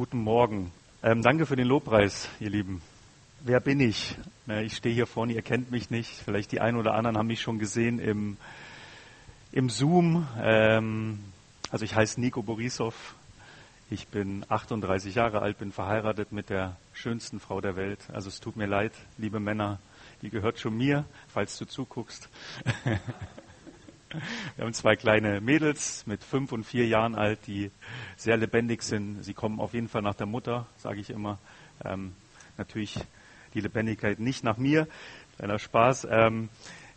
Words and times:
Guten 0.00 0.20
Morgen. 0.20 0.72
Ähm, 1.02 1.20
danke 1.20 1.44
für 1.44 1.56
den 1.56 1.66
Lobpreis, 1.66 2.30
ihr 2.40 2.48
Lieben. 2.48 2.80
Wer 3.40 3.60
bin 3.60 3.80
ich? 3.80 4.16
Na, 4.46 4.62
ich 4.62 4.74
stehe 4.74 4.94
hier 4.94 5.06
vorne, 5.06 5.34
ihr 5.34 5.42
kennt 5.42 5.70
mich 5.70 5.90
nicht. 5.90 6.10
Vielleicht 6.10 6.52
die 6.52 6.60
einen 6.62 6.78
oder 6.78 6.94
anderen 6.94 7.18
haben 7.18 7.26
mich 7.26 7.42
schon 7.42 7.58
gesehen 7.58 7.98
im, 7.98 8.38
im 9.52 9.68
Zoom. 9.68 10.26
Ähm, 10.42 11.18
also 11.70 11.84
ich 11.84 11.94
heiße 11.94 12.18
Nico 12.18 12.42
Borisov. 12.42 13.14
Ich 13.90 14.08
bin 14.08 14.46
38 14.48 15.16
Jahre 15.16 15.42
alt, 15.42 15.58
bin 15.58 15.70
verheiratet 15.70 16.32
mit 16.32 16.48
der 16.48 16.78
schönsten 16.94 17.38
Frau 17.38 17.60
der 17.60 17.76
Welt. 17.76 18.00
Also 18.10 18.30
es 18.30 18.40
tut 18.40 18.56
mir 18.56 18.66
leid, 18.66 18.92
liebe 19.18 19.38
Männer, 19.38 19.80
die 20.22 20.30
gehört 20.30 20.58
schon 20.58 20.78
mir, 20.78 21.04
falls 21.28 21.58
du 21.58 21.66
zuguckst. 21.66 22.30
Wir 24.56 24.64
haben 24.64 24.72
zwei 24.72 24.96
kleine 24.96 25.40
Mädels 25.40 26.04
mit 26.06 26.24
fünf 26.24 26.50
und 26.50 26.64
vier 26.64 26.86
Jahren 26.86 27.14
alt, 27.14 27.46
die 27.46 27.70
sehr 28.16 28.36
lebendig 28.36 28.82
sind. 28.82 29.22
Sie 29.22 29.34
kommen 29.34 29.60
auf 29.60 29.72
jeden 29.72 29.88
Fall 29.88 30.02
nach 30.02 30.14
der 30.14 30.26
Mutter, 30.26 30.66
sage 30.76 31.00
ich 31.00 31.10
immer. 31.10 31.38
Ähm, 31.84 32.12
natürlich 32.58 32.98
die 33.54 33.60
Lebendigkeit 33.60 34.18
nicht 34.18 34.42
nach 34.42 34.56
mir. 34.56 34.88
Kleiner 35.36 35.58
Spaß. 35.58 36.08
Ähm, 36.10 36.48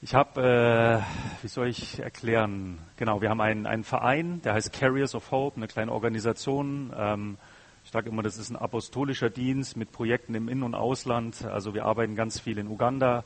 ich 0.01 0.15
habe, 0.15 1.03
äh, 1.03 1.43
wie 1.43 1.47
soll 1.47 1.67
ich 1.67 1.99
erklären? 1.99 2.79
Genau, 2.97 3.21
wir 3.21 3.29
haben 3.29 3.41
einen, 3.41 3.67
einen 3.67 3.83
Verein, 3.83 4.41
der 4.41 4.53
heißt 4.53 4.73
Carriers 4.73 5.13
of 5.13 5.29
Hope, 5.29 5.57
eine 5.57 5.67
kleine 5.67 5.91
Organisation. 5.91 6.91
Ähm, 6.97 7.37
ich 7.85 7.91
sage 7.91 8.09
immer, 8.09 8.23
das 8.23 8.37
ist 8.37 8.49
ein 8.49 8.55
apostolischer 8.55 9.29
Dienst 9.29 9.77
mit 9.77 9.91
Projekten 9.91 10.33
im 10.33 10.49
In- 10.49 10.63
und 10.63 10.73
Ausland. 10.73 11.45
Also 11.45 11.75
wir 11.75 11.85
arbeiten 11.85 12.15
ganz 12.15 12.39
viel 12.39 12.57
in 12.57 12.67
Uganda, 12.67 13.23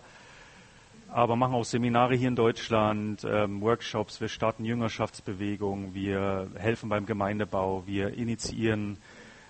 aber 1.17 1.35
machen 1.35 1.55
auch 1.55 1.65
Seminare 1.65 2.13
hier 2.13 2.27
in 2.27 2.35
Deutschland, 2.35 3.25
ähm, 3.27 3.59
Workshops, 3.61 4.21
wir 4.21 4.27
starten 4.27 4.63
Jüngerschaftsbewegungen, 4.63 5.95
wir 5.95 6.47
helfen 6.55 6.89
beim 6.89 7.07
Gemeindebau, 7.07 7.87
wir 7.87 8.13
initiieren 8.13 8.99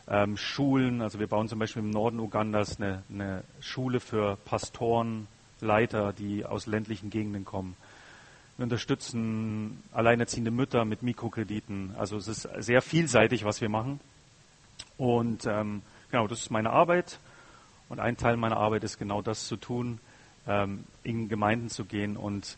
ähm, 0.07 0.37
Schulen, 0.37 1.01
also 1.01 1.19
wir 1.19 1.27
bauen 1.27 1.49
zum 1.49 1.59
Beispiel 1.59 1.83
im 1.83 1.89
Norden 1.89 2.21
Ugandas 2.21 2.79
eine, 2.79 3.03
eine 3.11 3.43
Schule 3.59 3.99
für 3.99 4.37
Pastoren, 4.45 5.27
Leiter, 5.59 6.13
die 6.13 6.45
aus 6.45 6.67
ländlichen 6.67 7.09
Gegenden 7.09 7.43
kommen. 7.43 7.75
Wir 8.55 8.63
unterstützen 8.63 9.83
alleinerziehende 9.91 10.51
Mütter 10.51 10.85
mit 10.85 11.03
Mikrokrediten. 11.03 11.95
Also 11.97 12.15
es 12.15 12.29
ist 12.29 12.47
sehr 12.59 12.81
vielseitig, 12.81 13.43
was 13.43 13.59
wir 13.59 13.67
machen. 13.67 13.99
Und 14.97 15.45
ähm, 15.45 15.81
genau, 16.11 16.27
das 16.27 16.39
ist 16.43 16.49
meine 16.49 16.69
Arbeit. 16.69 17.19
Und 17.89 17.99
ein 17.99 18.15
Teil 18.15 18.37
meiner 18.37 18.55
Arbeit 18.55 18.85
ist 18.85 18.97
genau 18.97 19.21
das 19.21 19.47
zu 19.47 19.57
tun, 19.57 19.99
in 21.03 21.29
Gemeinden 21.29 21.69
zu 21.69 21.85
gehen 21.85 22.15
und 22.15 22.57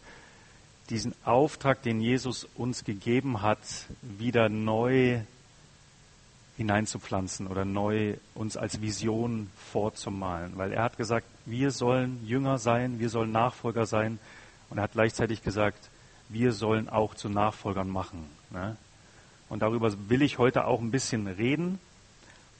diesen 0.89 1.13
Auftrag, 1.23 1.81
den 1.83 2.01
Jesus 2.01 2.47
uns 2.55 2.83
gegeben 2.83 3.41
hat, 3.41 3.59
wieder 4.01 4.49
neu 4.49 5.21
hineinzupflanzen 6.57 7.47
oder 7.47 7.63
neu 7.63 8.15
uns 8.35 8.57
als 8.57 8.81
Vision 8.81 9.49
vorzumalen. 9.71 10.57
Weil 10.57 10.73
er 10.73 10.83
hat 10.83 10.97
gesagt, 10.97 11.25
wir 11.45 11.71
sollen 11.71 12.25
Jünger 12.25 12.57
sein, 12.57 12.99
wir 12.99 13.09
sollen 13.09 13.31
Nachfolger 13.31 13.85
sein. 13.85 14.19
Und 14.69 14.77
er 14.77 14.83
hat 14.83 14.91
gleichzeitig 14.91 15.41
gesagt, 15.41 15.89
wir 16.27 16.51
sollen 16.51 16.89
auch 16.89 17.15
zu 17.15 17.29
Nachfolgern 17.29 17.89
machen. 17.89 18.25
Ne? 18.49 18.75
Und 19.47 19.61
darüber 19.61 19.91
will 20.09 20.21
ich 20.21 20.37
heute 20.37 20.65
auch 20.65 20.81
ein 20.81 20.91
bisschen 20.91 21.27
reden. 21.27 21.79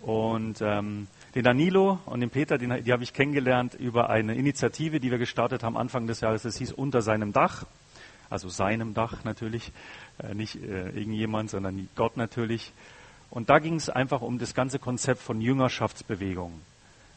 Und 0.02 0.62
ähm, 0.62 1.08
den 1.36 1.44
Danilo 1.44 2.00
und 2.06 2.22
den 2.22 2.30
Peter, 2.30 2.58
den, 2.58 2.84
die 2.84 2.92
habe 2.92 3.04
ich 3.04 3.14
kennengelernt 3.14 3.76
über 3.76 4.10
eine 4.10 4.36
Initiative, 4.36 5.00
die 5.00 5.12
wir 5.12 5.18
gestartet 5.18 5.64
haben 5.64 5.78
Anfang 5.78 6.08
des 6.08 6.22
Jahres. 6.22 6.44
Das 6.44 6.58
hieß 6.58 6.74
Unter 6.74 7.02
seinem 7.02 7.34
Dach, 7.34 7.66
also 8.30 8.50
seinem 8.50 8.94
Dach 8.94 9.24
natürlich, 9.24 9.72
äh, 10.18 10.34
nicht 10.34 10.56
äh, 10.56 10.90
irgendjemand, 10.90 11.50
sondern 11.50 11.88
Gott 11.96 12.18
natürlich. 12.18 12.74
Und 13.30 13.50
da 13.50 13.60
ging 13.60 13.76
es 13.76 13.90
einfach 13.90 14.22
um 14.22 14.40
das 14.40 14.56
ganze 14.56 14.80
Konzept 14.80 15.22
von 15.22 15.40
Jüngerschaftsbewegung. 15.40 16.62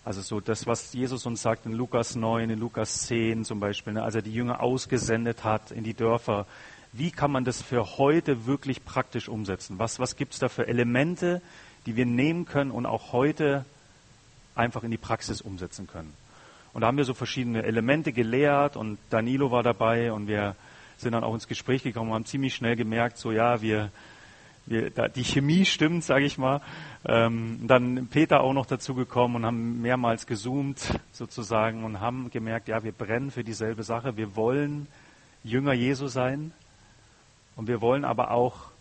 Also 0.05 0.21
so 0.21 0.41
das, 0.41 0.67
was 0.67 0.93
Jesus 0.93 1.25
uns 1.27 1.43
sagt 1.43 1.65
in 1.65 1.73
Lukas 1.73 2.17
9, 2.17 2.51
in 2.51 2.59
Lukas 2.59 3.07
10 3.07 3.45
zum 3.45 3.61
Beispiel, 3.61 3.93
ne, 3.95 4.03
als 4.03 4.17
er 4.17 4.23
die 4.23 4.35
Jünger 4.35 4.61
ausgesendet 4.61 5.45
hat 5.45 5.71
in 5.71 5.85
die 5.85 5.95
Dörfer. 5.95 6.47
Wie 6.93 7.11
kann 7.11 7.31
man 7.31 7.45
das 7.45 7.63
für 7.63 7.99
heute 7.99 8.45
wirklich 8.45 8.85
praktisch 8.85 9.29
umsetzen? 9.29 9.79
Was, 9.79 10.01
was 10.01 10.17
gibt 10.17 10.35
es 10.35 10.41
da 10.41 10.49
für 10.49 10.67
Elemente, 10.67 11.41
die 11.87 11.97
wir 11.97 12.05
nehmen 12.05 12.45
können 12.45 12.71
und 12.73 12.85
auch 12.85 13.13
heute 13.13 13.65
einfach 14.55 14.83
in 14.83 14.91
die 14.91 14.99
Praxis 14.99 15.41
umsetzen 15.41 15.87
können. 15.87 16.13
Und 16.73 16.81
da 16.81 16.87
haben 16.87 16.97
wir 16.97 17.05
so 17.05 17.15
verschiedene 17.15 17.63
Elemente 17.63 18.13
gelehrt 18.13 18.77
und 18.77 18.99
Danilo 19.11 19.51
war 19.51 19.63
dabei 19.63 20.13
und 20.13 20.27
wir 20.27 20.57
sind 20.97 21.13
dann 21.13 21.25
auch 21.25 21.35
ins 21.35 21.49
Gespräch 21.49 21.83
gekommen 21.83 22.11
und 22.11 22.15
haben 22.15 22.25
ziemlich 22.25 22.55
schnell 22.55 22.77
gemerkt, 22.77 23.19
so 23.19 23.33
ja, 23.33 23.61
wir, 23.61 23.91
wir 24.67 24.91
da, 24.91 25.09
die 25.09 25.25
Chemie 25.25 25.65
stimmt, 25.67 26.05
sage 26.05 26.25
ich 26.25 26.39
mal. 26.39 26.61
Ähm, 27.05 27.61
dann 27.67 28.07
Peter 28.09 28.41
auch 28.41 28.53
noch 28.53 28.67
dazu 28.67 28.95
gekommen 28.95 29.37
und 29.37 29.47
haben 29.47 29.83
mehrmals 29.83 30.27
gezoomt 30.27 30.99
sozusagen 31.13 31.85
und 31.85 32.01
haben 32.01 32.31
gemerkt, 32.31 32.69
ja, 32.69 32.83
wir 32.85 32.93
brennen 32.93 33.31
für 33.31 33.45
dieselbe 33.45 33.83
Sache. 33.83 34.17
Wir 34.17 34.37
wollen 34.37 34.87
Jünger 35.45 35.73
Jesu 35.73 36.07
sein 36.07 36.53
und 37.57 37.69
wir 37.69 37.81
wollen 37.81 38.05
aber 38.05 38.31
auch 38.31 38.72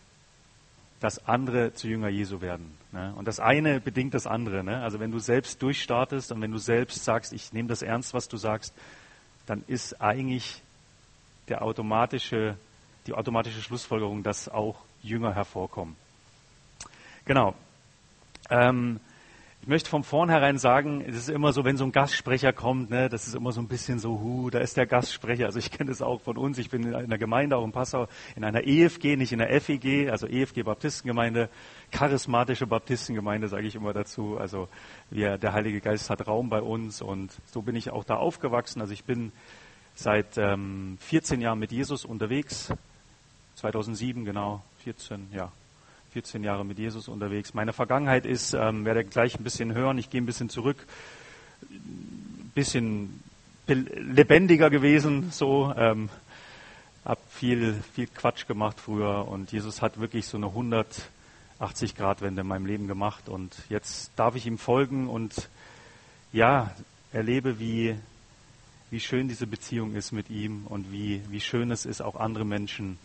dass 1.02 1.28
andere 1.28 1.74
zu 1.74 1.88
Jünger 1.88 2.10
Jesu 2.10 2.42
werden. 2.42 2.78
Ne? 2.92 3.14
Und 3.16 3.28
das 3.28 3.40
eine 3.40 3.82
bedingt 3.82 4.14
das 4.14 4.28
andere. 4.28 4.64
Ne? 4.64 4.82
Also 4.82 5.00
wenn 5.00 5.12
du 5.12 5.18
selbst 5.18 5.62
durchstartest 5.62 6.32
und 6.32 6.42
wenn 6.42 6.52
du 6.52 6.60
selbst 6.60 7.04
sagst, 7.04 7.34
ich 7.34 7.52
nehme 7.52 7.68
das 7.68 7.82
ernst, 7.82 8.14
was 8.14 8.30
du 8.30 8.38
sagst, 8.38 8.74
dann 9.48 9.64
ist 9.66 10.00
eigentlich 10.00 10.62
der 11.48 11.64
automatische, 11.64 12.56
die 13.08 13.14
automatische 13.14 13.62
Schlussfolgerung, 13.62 14.22
dass 14.22 14.48
auch 14.48 14.76
Jünger 15.02 15.34
hervorkommen. 15.34 15.96
Genau. 17.26 17.56
Ähm, 18.52 19.00
ich 19.62 19.68
möchte 19.68 19.92
von 19.92 20.04
vornherein 20.04 20.58
sagen, 20.58 21.06
es 21.08 21.16
ist 21.16 21.30
immer 21.30 21.54
so, 21.54 21.64
wenn 21.64 21.78
so 21.78 21.84
ein 21.84 21.92
Gastsprecher 21.92 22.52
kommt, 22.52 22.90
ne, 22.90 23.10
das 23.10 23.28
ist 23.28 23.36
immer 23.36 23.52
so 23.52 23.62
ein 23.62 23.68
bisschen 23.68 24.00
so, 24.00 24.20
hu, 24.20 24.50
da 24.50 24.58
ist 24.58 24.76
der 24.76 24.88
Gastsprecher. 24.88 25.46
Also 25.46 25.60
ich 25.60 25.70
kenne 25.70 25.92
das 25.92 26.02
auch 26.02 26.20
von 26.20 26.36
uns. 26.36 26.58
Ich 26.58 26.72
bin 26.72 26.82
in 26.82 26.96
einer 26.96 27.20
Gemeinde, 27.20 27.58
auch 27.58 27.64
in 27.64 27.72
Passau, 27.72 28.08
in 28.36 28.44
einer 28.44 28.66
EFG, 28.66 29.18
nicht 29.18 29.34
in 29.34 29.38
der 29.38 29.62
FEG, 29.62 30.10
also 30.10 30.26
EFG 30.26 30.64
Baptistengemeinde, 30.64 31.48
charismatische 31.92 32.66
Baptistengemeinde, 32.66 33.50
sage 33.50 33.68
ich 33.68 33.76
immer 33.76 33.94
dazu. 33.94 34.36
Also 34.40 34.68
wir, 35.12 35.38
der 35.38 35.54
Heilige 35.54 35.80
Geist 35.80 36.10
hat 36.10 36.26
Raum 36.26 36.50
bei 36.50 36.62
uns 36.62 37.04
und 37.04 37.32
so 37.46 37.62
bin 37.62 37.76
ich 37.76 37.92
auch 37.92 38.04
da 38.04 38.16
aufgewachsen. 38.16 38.82
Also 38.82 38.94
ich 38.94 39.04
bin 39.04 39.32
seit 39.94 40.40
ähm, 40.40 40.98
14 41.02 41.40
Jahren 41.40 41.60
mit 41.60 41.72
Jesus 41.72 42.04
unterwegs, 42.04 42.74
2007 43.58 44.26
genau, 44.26 44.64
14, 44.80 45.28
ja, 45.32 45.52
14 46.12 46.44
Jahre 46.44 46.66
mit 46.66 46.78
Jesus 46.78 47.08
unterwegs. 47.08 47.54
Meine 47.54 47.72
Vergangenheit 47.72 48.26
ist, 48.26 48.54
ähm, 48.54 48.84
werde 48.84 49.06
gleich 49.06 49.40
ein 49.40 49.46
bisschen 49.46 49.74
hören, 49.74 49.98
ich 49.98 50.10
gehe 50.10 50.22
ein 50.22 50.26
bisschen 50.26 50.50
zurück, 50.50 50.86
ein 51.62 52.52
bisschen 52.54 53.24
lebendiger 53.68 54.70
gewesen, 54.70 55.32
so, 55.32 55.74
ähm, 55.78 56.10
habe 57.06 57.22
viel, 57.30 57.82
viel 57.94 58.08
Quatsch 58.08 58.46
gemacht 58.46 58.82
früher 58.82 59.26
und 59.26 59.54
Jesus 59.54 59.82
hat 59.82 60.02
wirklich 60.02 60.28
so 60.28 60.36
eine 60.36 60.48
180 60.48 61.96
Grad 61.96 62.22
Wende 62.22 62.42
in 62.42 62.48
meinem 62.48 62.66
Leben 62.66 62.88
gemacht 62.88 63.30
und 63.30 63.56
jetzt 63.70 64.12
darf 64.18 64.36
ich 64.36 64.46
ihm 64.46 64.58
folgen 64.58 65.08
und 65.08 65.50
ja, 66.34 66.76
erlebe, 67.14 67.58
wie, 67.58 67.96
wie 68.90 69.00
schön 69.00 69.30
diese 69.30 69.48
Beziehung 69.48 69.96
ist 69.96 70.12
mit 70.12 70.30
ihm 70.30 70.68
und 70.68 70.92
wie, 70.92 71.22
wie 71.30 71.40
schön 71.40 71.72
es 71.72 71.86
ist, 71.86 72.02
auch 72.02 72.18
andere 72.18 72.44
Menschen 72.44 73.00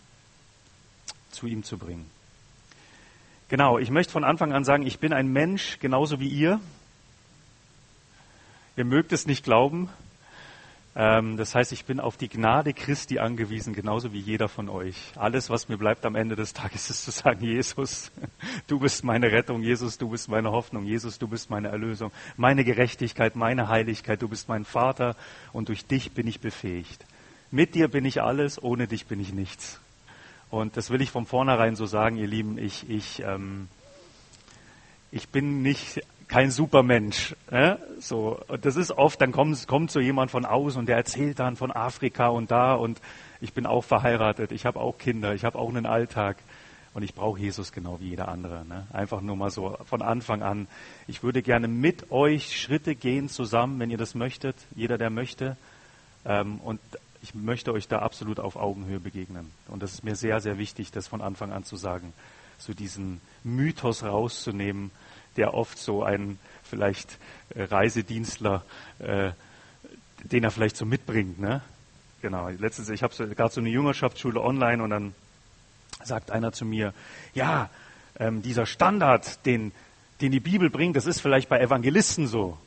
zu 1.31 1.47
ihm 1.47 1.63
zu 1.63 1.77
bringen. 1.77 2.16
Genau, 3.49 3.79
ich 3.79 3.91
möchte 3.91 4.11
von 4.11 4.25
Anfang 4.25 4.51
an 4.51 4.65
sagen, 4.65 4.85
ich 4.85 4.99
bin 4.99 5.13
ein 5.13 5.27
Mensch 5.31 5.79
genauso 5.79 6.19
wie 6.19 6.27
ihr. 6.27 6.59
Ihr 8.75 8.83
mögt 8.83 9.13
es 9.13 9.25
nicht 9.25 9.45
glauben. 9.45 9.89
Ähm, 10.97 11.37
das 11.37 11.55
heißt, 11.55 11.71
ich 11.71 11.85
bin 11.85 12.01
auf 12.01 12.17
die 12.17 12.27
Gnade 12.27 12.73
Christi 12.73 13.19
angewiesen, 13.19 13.73
genauso 13.73 14.11
wie 14.11 14.19
jeder 14.19 14.49
von 14.49 14.67
euch. 14.67 15.13
Alles, 15.15 15.49
was 15.49 15.69
mir 15.69 15.77
bleibt 15.77 16.05
am 16.05 16.15
Ende 16.15 16.35
des 16.35 16.51
Tages, 16.51 16.89
ist 16.89 17.05
zu 17.05 17.11
sagen, 17.11 17.45
Jesus, 17.45 18.11
du 18.67 18.79
bist 18.79 19.05
meine 19.05 19.31
Rettung, 19.31 19.63
Jesus, 19.63 19.97
du 19.97 20.09
bist 20.09 20.27
meine 20.27 20.51
Hoffnung, 20.51 20.83
Jesus, 20.83 21.17
du 21.17 21.29
bist 21.29 21.49
meine 21.49 21.69
Erlösung, 21.69 22.11
meine 22.35 22.65
Gerechtigkeit, 22.65 23.37
meine 23.37 23.69
Heiligkeit, 23.69 24.21
du 24.21 24.27
bist 24.27 24.49
mein 24.49 24.65
Vater 24.65 25.15
und 25.53 25.69
durch 25.69 25.85
dich 25.85 26.11
bin 26.11 26.27
ich 26.27 26.41
befähigt. 26.41 27.05
Mit 27.49 27.75
dir 27.75 27.87
bin 27.87 28.03
ich 28.03 28.21
alles, 28.21 28.61
ohne 28.61 28.87
dich 28.87 29.05
bin 29.05 29.21
ich 29.21 29.31
nichts. 29.31 29.79
Und 30.49 30.77
das 30.77 30.89
will 30.89 31.01
ich 31.01 31.11
von 31.11 31.25
vornherein 31.25 31.75
so 31.75 31.85
sagen, 31.85 32.17
ihr 32.17 32.27
Lieben, 32.27 32.57
ich, 32.57 32.89
ich, 32.89 33.21
ähm, 33.21 33.67
ich 35.11 35.29
bin 35.29 35.61
nicht 35.61 36.01
kein 36.27 36.51
Supermensch. 36.51 37.35
Äh? 37.51 37.75
So, 37.99 38.39
und 38.47 38.65
das 38.65 38.75
ist 38.75 38.91
oft, 38.91 39.19
dann 39.21 39.31
kommt, 39.31 39.67
kommt 39.67 39.91
so 39.91 39.99
jemand 39.99 40.31
von 40.31 40.45
außen 40.45 40.79
und 40.79 40.87
der 40.87 40.97
erzählt 40.97 41.39
dann 41.39 41.55
von 41.55 41.71
Afrika 41.71 42.27
und 42.27 42.51
da 42.51 42.73
und 42.75 43.01
ich 43.41 43.53
bin 43.53 43.65
auch 43.65 43.83
verheiratet, 43.83 44.51
ich 44.51 44.65
habe 44.65 44.79
auch 44.79 44.97
Kinder, 44.97 45.33
ich 45.33 45.45
habe 45.45 45.57
auch 45.57 45.69
einen 45.69 45.85
Alltag 45.85 46.37
und 46.93 47.03
ich 47.03 47.13
brauche 47.13 47.39
Jesus 47.39 47.71
genau 47.71 47.99
wie 47.99 48.09
jeder 48.09 48.27
andere. 48.27 48.65
Ne? 48.65 48.87
Einfach 48.91 49.21
nur 49.21 49.35
mal 49.35 49.51
so 49.51 49.77
von 49.85 50.01
Anfang 50.01 50.41
an. 50.41 50.67
Ich 51.07 51.23
würde 51.23 51.41
gerne 51.41 51.67
mit 51.67 52.11
euch 52.11 52.59
Schritte 52.59 52.95
gehen 52.95 53.29
zusammen, 53.29 53.79
wenn 53.79 53.91
ihr 53.91 53.97
das 53.97 54.15
möchtet, 54.15 54.55
jeder, 54.75 54.97
der 54.97 55.09
möchte. 55.09 55.57
Ähm, 56.25 56.59
und 56.63 56.79
ich 57.21 57.33
möchte 57.35 57.73
euch 57.73 57.87
da 57.87 57.99
absolut 57.99 58.39
auf 58.39 58.55
Augenhöhe 58.55 58.99
begegnen. 58.99 59.51
Und 59.67 59.83
das 59.83 59.93
ist 59.93 60.03
mir 60.03 60.15
sehr, 60.15 60.39
sehr 60.39 60.57
wichtig, 60.57 60.91
das 60.91 61.07
von 61.07 61.21
Anfang 61.21 61.51
an 61.51 61.63
zu 61.63 61.75
sagen, 61.75 62.13
so 62.57 62.73
diesen 62.73 63.21
Mythos 63.43 64.03
rauszunehmen, 64.03 64.91
der 65.35 65.53
oft 65.53 65.77
so 65.77 66.03
ein 66.03 66.39
vielleicht 66.63 67.17
äh, 67.55 67.63
Reisedienstler, 67.63 68.63
äh, 68.99 69.31
den 70.23 70.43
er 70.43 70.51
vielleicht 70.51 70.77
so 70.77 70.85
mitbringt. 70.85 71.39
Ne? 71.39 71.61
Genau. 72.21 72.49
Letztens, 72.49 72.89
ich 72.89 73.03
habe 73.03 73.13
so, 73.13 73.27
gerade 73.27 73.53
so 73.53 73.61
eine 73.61 73.69
Jüngerschaftsschule 73.69 74.41
online 74.41 74.83
und 74.83 74.89
dann 74.89 75.13
sagt 76.03 76.31
einer 76.31 76.51
zu 76.51 76.65
mir, 76.65 76.93
ja, 77.33 77.69
ähm, 78.19 78.41
dieser 78.41 78.65
Standard, 78.65 79.45
den, 79.45 79.71
den 80.21 80.31
die 80.31 80.39
Bibel 80.39 80.69
bringt, 80.69 80.95
das 80.95 81.05
ist 81.05 81.21
vielleicht 81.21 81.49
bei 81.49 81.59
Evangelisten 81.59 82.27
so. 82.27 82.57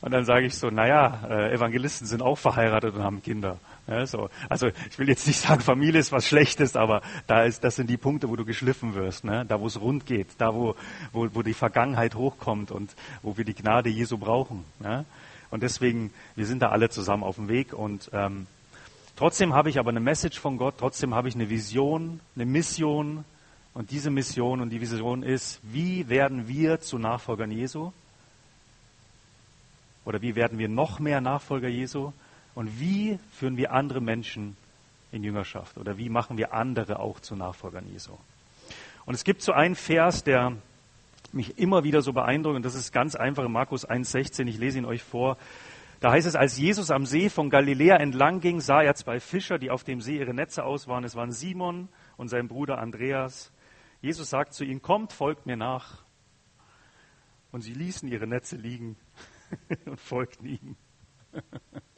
Und 0.00 0.10
dann 0.10 0.26
sage 0.26 0.46
ich 0.46 0.56
so, 0.56 0.68
naja, 0.68 1.22
äh, 1.28 1.54
Evangelisten 1.54 2.06
sind 2.06 2.20
auch 2.20 2.36
verheiratet 2.36 2.94
und 2.94 3.02
haben 3.02 3.22
Kinder. 3.22 3.58
Ja, 3.86 4.06
so. 4.06 4.30
Also 4.48 4.68
ich 4.68 4.98
will 4.98 5.08
jetzt 5.08 5.26
nicht 5.26 5.40
sagen, 5.40 5.60
Familie 5.60 6.00
ist 6.00 6.10
was 6.10 6.26
Schlechtes, 6.26 6.74
aber 6.74 7.02
da 7.26 7.42
ist, 7.42 7.64
das 7.64 7.76
sind 7.76 7.90
die 7.90 7.98
Punkte, 7.98 8.30
wo 8.30 8.36
du 8.36 8.44
geschliffen 8.44 8.94
wirst, 8.94 9.24
ne? 9.24 9.44
da 9.46 9.60
wo 9.60 9.66
es 9.66 9.78
rund 9.78 10.06
geht, 10.06 10.28
da 10.38 10.54
wo, 10.54 10.74
wo, 11.12 11.28
wo 11.34 11.42
die 11.42 11.52
Vergangenheit 11.52 12.14
hochkommt 12.14 12.70
und 12.70 12.94
wo 13.22 13.36
wir 13.36 13.44
die 13.44 13.54
Gnade 13.54 13.90
Jesu 13.90 14.16
brauchen. 14.16 14.64
Ne? 14.80 15.04
Und 15.50 15.62
deswegen, 15.62 16.12
wir 16.34 16.46
sind 16.46 16.62
da 16.62 16.70
alle 16.70 16.88
zusammen 16.88 17.22
auf 17.22 17.36
dem 17.36 17.48
Weg 17.48 17.74
und 17.74 18.10
ähm, 18.14 18.46
trotzdem 19.16 19.52
habe 19.52 19.68
ich 19.68 19.78
aber 19.78 19.90
eine 19.90 20.00
Message 20.00 20.40
von 20.40 20.56
Gott, 20.56 20.76
trotzdem 20.78 21.14
habe 21.14 21.28
ich 21.28 21.34
eine 21.34 21.50
Vision, 21.50 22.20
eine 22.36 22.46
Mission 22.46 23.24
und 23.74 23.90
diese 23.90 24.10
Mission 24.10 24.62
und 24.62 24.70
die 24.70 24.80
Vision 24.80 25.22
ist, 25.22 25.60
wie 25.62 26.08
werden 26.08 26.48
wir 26.48 26.80
zu 26.80 26.98
Nachfolgern 26.98 27.50
Jesu? 27.50 27.92
Oder 30.06 30.22
wie 30.22 30.36
werden 30.36 30.58
wir 30.58 30.68
noch 30.68 31.00
mehr 31.00 31.20
Nachfolger 31.20 31.68
Jesu? 31.68 32.12
Und 32.54 32.80
wie 32.80 33.18
führen 33.32 33.56
wir 33.56 33.72
andere 33.72 34.00
Menschen 34.00 34.56
in 35.12 35.24
Jüngerschaft? 35.24 35.76
Oder 35.78 35.98
wie 35.98 36.08
machen 36.08 36.38
wir 36.38 36.52
andere 36.52 36.98
auch 36.98 37.20
zu 37.20 37.36
Nachfolgern 37.36 37.86
Jesu? 37.90 38.12
Und 39.06 39.14
es 39.14 39.24
gibt 39.24 39.42
so 39.42 39.52
einen 39.52 39.74
Vers, 39.74 40.24
der 40.24 40.56
mich 41.32 41.58
immer 41.58 41.84
wieder 41.84 42.00
so 42.00 42.12
beeindruckt, 42.12 42.56
und 42.56 42.64
das 42.64 42.74
ist 42.74 42.92
ganz 42.92 43.16
einfach 43.16 43.44
in 43.44 43.52
Markus 43.52 43.88
1,16, 43.88 44.46
ich 44.46 44.58
lese 44.58 44.78
ihn 44.78 44.84
euch 44.84 45.02
vor. 45.02 45.36
Da 46.00 46.12
heißt 46.12 46.26
es, 46.26 46.36
als 46.36 46.58
Jesus 46.58 46.90
am 46.90 47.06
See 47.06 47.28
von 47.28 47.50
Galiläa 47.50 47.96
entlang 47.96 48.40
ging, 48.40 48.60
sah 48.60 48.82
er 48.82 48.94
zwei 48.94 49.20
Fischer, 49.20 49.58
die 49.58 49.70
auf 49.70 49.84
dem 49.84 50.00
See 50.00 50.18
ihre 50.18 50.34
Netze 50.34 50.64
aus 50.64 50.86
waren. 50.86 51.04
Es 51.04 51.16
waren 51.16 51.32
Simon 51.32 51.88
und 52.16 52.28
sein 52.28 52.46
Bruder 52.46 52.78
Andreas. 52.78 53.50
Jesus 54.00 54.30
sagt 54.30 54.52
zu 54.52 54.64
ihnen, 54.64 54.82
kommt, 54.82 55.12
folgt 55.12 55.46
mir 55.46 55.56
nach. 55.56 56.04
Und 57.52 57.62
sie 57.62 57.72
ließen 57.72 58.08
ihre 58.08 58.26
Netze 58.26 58.56
liegen 58.56 58.96
und 59.86 59.98
folgten 59.98 60.46
ihm. 60.46 60.76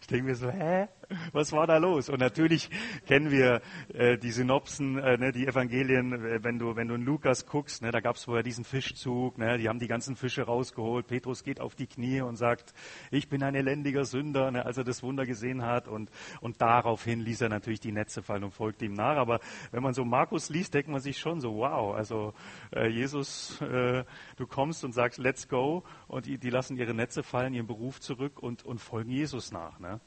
Ich 0.00 0.06
denke 0.06 0.24
mir 0.26 0.34
so, 0.34 0.50
hä? 0.50 0.88
Was 1.32 1.52
war 1.52 1.66
da 1.66 1.76
los? 1.76 2.08
Und 2.08 2.20
natürlich 2.20 2.70
kennen 3.06 3.30
wir 3.30 3.60
äh, 3.92 4.16
die 4.16 4.30
Synopsen, 4.30 4.98
äh, 4.98 5.16
ne, 5.18 5.32
die 5.32 5.46
Evangelien, 5.46 6.12
äh, 6.12 6.42
wenn 6.42 6.58
du, 6.58 6.76
wenn 6.76 6.88
du 6.88 6.94
in 6.94 7.02
Lukas 7.02 7.46
guckst, 7.46 7.82
ne, 7.82 7.90
da 7.90 8.00
gab 8.00 8.16
es 8.16 8.24
vorher 8.24 8.42
diesen 8.42 8.64
Fischzug, 8.64 9.38
ne, 9.38 9.58
die 9.58 9.68
haben 9.68 9.78
die 9.78 9.86
ganzen 9.86 10.16
Fische 10.16 10.42
rausgeholt. 10.42 11.06
Petrus 11.06 11.44
geht 11.44 11.60
auf 11.60 11.74
die 11.74 11.86
Knie 11.86 12.22
und 12.22 12.36
sagt, 12.36 12.72
ich 13.10 13.28
bin 13.28 13.42
ein 13.42 13.54
elendiger 13.54 14.04
Sünder, 14.04 14.50
ne, 14.50 14.64
als 14.64 14.78
er 14.78 14.84
das 14.84 15.02
Wunder 15.02 15.26
gesehen 15.26 15.62
hat. 15.62 15.88
Und, 15.88 16.10
und 16.40 16.60
daraufhin 16.60 17.20
ließ 17.20 17.42
er 17.42 17.48
natürlich 17.48 17.80
die 17.80 17.92
Netze 17.92 18.22
fallen 18.22 18.44
und 18.44 18.52
folgte 18.52 18.86
ihm 18.86 18.94
nach. 18.94 19.16
Aber 19.16 19.40
wenn 19.72 19.82
man 19.82 19.92
so 19.92 20.04
Markus 20.04 20.48
liest, 20.48 20.74
denkt 20.74 20.88
man 20.88 21.00
sich 21.00 21.18
schon 21.18 21.40
so, 21.40 21.56
wow, 21.56 21.94
also 21.94 22.32
äh, 22.74 22.88
Jesus, 22.88 23.60
äh, 23.60 24.04
du 24.36 24.46
kommst 24.46 24.84
und 24.84 24.92
sagst, 24.92 25.18
let's 25.18 25.48
go. 25.48 25.84
Und 26.08 26.26
die, 26.26 26.38
die 26.38 26.50
lassen 26.50 26.76
ihre 26.76 26.94
Netze 26.94 27.22
fallen, 27.22 27.54
ihren 27.54 27.66
Beruf 27.66 28.00
zurück 28.00 28.42
und, 28.42 28.64
und 28.64 28.78
folgen 28.78 29.10
Jesus 29.10 29.52
nach. 29.54 29.78
Ne? 29.78 30.00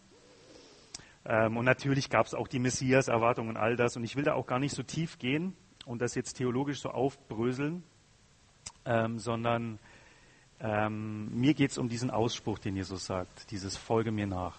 Ähm, 1.25 1.57
und 1.57 1.65
natürlich 1.65 2.11
gab 2.11 2.27
es 2.27 2.35
auch 2.35 2.47
die 2.47 2.59
Messias-Erwartung 2.59 3.49
und 3.49 3.57
all 3.57 3.75
das. 3.75 3.97
Und 3.97 4.03
ich 4.03 4.15
will 4.15 4.23
da 4.23 4.35
auch 4.35 4.45
gar 4.45 4.59
nicht 4.59 4.75
so 4.75 4.83
tief 4.83 5.17
gehen 5.17 5.55
und 5.85 6.01
das 6.01 6.13
jetzt 6.13 6.35
theologisch 6.35 6.79
so 6.79 6.89
aufbröseln, 6.89 7.83
ähm, 8.85 9.17
sondern 9.17 9.79
ähm, 10.59 11.29
mir 11.39 11.53
geht 11.53 11.71
es 11.71 11.77
um 11.77 11.89
diesen 11.89 12.09
Ausspruch, 12.11 12.59
den 12.59 12.75
Jesus 12.75 13.05
sagt, 13.05 13.51
dieses 13.51 13.75
Folge 13.75 14.11
mir 14.11 14.27
nach. 14.27 14.55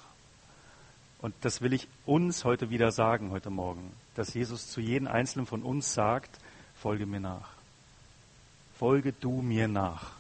Und 1.20 1.35
das 1.40 1.61
will 1.62 1.73
ich 1.73 1.88
uns 2.06 2.44
heute 2.44 2.70
wieder 2.70 2.93
sagen, 2.93 3.31
heute 3.31 3.50
Morgen, 3.50 3.93
dass 4.14 4.35
Jesus 4.35 4.69
zu 4.70 4.81
jedem 4.81 5.08
Einzelnen 5.08 5.46
von 5.46 5.62
uns 5.62 5.93
sagt, 5.93 6.38
folge 6.76 7.06
mir 7.06 7.19
nach. 7.19 7.50
Folge 8.79 9.12
du 9.12 9.43
mir 9.43 9.67
nach. 9.67 10.12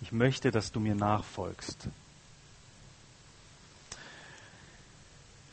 Ich 0.00 0.10
möchte, 0.10 0.50
dass 0.50 0.72
du 0.72 0.80
mir 0.80 0.96
nachfolgst. 0.96 1.88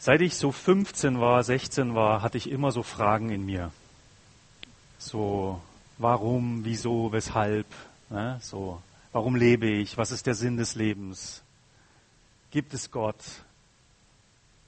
Seit 0.06 0.22
ich 0.22 0.36
so 0.36 0.52
15 0.52 1.20
war, 1.20 1.44
16 1.44 1.96
war, 1.96 2.22
hatte 2.22 2.38
ich 2.38 2.52
immer 2.52 2.72
so 2.72 2.84
Fragen 2.84 3.32
in 3.32 3.44
mir. 3.44 3.72
So, 5.00 5.60
warum, 5.98 6.64
wieso, 6.64 7.12
weshalb? 7.12 7.66
Ne? 8.12 8.38
So, 8.40 8.80
warum 9.14 9.36
lebe 9.36 9.68
ich? 9.68 9.98
Was 9.98 10.12
ist 10.12 10.28
der 10.28 10.36
Sinn 10.36 10.58
des 10.58 10.76
Lebens? 10.76 11.42
Gibt 12.52 12.76
es 12.76 12.92
Gott? 12.92 13.16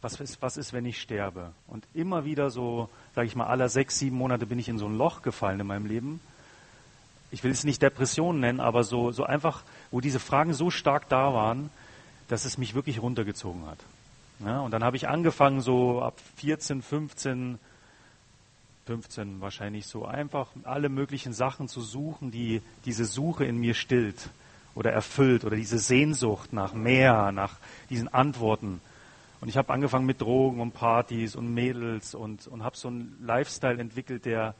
Was 0.01 0.19
ist, 0.19 0.41
was 0.41 0.57
ist, 0.57 0.73
wenn 0.73 0.87
ich 0.87 0.99
sterbe? 0.99 1.51
Und 1.67 1.85
immer 1.93 2.25
wieder 2.25 2.49
so, 2.49 2.89
sage 3.13 3.27
ich 3.27 3.35
mal, 3.35 3.45
aller 3.45 3.69
sechs, 3.69 3.99
sieben 3.99 4.17
Monate 4.17 4.47
bin 4.47 4.57
ich 4.57 4.69
in 4.69 4.79
so 4.79 4.87
ein 4.87 4.97
Loch 4.97 5.21
gefallen 5.21 5.59
in 5.59 5.67
meinem 5.67 5.85
Leben. 5.85 6.19
Ich 7.29 7.43
will 7.43 7.51
es 7.51 7.63
nicht 7.63 7.83
Depression 7.83 8.39
nennen, 8.39 8.59
aber 8.59 8.83
so, 8.83 9.11
so 9.11 9.23
einfach, 9.23 9.61
wo 9.91 10.01
diese 10.01 10.19
Fragen 10.19 10.55
so 10.55 10.71
stark 10.71 11.07
da 11.09 11.31
waren, 11.35 11.69
dass 12.27 12.45
es 12.45 12.57
mich 12.57 12.73
wirklich 12.73 13.03
runtergezogen 13.03 13.67
hat. 13.67 13.77
Ja, 14.39 14.59
und 14.61 14.71
dann 14.71 14.83
habe 14.83 14.97
ich 14.97 15.07
angefangen, 15.07 15.61
so 15.61 16.01
ab 16.01 16.19
14, 16.35 16.81
15, 16.81 17.59
15 18.85 19.41
wahrscheinlich 19.41 19.87
so, 19.87 20.05
einfach 20.05 20.49
alle 20.63 20.89
möglichen 20.89 21.33
Sachen 21.33 21.67
zu 21.67 21.81
suchen, 21.81 22.31
die 22.31 22.61
diese 22.85 23.05
Suche 23.05 23.45
in 23.45 23.57
mir 23.57 23.73
stillt 23.73 24.29
oder 24.75 24.91
erfüllt 24.91 25.43
oder 25.43 25.55
diese 25.55 25.79
Sehnsucht 25.79 26.53
nach 26.53 26.73
mehr, 26.73 27.31
nach 27.31 27.55
diesen 27.89 28.07
Antworten. 28.07 28.79
Und 29.41 29.49
ich 29.49 29.57
habe 29.57 29.73
angefangen 29.73 30.05
mit 30.05 30.21
Drogen 30.21 30.61
und 30.61 30.71
Partys 30.71 31.35
und 31.35 31.53
Mädels 31.53 32.13
und, 32.13 32.47
und 32.47 32.63
habe 32.63 32.77
so 32.77 32.87
einen 32.87 33.17
Lifestyle 33.21 33.79
entwickelt, 33.79 34.25
der, 34.25 34.53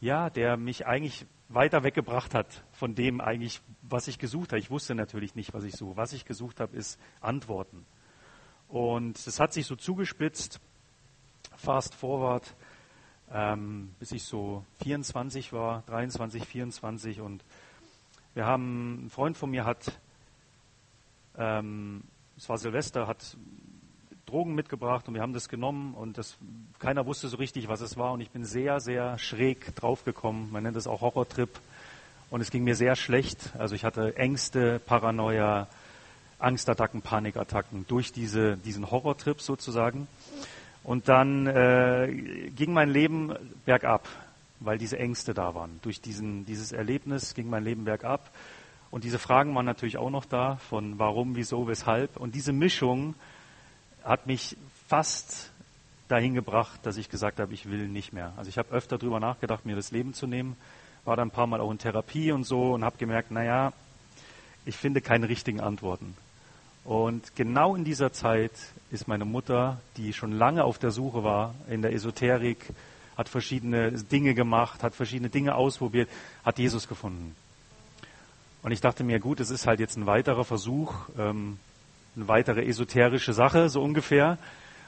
ja, 0.00 0.30
der 0.30 0.56
mich 0.56 0.86
eigentlich 0.86 1.26
weiter 1.48 1.84
weggebracht 1.84 2.34
hat 2.34 2.64
von 2.72 2.96
dem 2.96 3.20
eigentlich, 3.20 3.60
was 3.82 4.08
ich 4.08 4.18
gesucht 4.18 4.50
habe. 4.50 4.58
Ich 4.58 4.70
wusste 4.70 4.96
natürlich 4.96 5.36
nicht, 5.36 5.54
was 5.54 5.64
ich 5.64 5.76
suche. 5.76 5.96
Was 5.96 6.12
ich 6.12 6.24
gesucht 6.24 6.58
habe, 6.58 6.76
ist 6.76 6.98
Antworten. 7.20 7.86
Und 8.68 9.18
es 9.26 9.38
hat 9.40 9.52
sich 9.52 9.66
so 9.66 9.76
zugespitzt, 9.76 10.60
fast 11.56 11.94
forward, 11.94 12.54
ähm, 13.32 13.94
bis 13.98 14.12
ich 14.12 14.24
so 14.24 14.64
24 14.82 15.52
war, 15.52 15.82
23, 15.86 16.44
24. 16.44 17.20
Und 17.20 17.44
wir 18.34 18.46
haben, 18.46 19.06
ein 19.06 19.10
Freund 19.10 19.36
von 19.36 19.50
mir 19.50 19.64
hat, 19.64 19.92
ähm, 21.38 22.02
es 22.36 22.48
war 22.48 22.58
Silvester, 22.58 23.06
hat 23.06 23.36
Drogen 24.26 24.54
mitgebracht 24.56 25.06
und 25.06 25.14
wir 25.14 25.22
haben 25.22 25.32
das 25.32 25.48
genommen 25.48 25.94
und 25.94 26.18
das, 26.18 26.36
keiner 26.80 27.06
wusste 27.06 27.28
so 27.28 27.36
richtig, 27.36 27.68
was 27.68 27.80
es 27.80 27.96
war. 27.96 28.12
Und 28.12 28.20
ich 28.20 28.30
bin 28.30 28.44
sehr, 28.44 28.80
sehr 28.80 29.18
schräg 29.18 29.74
draufgekommen. 29.76 30.50
Man 30.50 30.64
nennt 30.64 30.76
es 30.76 30.86
auch 30.86 31.00
Horrortrip. 31.00 31.60
Und 32.28 32.40
es 32.40 32.50
ging 32.50 32.64
mir 32.64 32.74
sehr 32.74 32.96
schlecht. 32.96 33.54
Also 33.56 33.76
ich 33.76 33.84
hatte 33.84 34.16
Ängste, 34.16 34.80
Paranoia, 34.80 35.68
Angstattacken, 36.38 37.02
Panikattacken 37.02 37.86
durch 37.88 38.12
diese, 38.12 38.56
diesen 38.56 38.90
Horrortrip 38.90 39.40
sozusagen. 39.40 40.06
Und 40.84 41.08
dann 41.08 41.46
äh, 41.46 42.50
ging 42.54 42.72
mein 42.72 42.90
Leben 42.90 43.34
bergab, 43.64 44.08
weil 44.60 44.78
diese 44.78 44.98
Ängste 44.98 45.34
da 45.34 45.54
waren. 45.54 45.80
Durch 45.82 46.00
diesen, 46.00 46.46
dieses 46.46 46.72
Erlebnis 46.72 47.34
ging 47.34 47.48
mein 47.48 47.64
Leben 47.64 47.84
bergab. 47.84 48.30
Und 48.90 49.04
diese 49.04 49.18
Fragen 49.18 49.54
waren 49.54 49.66
natürlich 49.66 49.98
auch 49.98 50.10
noch 50.10 50.24
da, 50.24 50.56
von 50.56 50.98
warum, 50.98 51.34
wieso, 51.34 51.66
weshalb. 51.66 52.16
Und 52.16 52.34
diese 52.34 52.52
Mischung 52.52 53.14
hat 54.04 54.26
mich 54.26 54.56
fast 54.86 55.50
dahin 56.08 56.34
gebracht, 56.34 56.80
dass 56.84 56.96
ich 56.96 57.08
gesagt 57.08 57.40
habe, 57.40 57.52
ich 57.52 57.68
will 57.68 57.88
nicht 57.88 58.12
mehr. 58.12 58.32
Also 58.36 58.48
ich 58.48 58.58
habe 58.58 58.70
öfter 58.70 58.96
darüber 58.98 59.18
nachgedacht, 59.18 59.66
mir 59.66 59.74
das 59.74 59.90
Leben 59.90 60.14
zu 60.14 60.26
nehmen, 60.26 60.56
war 61.04 61.16
dann 61.16 61.28
ein 61.28 61.32
paar 61.32 61.46
Mal 61.46 61.60
auch 61.60 61.70
in 61.70 61.78
Therapie 61.78 62.30
und 62.30 62.44
so 62.44 62.74
und 62.74 62.84
habe 62.84 62.96
gemerkt, 62.96 63.30
naja, 63.32 63.72
ich 64.64 64.76
finde 64.76 65.00
keine 65.00 65.28
richtigen 65.28 65.60
Antworten. 65.60 66.16
Und 66.86 67.34
genau 67.34 67.74
in 67.74 67.82
dieser 67.82 68.12
Zeit 68.12 68.52
ist 68.92 69.08
meine 69.08 69.24
Mutter, 69.24 69.80
die 69.96 70.12
schon 70.12 70.30
lange 70.30 70.62
auf 70.62 70.78
der 70.78 70.92
Suche 70.92 71.24
war 71.24 71.56
in 71.68 71.82
der 71.82 71.92
Esoterik, 71.92 72.64
hat 73.16 73.28
verschiedene 73.28 73.90
Dinge 73.90 74.34
gemacht, 74.34 74.84
hat 74.84 74.94
verschiedene 74.94 75.28
Dinge 75.28 75.56
ausprobiert, 75.56 76.08
hat 76.44 76.60
Jesus 76.60 76.86
gefunden. 76.86 77.34
Und 78.62 78.70
ich 78.70 78.80
dachte 78.80 79.02
mir, 79.02 79.18
gut, 79.18 79.40
es 79.40 79.50
ist 79.50 79.66
halt 79.66 79.80
jetzt 79.80 79.96
ein 79.96 80.06
weiterer 80.06 80.44
Versuch, 80.44 80.94
ähm, 81.18 81.58
eine 82.14 82.28
weitere 82.28 82.64
esoterische 82.64 83.32
Sache, 83.32 83.68
so 83.68 83.82
ungefähr. 83.82 84.38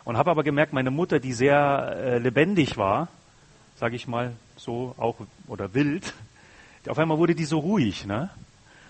Und 0.05 0.17
habe 0.17 0.31
aber 0.31 0.45
gemerkt, 0.45 0.73
meine 0.73 0.93
Mutter, 0.93 1.19
die 1.19 1.33
sehr 1.33 1.97
äh, 1.97 2.19
lebendig 2.19 2.77
war, 2.77 3.09
sage 3.75 3.97
ich 3.97 4.07
mal 4.07 4.35
so, 4.57 4.95
auch 4.99 5.17
oder 5.49 5.75
wild, 5.75 6.15
auf 6.87 6.99
einmal 6.99 7.19
wurde 7.19 7.35
die 7.35 7.45
so 7.45 7.59
ruhig. 7.59 8.07
Ne? 8.07 8.31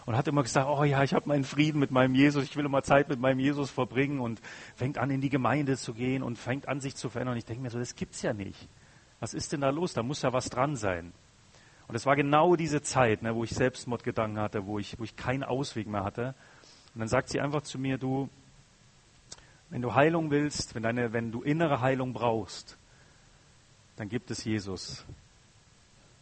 Und 0.09 0.17
hat 0.17 0.27
immer 0.27 0.43
gesagt, 0.43 0.67
oh 0.67 0.85
ja, 0.85 1.03
ich 1.03 1.13
habe 1.13 1.29
meinen 1.29 1.45
Frieden 1.45 1.79
mit 1.79 1.91
meinem 1.91 2.15
Jesus, 2.15 2.43
ich 2.43 2.57
will 2.57 2.65
immer 2.65 2.83
Zeit 2.83 3.11
mit 3.11 3.21
meinem 3.21 3.41
Jesus 3.41 3.71
verbringen 3.71 4.21
und 4.21 4.41
fängt 4.75 4.97
an 4.97 5.11
in 5.11 5.21
die 5.21 5.29
Gemeinde 5.29 5.77
zu 5.77 5.93
gehen 5.93 6.23
und 6.23 6.39
fängt 6.39 6.67
an 6.67 6.81
sich 6.81 6.97
zu 6.97 7.11
verändern. 7.11 7.35
Und 7.35 7.39
ich 7.41 7.45
denke 7.45 7.63
mir 7.63 7.69
so, 7.69 7.79
das 7.79 7.95
gibt's 7.95 8.23
ja 8.23 8.33
nicht. 8.33 8.71
Was 9.21 9.35
ist 9.35 9.53
denn 9.53 9.61
da 9.61 9.69
los? 9.69 9.93
Da 9.93 10.03
muss 10.03 10.23
ja 10.23 10.33
was 10.33 10.49
dran 10.49 10.77
sein. 10.77 11.13
Und 11.89 11.95
es 11.95 12.07
war 12.07 12.17
genau 12.17 12.57
diese 12.57 12.81
Zeit, 12.81 13.21
ne, 13.21 13.35
wo 13.35 13.45
ich 13.45 13.51
Selbstmordgedanken 13.51 14.41
hatte, 14.41 14.65
wo 14.65 14.79
ich, 14.79 14.99
wo 14.99 15.05
ich 15.05 15.15
keinen 15.15 15.45
Ausweg 15.45 15.87
mehr 15.87 16.05
hatte. 16.05 16.35
Und 16.95 17.01
dann 17.01 17.09
sagt 17.09 17.29
sie 17.29 17.43
einfach 17.43 17.61
zu 17.61 17.79
mir, 17.79 17.99
du, 17.99 18.31
wenn 19.69 19.83
du 19.83 19.95
Heilung 19.95 20.31
willst, 20.31 20.75
wenn, 20.75 20.85
deine, 20.85 21.13
wenn 21.13 21.33
du 21.33 21.43
innere 21.43 21.83
Heilung 21.83 22.15
brauchst, 22.15 22.79
dann 23.97 24.09
gibt 24.09 24.31
es 24.31 24.43
Jesus. 24.43 25.05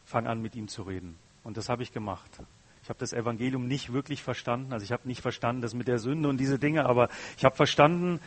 Fang 0.05 0.26
an, 0.26 0.43
mit 0.43 0.57
ihm 0.57 0.66
zu 0.66 0.83
reden. 0.83 1.16
Und 1.45 1.57
das 1.57 1.69
habe 1.69 1.85
ich 1.85 1.93
gemacht. 1.93 2.40
Ich 2.87 2.88
habe 2.88 3.00
das 3.00 3.12
Evangelium 3.12 3.66
nicht 3.66 3.93
wirklich 3.93 4.23
verstanden. 4.23 4.73
Also 4.73 4.85
ich 4.85 4.93
habe 4.93 5.09
nicht 5.09 5.21
verstanden, 5.21 5.61
das 5.61 5.75
mit 5.75 5.88
der 5.88 5.99
Sünde 5.99 6.28
und 6.28 6.38
diese 6.38 6.57
Dinge, 6.57 6.87
aber 6.87 7.09
ich 7.37 7.45
habe 7.45 7.57
verstanden, 7.57 8.21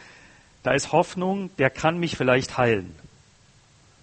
da 0.63 0.73
ist 0.73 0.91
Hoffnung, 0.91 1.49
der 1.55 1.69
kann 1.69 1.97
mich 1.97 2.17
vielleicht 2.17 2.57
heilen. 2.57 2.93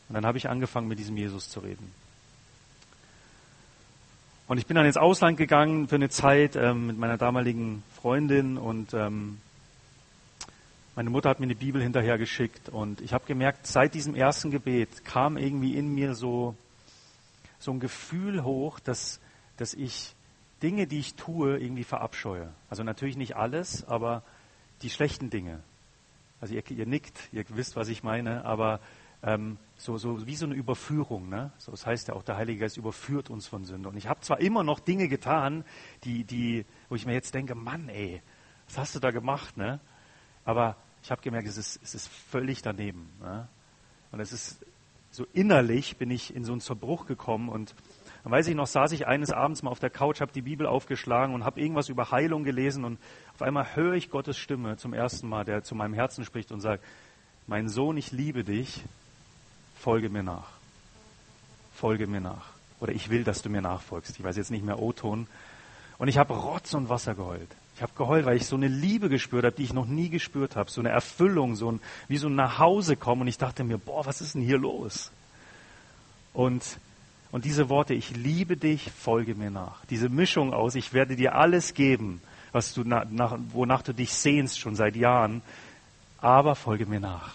Und 0.09 0.15
dann 0.15 0.25
habe 0.25 0.39
ich 0.39 0.49
angefangen, 0.49 0.89
mit 0.89 0.99
diesem 0.99 1.15
Jesus 1.19 1.51
zu 1.51 1.61
reden. 1.61 1.93
Und 4.49 4.57
ich 4.57 4.65
bin 4.65 4.77
dann 4.77 4.87
ins 4.87 4.97
Ausland 4.97 5.37
gegangen 5.37 5.89
für 5.89 5.97
eine 5.97 6.09
Zeit 6.09 6.57
ähm, 6.57 6.87
mit 6.87 6.97
meiner 6.97 7.19
damaligen 7.19 7.83
Freundin 7.95 8.57
und 8.57 8.95
ähm, 8.95 9.37
meine 10.95 11.11
Mutter 11.11 11.29
hat 11.29 11.39
mir 11.39 11.45
eine 11.45 11.55
Bibel 11.55 11.83
hinterher 11.83 12.17
geschickt 12.17 12.71
und 12.71 13.03
ich 13.03 13.13
habe 13.13 13.27
gemerkt, 13.27 13.67
seit 13.67 13.93
diesem 13.93 14.15
ersten 14.15 14.51
Gebet 14.51 15.05
kam 15.05 15.37
irgendwie 15.37 15.77
in 15.77 15.95
mir 15.95 16.15
so, 16.15 16.55
so 17.59 17.73
ein 17.73 17.79
Gefühl 17.79 18.43
hoch, 18.43 18.81
dass, 18.81 19.21
dass 19.59 19.75
ich 19.75 20.16
Dinge, 20.63 20.87
die 20.87 20.99
ich 20.99 21.15
tue, 21.15 21.59
irgendwie 21.59 21.85
verabscheue. 21.85 22.53
Also 22.71 22.83
natürlich 22.83 23.17
nicht 23.17 23.37
alles, 23.37 23.85
aber 23.85 24.23
die 24.83 24.91
schlechten 24.91 25.31
Dinge. 25.31 25.61
Also 26.41 26.55
ihr, 26.55 26.71
ihr 26.71 26.87
nickt, 26.87 27.19
ihr 27.33 27.45
wisst, 27.49 27.77
was 27.77 27.89
ich 27.89 28.03
meine, 28.03 28.45
aber 28.45 28.81
ähm, 29.23 29.59
so, 29.77 29.99
so 29.99 30.27
wie 30.27 30.37
so 30.37 30.47
eine 30.47 30.55
Überführung. 30.55 31.29
Ne? 31.29 31.51
So, 31.59 31.71
das 31.71 31.87
heißt 31.87 32.09
ja 32.09 32.15
auch, 32.15 32.23
der 32.23 32.37
Heilige 32.37 32.61
Geist 32.61 32.77
überführt 32.77 33.31
uns 33.31 33.47
von 33.47 33.65
Sünde. 33.65 33.89
Und 33.89 33.97
ich 33.97 34.09
habe 34.09 34.21
zwar 34.21 34.41
immer 34.41 34.63
noch 34.63 34.81
Dinge 34.81 35.09
getan, 35.09 35.65
die, 36.05 36.25
die, 36.25 36.65
wo 36.89 36.95
ich 36.95 37.07
mir 37.07 37.15
jetzt 37.15 37.35
denke, 37.35 37.55
Mann, 37.55 37.89
ey, 37.89 38.23
was 38.67 38.79
hast 38.79 38.95
du 38.95 39.01
da 39.01 39.11
gemacht? 39.11 39.57
Ne? 39.57 39.81
Aber 40.45 40.77
ich 41.03 41.11
habe 41.11 41.23
gemerkt, 41.23 41.49
es 41.49 41.57
ist, 41.57 41.81
es 41.83 41.95
ist 41.95 42.09
völlig 42.09 42.63
daneben. 42.63 43.11
Ne? 43.21 43.49
Und 44.13 44.21
es 44.21 44.33
ist 44.33 44.65
so 45.17 45.27
innerlich 45.33 45.97
bin 45.97 46.11
ich 46.11 46.35
in 46.35 46.45
so 46.45 46.53
einen 46.53 46.61
Zerbruch 46.61 47.07
gekommen 47.07 47.49
und 47.49 47.75
dann 48.27 48.33
weiß 48.33 48.49
ich 48.49 48.57
noch, 48.57 48.67
saß 48.67 48.91
ich 48.91 49.07
eines 49.07 49.31
Abends 49.31 49.63
mal 49.63 49.71
auf 49.71 49.79
der 49.79 49.89
Couch, 49.89 50.21
habe 50.21 50.33
die 50.33 50.43
Bibel 50.43 50.67
aufgeschlagen 50.67 51.33
und 51.33 51.45
habe 51.45 51.61
irgendwas 51.61 51.89
über 51.89 52.11
Heilung 52.11 52.43
gelesen 52.43 52.85
und 52.85 52.99
auf 53.33 53.41
einmal 53.41 53.77
höre 53.77 53.93
ich 53.93 54.11
Gottes 54.11 54.37
Stimme 54.37 54.77
zum 54.79 54.95
ersten 54.95 55.29
Mal, 55.29 55.45
der 55.45 55.63
zu 55.63 55.77
meinem 55.77 55.95
Herzen 55.95 56.25
spricht 56.25 56.51
und 56.51 56.61
sagt, 56.61 56.83
mein 57.47 57.69
Sohn, 57.69 57.97
ich 57.97 58.11
liebe 58.11 58.43
dich, 58.43 58.83
folge 59.79 60.09
mir 60.09 60.25
nach. 60.25 60.49
Folge 61.73 62.09
mir 62.09 62.21
nach. 62.21 62.47
Oder 62.81 62.95
ich 62.95 63.11
will, 63.11 63.23
dass 63.23 63.43
du 63.43 63.49
mir 63.49 63.63
nachfolgst. 63.63 64.19
Ich 64.19 64.25
weiß 64.25 64.37
jetzt 64.37 64.51
nicht 64.51 64.65
mehr 64.65 64.83
O-Ton. 64.83 65.29
Und 65.97 66.09
ich 66.09 66.19
habe 66.19 66.35
Rotz 66.35 66.75
und 66.75 66.89
Wasser 66.89 67.15
geheult. 67.15 67.55
Ich 67.77 67.83
habe 67.83 67.93
geheult, 67.95 68.27
weil 68.27 68.39
ich 68.39 68.47
so 68.47 68.57
eine 68.57 68.67
Liebe 68.67 69.09
gespürt 69.09 69.45
habe, 69.45 69.55
die 69.55 69.63
ich 69.63 69.73
noch 69.73 69.87
nie 69.87 70.09
gespürt 70.09 70.57
habe. 70.57 70.69
So 70.69 70.81
eine 70.81 70.89
Erfüllung, 70.89 71.55
so 71.55 71.71
ein, 71.71 71.81
wie 72.09 72.17
so 72.17 72.27
ein 72.27 72.35
Nachhausekommen. 72.35 73.23
Und 73.23 73.29
ich 73.29 73.39
dachte 73.39 73.63
mir, 73.63 73.79
boah, 73.79 74.05
was 74.05 74.21
ist 74.21 74.35
denn 74.35 74.43
hier 74.43 74.59
los? 74.59 75.13
Und, 76.35 76.81
und 77.33 77.45
diese 77.45 77.69
Worte, 77.69 77.95
ich 77.95 78.17
liebe 78.17 78.57
dich, 78.57 78.91
folge 78.91 79.35
mir 79.35 79.51
nach. 79.51 79.85
Diese 79.87 80.09
Mischung 80.09 80.53
aus, 80.53 80.75
ich 80.75 80.93
werde 80.93 81.17
dir 81.17 81.35
alles 81.35 81.75
geben, 81.75 82.21
was 82.53 82.73
du 82.73 82.85
nach, 82.85 83.39
wonach 83.53 83.83
du 83.83 83.93
dich 83.93 84.13
sehnst 84.13 84.59
schon 84.59 84.77
seit 84.77 84.97
Jahren, 84.97 85.43
aber 86.19 86.55
folge 86.55 86.87
mir 86.87 87.01
nach. 87.01 87.35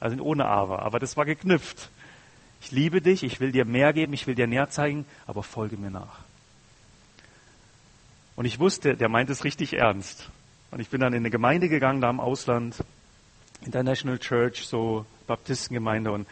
Also 0.00 0.22
ohne 0.22 0.46
aber, 0.46 0.82
aber 0.82 0.98
das 0.98 1.16
war 1.16 1.24
geknüpft. 1.24 1.90
Ich 2.60 2.70
liebe 2.70 3.00
dich, 3.00 3.22
ich 3.22 3.40
will 3.40 3.52
dir 3.52 3.64
mehr 3.64 3.92
geben, 3.92 4.12
ich 4.12 4.26
will 4.26 4.34
dir 4.34 4.46
näher 4.46 4.70
zeigen, 4.70 5.04
aber 5.26 5.42
folge 5.42 5.76
mir 5.76 5.90
nach. 5.90 6.20
Und 8.34 8.44
ich 8.44 8.58
wusste, 8.58 8.96
der 8.96 9.08
meint 9.08 9.30
es 9.30 9.44
richtig 9.44 9.74
ernst. 9.74 10.30
Und 10.70 10.80
ich 10.80 10.88
bin 10.90 11.00
dann 11.00 11.12
in 11.12 11.20
eine 11.20 11.30
Gemeinde 11.30 11.68
gegangen, 11.68 12.00
da 12.00 12.10
im 12.10 12.20
Ausland, 12.20 12.84
International 13.64 14.18
Church, 14.18 14.66
so 14.66 15.06
Baptistengemeinde. 15.26 16.12
Und 16.12 16.26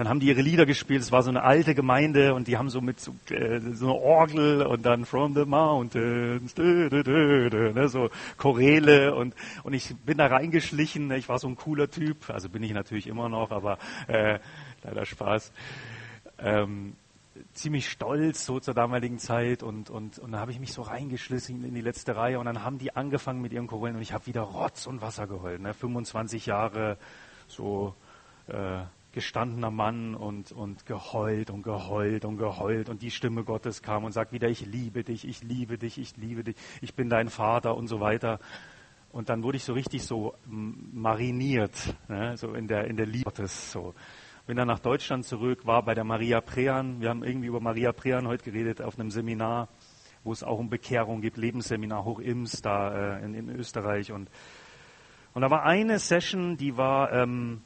dann 0.00 0.08
haben 0.08 0.18
die 0.18 0.28
ihre 0.28 0.40
Lieder 0.40 0.64
gespielt. 0.64 1.02
Es 1.02 1.12
war 1.12 1.22
so 1.22 1.28
eine 1.28 1.42
alte 1.42 1.74
Gemeinde 1.74 2.32
und 2.32 2.48
die 2.48 2.56
haben 2.56 2.70
so 2.70 2.80
mit 2.80 2.98
so, 2.98 3.14
äh, 3.28 3.60
so 3.60 3.84
einer 3.84 3.96
Orgel 3.96 4.62
und 4.62 4.86
dann 4.86 5.04
From 5.04 5.34
the 5.34 5.44
Mountains, 5.44 6.54
dö, 6.54 6.88
dö, 6.88 7.02
dö, 7.02 7.72
ne, 7.74 7.86
so 7.86 8.08
Choräle 8.38 9.14
und 9.14 9.34
und 9.62 9.74
ich 9.74 9.94
bin 10.06 10.16
da 10.16 10.28
reingeschlichen. 10.28 11.10
Ich 11.10 11.28
war 11.28 11.38
so 11.38 11.48
ein 11.48 11.56
cooler 11.56 11.90
Typ, 11.90 12.30
also 12.30 12.48
bin 12.48 12.62
ich 12.62 12.72
natürlich 12.72 13.08
immer 13.08 13.28
noch, 13.28 13.50
aber 13.50 13.76
äh, 14.08 14.38
leider 14.84 15.04
Spaß. 15.04 15.52
Ähm, 16.38 16.94
ziemlich 17.52 17.90
stolz 17.90 18.46
so 18.46 18.58
zur 18.58 18.72
damaligen 18.72 19.18
Zeit 19.18 19.62
und, 19.62 19.90
und, 19.90 20.18
und 20.18 20.32
dann 20.32 20.40
habe 20.40 20.50
ich 20.50 20.60
mich 20.60 20.72
so 20.72 20.80
reingeschlissen 20.80 21.62
in 21.62 21.74
die 21.74 21.82
letzte 21.82 22.16
Reihe 22.16 22.38
und 22.38 22.46
dann 22.46 22.64
haben 22.64 22.78
die 22.78 22.96
angefangen 22.96 23.42
mit 23.42 23.52
ihren 23.52 23.66
Chorälen 23.66 23.96
und 23.96 24.02
ich 24.02 24.14
habe 24.14 24.24
wieder 24.24 24.40
Rotz 24.40 24.86
und 24.86 25.02
Wasser 25.02 25.26
geheult. 25.26 25.60
Ne? 25.60 25.74
25 25.74 26.46
Jahre 26.46 26.96
so 27.48 27.94
äh, 28.46 28.84
gestandener 29.12 29.70
Mann 29.70 30.14
und, 30.14 30.52
und 30.52 30.86
geheult 30.86 31.50
und 31.50 31.62
geheult 31.62 32.24
und 32.24 32.36
geheult 32.36 32.88
und 32.88 33.02
die 33.02 33.10
Stimme 33.10 33.44
Gottes 33.44 33.82
kam 33.82 34.04
und 34.04 34.12
sagt 34.12 34.32
wieder, 34.32 34.48
ich 34.48 34.64
liebe 34.64 35.02
dich, 35.02 35.26
ich 35.26 35.42
liebe 35.42 35.78
dich, 35.78 35.98
ich 35.98 36.16
liebe 36.16 36.44
dich, 36.44 36.56
ich 36.80 36.94
bin 36.94 37.08
dein 37.08 37.28
Vater 37.28 37.76
und 37.76 37.88
so 37.88 38.00
weiter. 38.00 38.38
Und 39.10 39.28
dann 39.28 39.42
wurde 39.42 39.56
ich 39.56 39.64
so 39.64 39.72
richtig 39.72 40.04
so 40.04 40.34
mariniert, 40.46 41.94
ne? 42.08 42.36
so 42.36 42.54
in 42.54 42.68
der, 42.68 42.84
in 42.86 42.96
der 42.96 43.06
Liebe 43.06 43.24
Gottes. 43.24 43.72
So. 43.72 43.94
Bin 44.46 44.56
dann 44.56 44.68
nach 44.68 44.78
Deutschland 44.78 45.24
zurück, 45.24 45.66
war 45.66 45.82
bei 45.84 45.94
der 45.94 46.04
Maria 46.04 46.40
Prean. 46.40 47.00
Wir 47.00 47.08
haben 47.08 47.24
irgendwie 47.24 47.48
über 47.48 47.60
Maria 47.60 47.92
Prean 47.92 48.28
heute 48.28 48.44
geredet 48.44 48.80
auf 48.80 48.98
einem 48.98 49.10
Seminar, 49.10 49.68
wo 50.22 50.32
es 50.32 50.44
auch 50.44 50.58
um 50.58 50.70
Bekehrung 50.70 51.20
gibt, 51.20 51.36
Lebensseminar 51.36 52.04
Hochims 52.04 52.62
da 52.62 53.16
äh, 53.16 53.24
in, 53.24 53.34
in 53.34 53.48
Österreich. 53.50 54.12
Und, 54.12 54.30
und 55.34 55.42
da 55.42 55.50
war 55.50 55.64
eine 55.64 55.98
Session, 55.98 56.56
die 56.56 56.76
war... 56.76 57.12
Ähm, 57.12 57.62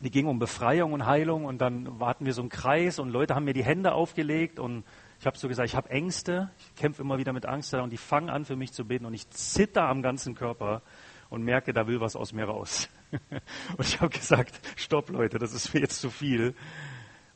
die 0.00 0.10
ging 0.10 0.26
um 0.26 0.38
Befreiung 0.38 0.92
und 0.92 1.06
Heilung 1.06 1.44
und 1.44 1.58
dann 1.58 2.00
warten 2.00 2.26
wir 2.26 2.34
so 2.34 2.42
einen 2.42 2.50
Kreis 2.50 2.98
und 2.98 3.10
Leute 3.10 3.34
haben 3.34 3.44
mir 3.44 3.54
die 3.54 3.64
Hände 3.64 3.92
aufgelegt 3.92 4.58
und 4.58 4.84
ich 5.20 5.26
habe 5.26 5.38
so 5.38 5.48
gesagt, 5.48 5.68
ich 5.68 5.76
habe 5.76 5.88
Ängste, 5.90 6.50
ich 6.58 6.74
kämpfe 6.74 7.02
immer 7.02 7.18
wieder 7.18 7.32
mit 7.32 7.46
Angst 7.46 7.72
und 7.74 7.90
die 7.90 7.96
fangen 7.96 8.28
an 8.28 8.44
für 8.44 8.56
mich 8.56 8.72
zu 8.72 8.84
beten 8.84 9.06
und 9.06 9.14
ich 9.14 9.28
zitter 9.30 9.88
am 9.88 10.02
ganzen 10.02 10.34
Körper 10.34 10.82
und 11.30 11.42
merke, 11.42 11.72
da 11.72 11.86
will 11.86 12.00
was 12.00 12.16
aus 12.16 12.32
mir 12.32 12.44
raus. 12.44 12.88
und 13.76 13.86
ich 13.86 14.00
habe 14.00 14.10
gesagt, 14.10 14.60
stopp 14.76 15.10
Leute, 15.10 15.38
das 15.38 15.54
ist 15.54 15.72
mir 15.72 15.80
jetzt 15.80 16.00
zu 16.00 16.10
viel. 16.10 16.54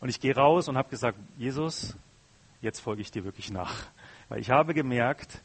Und 0.01 0.09
ich 0.09 0.21
gehe 0.21 0.35
raus 0.35 0.69
und 0.69 0.77
habe 0.77 0.91
gesagt, 0.91 1.19
Jesus, 1.37 1.97
jetzt 2.61 2.81
folge 2.81 3.03
ich 3.03 3.11
dir 3.11 3.25
wirklich 3.25 3.51
nach. 3.51 3.75
Weil 4.29 4.41
ich 4.41 4.51
habe 4.51 4.75
gemerkt, 4.75 5.43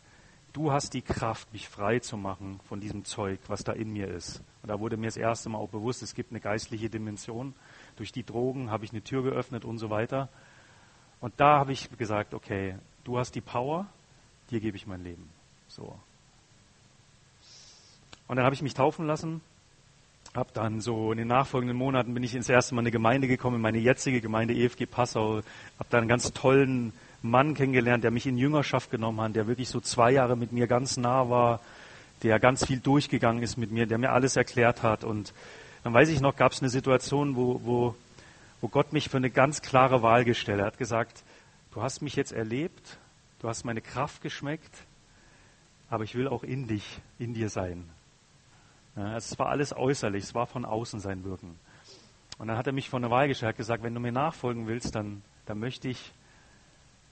du 0.53 0.71
hast 0.71 0.93
die 0.93 1.01
Kraft, 1.01 1.51
mich 1.51 1.67
frei 1.67 1.99
zu 1.99 2.15
machen 2.15 2.59
von 2.69 2.79
diesem 2.79 3.03
Zeug, 3.05 3.39
was 3.47 3.63
da 3.63 3.73
in 3.73 3.91
mir 3.91 4.07
ist. 4.07 4.41
Und 4.61 4.69
da 4.69 4.79
wurde 4.79 4.95
mir 4.97 5.07
das 5.07 5.17
erste 5.17 5.49
Mal 5.49 5.57
auch 5.57 5.69
bewusst, 5.69 6.03
es 6.03 6.15
gibt 6.15 6.31
eine 6.31 6.39
geistliche 6.39 6.89
Dimension. 6.89 7.53
Durch 7.97 8.11
die 8.11 8.23
Drogen 8.23 8.71
habe 8.71 8.85
ich 8.85 8.91
eine 8.91 9.01
Tür 9.01 9.23
geöffnet 9.23 9.65
und 9.65 9.79
so 9.79 9.89
weiter. 9.89 10.29
Und 11.19 11.33
da 11.37 11.57
habe 11.57 11.73
ich 11.73 11.89
gesagt, 11.97 12.33
okay, 12.33 12.75
du 13.03 13.17
hast 13.17 13.35
die 13.35 13.41
Power, 13.41 13.87
dir 14.51 14.59
gebe 14.59 14.77
ich 14.77 14.87
mein 14.87 15.03
Leben. 15.03 15.29
So. 15.67 15.97
Und 18.27 18.37
dann 18.37 18.45
habe 18.45 18.55
ich 18.55 18.61
mich 18.61 18.73
taufen 18.73 19.05
lassen, 19.05 19.41
habe 20.33 20.49
dann 20.53 20.81
so 20.81 21.11
in 21.11 21.17
den 21.17 21.27
nachfolgenden 21.27 21.77
Monaten 21.77 22.13
bin 22.13 22.23
ich 22.23 22.35
ins 22.35 22.49
erste 22.49 22.73
Mal 22.73 22.81
in 22.81 22.85
eine 22.85 22.91
Gemeinde 22.91 23.27
gekommen, 23.27 23.57
in 23.57 23.61
meine 23.61 23.79
jetzige 23.79 24.21
Gemeinde 24.21 24.55
EFG 24.55 24.85
Passau, 24.85 25.37
habe 25.37 25.89
da 25.89 25.97
einen 25.97 26.07
ganz 26.07 26.31
tollen 26.33 26.93
Mann 27.23 27.53
kennengelernt, 27.53 28.03
der 28.03 28.11
mich 28.11 28.27
in 28.27 28.37
Jüngerschaft 28.37 28.91
genommen 28.91 29.21
hat, 29.21 29.35
der 29.35 29.47
wirklich 29.47 29.69
so 29.69 29.79
zwei 29.79 30.11
Jahre 30.11 30.35
mit 30.35 30.51
mir 30.51 30.67
ganz 30.67 30.97
nah 30.97 31.29
war, 31.29 31.61
der 32.21 32.37
ganz 32.39 32.65
viel 32.65 32.79
durchgegangen 32.79 33.41
ist 33.41 33.57
mit 33.57 33.71
mir, 33.71 33.85
der 33.87 33.97
mir 33.97 34.11
alles 34.11 34.35
erklärt 34.35 34.83
hat. 34.83 35.05
Und 35.05 35.33
dann 35.83 35.93
weiß 35.93 36.09
ich 36.09 36.19
noch, 36.19 36.35
gab 36.35 36.51
es 36.51 36.61
eine 36.61 36.69
Situation, 36.69 37.35
wo, 37.37 37.61
wo, 37.63 37.95
wo 38.59 38.67
Gott 38.67 38.91
mich 38.91 39.09
für 39.09 39.17
eine 39.17 39.29
ganz 39.29 39.61
klare 39.61 40.01
Wahl 40.01 40.25
gestellt 40.25 40.59
hat. 40.59 40.65
Er 40.65 40.67
hat 40.67 40.77
gesagt, 40.77 41.23
du 41.71 41.81
hast 41.81 42.01
mich 42.01 42.17
jetzt 42.17 42.33
erlebt, 42.33 42.97
du 43.39 43.47
hast 43.47 43.63
meine 43.63 43.81
Kraft 43.81 44.21
geschmeckt, 44.21 44.85
aber 45.89 46.03
ich 46.03 46.15
will 46.15 46.27
auch 46.27 46.43
in 46.43 46.67
dich, 46.67 46.99
in 47.19 47.33
dir 47.33 47.49
sein. 47.49 47.89
Ja, 48.97 49.15
es 49.15 49.39
war 49.39 49.47
alles 49.47 49.75
äußerlich, 49.75 50.23
es 50.23 50.35
war 50.35 50.45
von 50.45 50.65
außen 50.65 50.99
sein 50.99 51.23
Wirken. 51.23 51.57
Und 52.37 52.47
dann 52.47 52.57
hat 52.57 52.67
er 52.67 52.73
mich 52.73 52.89
vor 52.89 52.99
eine 52.99 53.09
Wahl 53.09 53.29
gestellt, 53.29 53.49
hat 53.51 53.57
gesagt, 53.57 53.83
wenn 53.83 53.93
du 53.93 54.01
mir 54.01 54.11
nachfolgen 54.11 54.67
willst, 54.67 54.93
dann, 54.95 55.21
dann 55.45 55.59
möchte 55.59 55.87
ich, 55.87 56.11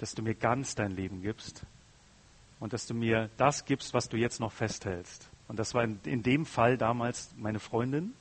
dass 0.01 0.15
du 0.15 0.23
mir 0.23 0.33
ganz 0.33 0.73
dein 0.73 0.89
Leben 0.89 1.21
gibst 1.21 1.63
und 2.59 2.73
dass 2.73 2.87
du 2.87 2.95
mir 2.95 3.29
das 3.37 3.65
gibst, 3.65 3.93
was 3.93 4.09
du 4.09 4.17
jetzt 4.17 4.39
noch 4.39 4.51
festhältst. 4.51 5.29
Und 5.47 5.59
das 5.59 5.75
war 5.75 5.83
in, 5.83 5.99
in 6.05 6.23
dem 6.23 6.47
Fall 6.47 6.75
damals 6.75 7.35
meine 7.37 7.59
Freundin. 7.59 8.13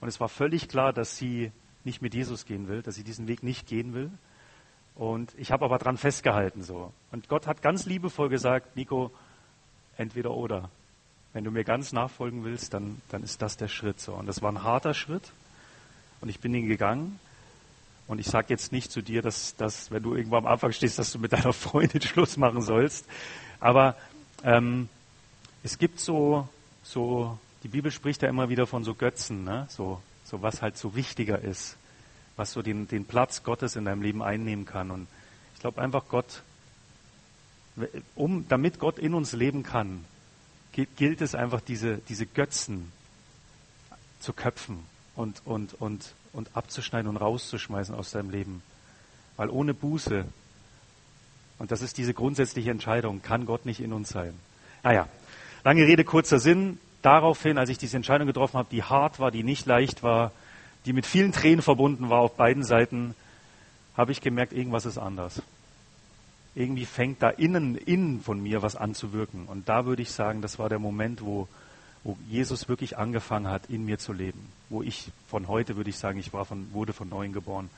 Und 0.00 0.06
es 0.06 0.20
war 0.20 0.28
völlig 0.28 0.68
klar, 0.68 0.92
dass 0.92 1.16
sie 1.16 1.50
nicht 1.82 2.00
mit 2.00 2.14
Jesus 2.14 2.46
gehen 2.46 2.68
will, 2.68 2.80
dass 2.80 2.94
sie 2.94 3.02
diesen 3.02 3.26
Weg 3.26 3.42
nicht 3.42 3.66
gehen 3.66 3.92
will. 3.92 4.08
Und 4.94 5.34
ich 5.36 5.50
habe 5.50 5.64
aber 5.64 5.78
dran 5.78 5.96
festgehalten 5.96 6.62
so. 6.62 6.92
Und 7.10 7.28
Gott 7.28 7.48
hat 7.48 7.60
ganz 7.60 7.86
liebevoll 7.86 8.28
gesagt, 8.28 8.76
Nico, 8.76 9.10
entweder 9.96 10.30
oder. 10.30 10.70
Wenn 11.32 11.42
du 11.42 11.50
mir 11.50 11.64
ganz 11.64 11.92
nachfolgen 11.92 12.44
willst, 12.44 12.72
dann, 12.72 13.02
dann 13.08 13.24
ist 13.24 13.42
das 13.42 13.56
der 13.56 13.66
Schritt 13.66 13.98
so. 13.98 14.14
Und 14.14 14.26
das 14.26 14.42
war 14.42 14.52
ein 14.52 14.62
harter 14.62 14.94
Schritt. 14.94 15.32
Und 16.20 16.28
ich 16.28 16.38
bin 16.38 16.54
ihn 16.54 16.68
gegangen. 16.68 17.18
Und 18.06 18.18
ich 18.18 18.26
sage 18.26 18.48
jetzt 18.50 18.72
nicht 18.72 18.92
zu 18.92 19.00
dir, 19.00 19.22
dass, 19.22 19.56
dass, 19.56 19.90
wenn 19.90 20.02
du 20.02 20.14
irgendwo 20.14 20.36
am 20.36 20.46
Anfang 20.46 20.72
stehst, 20.72 20.98
dass 20.98 21.12
du 21.12 21.18
mit 21.18 21.32
deiner 21.32 21.52
Freundin 21.52 22.02
Schluss 22.02 22.36
machen 22.36 22.60
sollst. 22.60 23.06
Aber 23.60 23.96
ähm, 24.42 24.88
es 25.62 25.78
gibt 25.78 26.00
so, 26.00 26.48
so, 26.82 27.38
die 27.62 27.68
Bibel 27.68 27.90
spricht 27.90 28.22
ja 28.22 28.28
immer 28.28 28.50
wieder 28.50 28.66
von 28.66 28.84
so 28.84 28.94
Götzen, 28.94 29.44
ne? 29.44 29.66
so, 29.70 30.02
so 30.24 30.42
was 30.42 30.60
halt 30.60 30.76
so 30.76 30.94
wichtiger 30.94 31.40
ist, 31.40 31.76
was 32.36 32.52
so 32.52 32.60
den, 32.60 32.86
den 32.88 33.06
Platz 33.06 33.42
Gottes 33.42 33.76
in 33.76 33.86
deinem 33.86 34.02
Leben 34.02 34.22
einnehmen 34.22 34.66
kann. 34.66 34.90
Und 34.90 35.06
ich 35.54 35.60
glaube 35.60 35.80
einfach, 35.80 36.04
Gott, 36.08 36.42
um, 38.14 38.46
damit 38.48 38.78
Gott 38.78 38.98
in 38.98 39.14
uns 39.14 39.32
leben 39.32 39.62
kann, 39.62 40.04
gilt 40.72 41.20
es 41.20 41.34
einfach, 41.34 41.60
diese, 41.60 41.98
diese 42.08 42.26
Götzen 42.26 42.92
zu 44.20 44.32
köpfen 44.32 44.84
und, 45.14 45.42
und, 45.44 45.74
und, 45.80 46.14
und 46.34 46.50
abzuschneiden 46.54 47.08
und 47.08 47.16
rauszuschmeißen 47.16 47.94
aus 47.94 48.10
deinem 48.10 48.30
Leben. 48.30 48.62
Weil 49.36 49.48
ohne 49.48 49.72
Buße, 49.74 50.24
und 51.58 51.70
das 51.70 51.82
ist 51.82 51.96
diese 51.98 52.14
grundsätzliche 52.14 52.70
Entscheidung, 52.70 53.22
kann 53.22 53.46
Gott 53.46 53.64
nicht 53.64 53.80
in 53.80 53.92
uns 53.92 54.10
sein. 54.10 54.34
Naja, 54.82 55.08
lange 55.64 55.86
Rede, 55.86 56.04
kurzer 56.04 56.38
Sinn. 56.38 56.78
Daraufhin, 57.02 57.58
als 57.58 57.70
ich 57.70 57.78
diese 57.78 57.96
Entscheidung 57.96 58.26
getroffen 58.26 58.58
habe, 58.58 58.68
die 58.70 58.82
hart 58.82 59.20
war, 59.20 59.30
die 59.30 59.42
nicht 59.42 59.66
leicht 59.66 60.02
war, 60.02 60.32
die 60.86 60.92
mit 60.92 61.06
vielen 61.06 61.32
Tränen 61.32 61.62
verbunden 61.62 62.10
war 62.10 62.20
auf 62.20 62.36
beiden 62.36 62.64
Seiten, 62.64 63.14
habe 63.96 64.12
ich 64.12 64.20
gemerkt, 64.20 64.52
irgendwas 64.52 64.86
ist 64.86 64.98
anders. 64.98 65.42
Irgendwie 66.54 66.86
fängt 66.86 67.22
da 67.22 67.30
innen, 67.30 67.76
innen 67.76 68.22
von 68.22 68.42
mir 68.42 68.62
was 68.62 68.76
an 68.76 68.94
zu 68.94 69.12
wirken. 69.12 69.46
Und 69.46 69.68
da 69.68 69.86
würde 69.86 70.02
ich 70.02 70.12
sagen, 70.12 70.40
das 70.40 70.58
war 70.58 70.68
der 70.68 70.78
Moment, 70.78 71.22
wo, 71.22 71.48
wo 72.04 72.16
Jesus 72.28 72.68
wirklich 72.68 72.98
angefangen 72.98 73.48
hat, 73.48 73.66
in 73.68 73.84
mir 73.84 73.98
zu 73.98 74.12
leben. 74.12 74.46
Wo 74.68 74.82
ich 74.82 75.10
von 75.26 75.48
heute 75.48 75.76
würde 75.76 75.90
ich 75.90 75.98
sagen, 75.98 76.18
ich 76.18 76.32
war 76.32 76.44
von, 76.44 76.72
wurde 76.72 76.92
von 76.92 77.08
neuem 77.08 77.32
geboren. 77.32 77.70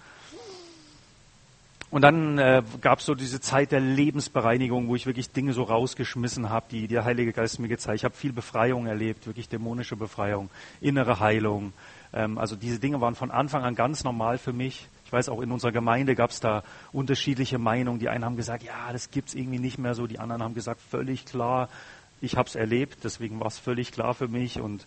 Und 1.88 2.02
dann 2.02 2.36
äh, 2.38 2.62
gab 2.80 2.98
es 2.98 3.06
so 3.06 3.14
diese 3.14 3.40
Zeit 3.40 3.70
der 3.70 3.80
Lebensbereinigung, 3.80 4.88
wo 4.88 4.96
ich 4.96 5.06
wirklich 5.06 5.30
Dinge 5.30 5.52
so 5.52 5.62
rausgeschmissen 5.62 6.50
habe, 6.50 6.66
die 6.70 6.88
der 6.88 7.04
Heilige 7.04 7.32
Geist 7.32 7.60
mir 7.60 7.68
gezeigt. 7.68 7.98
Ich 7.98 8.04
habe 8.04 8.14
viel 8.14 8.32
Befreiung 8.32 8.86
erlebt, 8.86 9.26
wirklich 9.28 9.48
dämonische 9.48 9.94
Befreiung, 9.94 10.50
innere 10.80 11.20
Heilung. 11.20 11.72
Ähm, 12.12 12.38
also 12.38 12.56
diese 12.56 12.80
Dinge 12.80 13.00
waren 13.00 13.14
von 13.14 13.30
Anfang 13.30 13.62
an 13.62 13.76
ganz 13.76 14.02
normal 14.02 14.38
für 14.38 14.52
mich. 14.52 14.88
Ich 15.04 15.12
weiß 15.12 15.28
auch 15.28 15.40
in 15.40 15.52
unserer 15.52 15.70
Gemeinde 15.70 16.16
gab 16.16 16.30
es 16.30 16.40
da 16.40 16.64
unterschiedliche 16.92 17.58
Meinungen. 17.58 18.00
Die 18.00 18.08
einen 18.08 18.24
haben 18.24 18.36
gesagt, 18.36 18.64
ja, 18.64 18.92
das 18.92 19.12
gibt's 19.12 19.34
irgendwie 19.34 19.60
nicht 19.60 19.78
mehr 19.78 19.94
so. 19.94 20.08
Die 20.08 20.18
anderen 20.18 20.42
haben 20.42 20.54
gesagt, 20.54 20.80
völlig 20.80 21.24
klar, 21.24 21.68
ich 22.20 22.36
habe 22.36 22.48
es 22.48 22.54
erlebt, 22.54 22.98
deswegen 23.04 23.40
war 23.40 23.48
es 23.48 23.58
völlig 23.58 23.92
klar 23.92 24.14
für 24.14 24.28
mich. 24.28 24.60
Und 24.60 24.86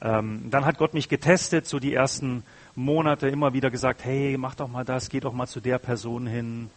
ähm, 0.00 0.50
dann 0.50 0.64
hat 0.64 0.78
Gott 0.78 0.94
mich 0.94 1.08
getestet, 1.08 1.66
so 1.66 1.78
die 1.78 1.94
ersten 1.94 2.44
Monate 2.74 3.28
immer 3.28 3.52
wieder 3.52 3.70
gesagt, 3.70 4.04
hey, 4.04 4.36
mach 4.38 4.54
doch 4.54 4.68
mal 4.68 4.84
das, 4.84 5.08
geh 5.08 5.20
doch 5.20 5.32
mal 5.32 5.46
zu 5.46 5.60
der 5.60 5.78
Person 5.78 6.26
hin. 6.26 6.70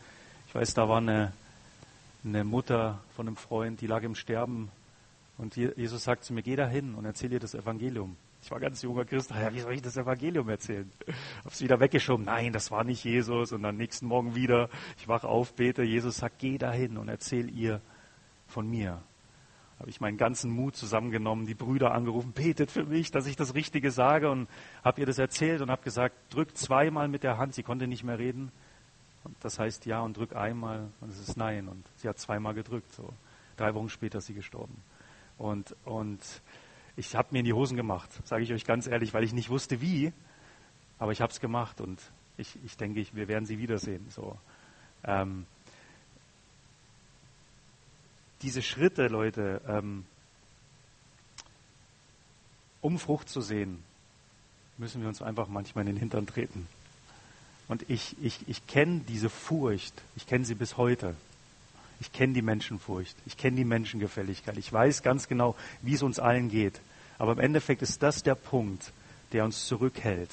Ich 0.48 0.56
weiß, 0.56 0.74
da 0.74 0.88
war 0.90 0.98
eine, 0.98 1.32
eine 2.24 2.44
Mutter 2.44 3.00
von 3.16 3.28
einem 3.28 3.38
Freund, 3.38 3.82
die 3.82 3.88
lag 3.88 4.04
im 4.04 4.16
Sterben. 4.16 4.70
Und 5.38 5.56
Jesus 5.56 6.04
sagt 6.04 6.24
zu 6.24 6.34
mir, 6.34 6.44
geh 6.44 6.56
da 6.56 6.68
hin 6.68 6.96
und 6.96 7.06
erzähl 7.06 7.32
ihr 7.34 7.40
das 7.40 7.56
Evangelium. 7.56 8.16
Ich 8.42 8.52
war 8.52 8.60
ganz 8.60 8.84
junger 8.84 9.06
Christ, 9.06 9.32
ja, 9.32 9.52
wie 9.54 9.60
soll 9.60 9.74
ich 9.74 9.82
das 9.82 9.98
Evangelium 9.98 10.48
erzählen? 10.50 10.90
Hab's 11.44 11.62
wieder 11.62 11.80
weggeschoben. 11.80 12.26
Nein, 12.26 12.54
das 12.54 12.70
war 12.70 12.84
nicht 12.84 13.04
Jesus. 13.04 13.52
Und 13.52 13.64
dann 13.64 13.76
nächsten 13.76 14.06
Morgen 14.06 14.36
wieder, 14.36 14.70
ich 15.00 15.08
wach 15.08 15.24
auf, 15.24 15.56
bete, 15.56 15.82
Jesus 15.82 16.18
sagt, 16.18 16.38
geh 16.40 16.60
da 16.60 16.72
hin 16.72 16.98
und 16.98 17.10
erzähl 17.10 17.50
ihr 17.50 17.82
von 18.48 18.70
mir 18.70 19.02
habe 19.80 19.90
ich 19.90 20.00
meinen 20.00 20.18
ganzen 20.18 20.52
Mut 20.52 20.76
zusammengenommen, 20.76 21.46
die 21.46 21.54
Brüder 21.54 21.94
angerufen, 21.94 22.32
betet 22.32 22.72
für 22.72 22.86
mich, 22.86 23.12
dass 23.12 23.28
ich 23.28 23.36
das 23.36 23.56
Richtige 23.56 23.92
sage 23.92 24.30
und 24.30 24.48
habe 24.84 25.02
ihr 25.02 25.06
das 25.06 25.18
erzählt 25.18 25.62
und 25.62 25.70
habe 25.70 25.84
gesagt, 25.84 26.16
drück 26.34 26.56
zweimal 26.58 27.08
mit 27.08 27.24
der 27.24 27.38
Hand, 27.38 27.56
sie 27.56 27.64
konnte 27.64 27.88
nicht 27.88 28.04
mehr 28.04 28.18
reden. 28.18 28.52
Und 29.26 29.36
das 29.42 29.60
heißt 29.60 29.86
ja 29.86 30.02
und 30.02 30.16
drück 30.16 30.36
einmal 30.36 30.88
und 31.02 31.10
es 31.10 31.20
ist 31.20 31.36
nein. 31.36 31.68
Und 31.68 31.84
sie 31.98 32.08
hat 32.08 32.20
zweimal 32.20 32.54
gedrückt. 32.54 32.94
So. 32.94 33.12
Drei 33.58 33.74
Wochen 33.74 33.90
später 33.90 34.20
ist 34.20 34.28
sie 34.28 34.34
gestorben. 34.34 34.76
Und, 35.38 35.76
und 35.84 36.22
ich 36.96 37.16
habe 37.16 37.30
mir 37.32 37.40
in 37.40 37.46
die 37.46 37.54
Hosen 37.54 37.76
gemacht, 37.76 38.10
sage 38.24 38.44
ich 38.44 38.54
euch 38.54 38.66
ganz 38.66 38.88
ehrlich, 38.88 39.14
weil 39.14 39.24
ich 39.24 39.34
nicht 39.34 39.50
wusste 39.50 39.82
wie, 39.82 40.14
aber 41.00 41.12
ich 41.12 41.22
habe 41.22 41.32
es 41.32 41.42
gemacht 41.42 41.82
und 41.82 42.00
ich, 42.38 42.58
ich 42.64 42.78
denke, 42.78 43.02
ich, 43.02 43.16
wir 43.16 43.28
werden 43.28 43.46
sie 43.46 43.60
wiedersehen. 43.60 44.06
So. 44.10 44.38
Ähm, 45.04 45.46
diese 48.46 48.62
Schritte, 48.62 49.08
Leute, 49.08 49.60
ähm, 49.68 50.06
um 52.80 53.00
Frucht 53.00 53.28
zu 53.28 53.42
sehen, 53.42 53.84
müssen 54.78 55.02
wir 55.02 55.08
uns 55.08 55.24
einfach 55.24 55.48
manchmal 55.48 55.82
in 55.88 55.94
den 55.94 56.00
Hintern 56.00 56.28
treten. 56.28 56.68
Und 57.68 57.90
ich, 57.90 58.16
ich, 58.22 58.48
ich 58.48 58.68
kenne 58.68 59.02
diese 59.08 59.32
Furcht, 59.32 60.00
ich 60.16 60.28
kenne 60.28 60.46
sie 60.46 60.54
bis 60.54 60.78
heute. 60.78 61.16
Ich 62.00 62.12
kenne 62.12 62.34
die 62.34 62.44
Menschenfurcht, 62.44 63.16
ich 63.26 63.36
kenne 63.36 63.56
die 63.56 63.66
Menschengefälligkeit. 63.66 64.58
Ich 64.58 64.72
weiß 64.72 65.02
ganz 65.02 65.28
genau, 65.28 65.56
wie 65.82 65.96
es 65.96 66.04
uns 66.04 66.20
allen 66.20 66.50
geht. 66.50 66.80
Aber 67.18 67.32
im 67.32 67.40
Endeffekt 67.40 67.82
ist 67.82 68.04
das 68.04 68.22
der 68.22 68.36
Punkt, 68.36 68.92
der 69.32 69.44
uns 69.44 69.66
zurückhält, 69.66 70.30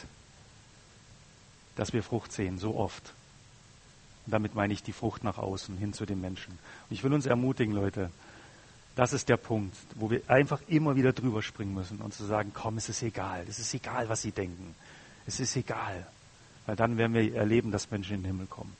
dass 1.77 1.94
wir 1.94 2.03
Frucht 2.03 2.33
sehen, 2.33 2.59
so 2.59 2.77
oft. 2.77 3.14
Und 4.26 4.32
damit 4.32 4.54
meine 4.54 4.72
ich 4.72 4.82
die 4.82 4.92
Frucht 4.92 5.24
nach 5.24 5.38
außen, 5.38 5.76
hin 5.76 5.92
zu 5.92 6.06
den 6.06 6.20
Menschen. 6.20 6.52
Und 6.52 6.94
ich 6.94 7.02
will 7.02 7.12
uns 7.12 7.26
ermutigen, 7.26 7.74
Leute, 7.74 8.11
das 8.94 9.12
ist 9.12 9.28
der 9.28 9.37
Punkt, 9.37 9.74
wo 9.94 10.11
wir 10.11 10.22
einfach 10.28 10.61
immer 10.68 10.96
wieder 10.96 11.12
drüber 11.12 11.42
springen 11.42 11.74
müssen 11.74 12.00
und 12.00 12.12
zu 12.12 12.24
sagen, 12.24 12.52
komm, 12.54 12.76
es 12.76 12.88
ist 12.88 13.02
egal, 13.02 13.44
es 13.48 13.58
ist 13.58 13.72
egal, 13.74 14.08
was 14.08 14.22
sie 14.22 14.32
denken. 14.32 14.74
Es 15.26 15.40
ist 15.40 15.56
egal. 15.56 16.06
Weil 16.66 16.76
dann 16.76 16.98
werden 16.98 17.14
wir 17.14 17.35
erleben, 17.35 17.70
dass 17.70 17.90
Menschen 17.90 18.16
in 18.16 18.22
den 18.22 18.26
Himmel 18.26 18.46
kommen. 18.46 18.76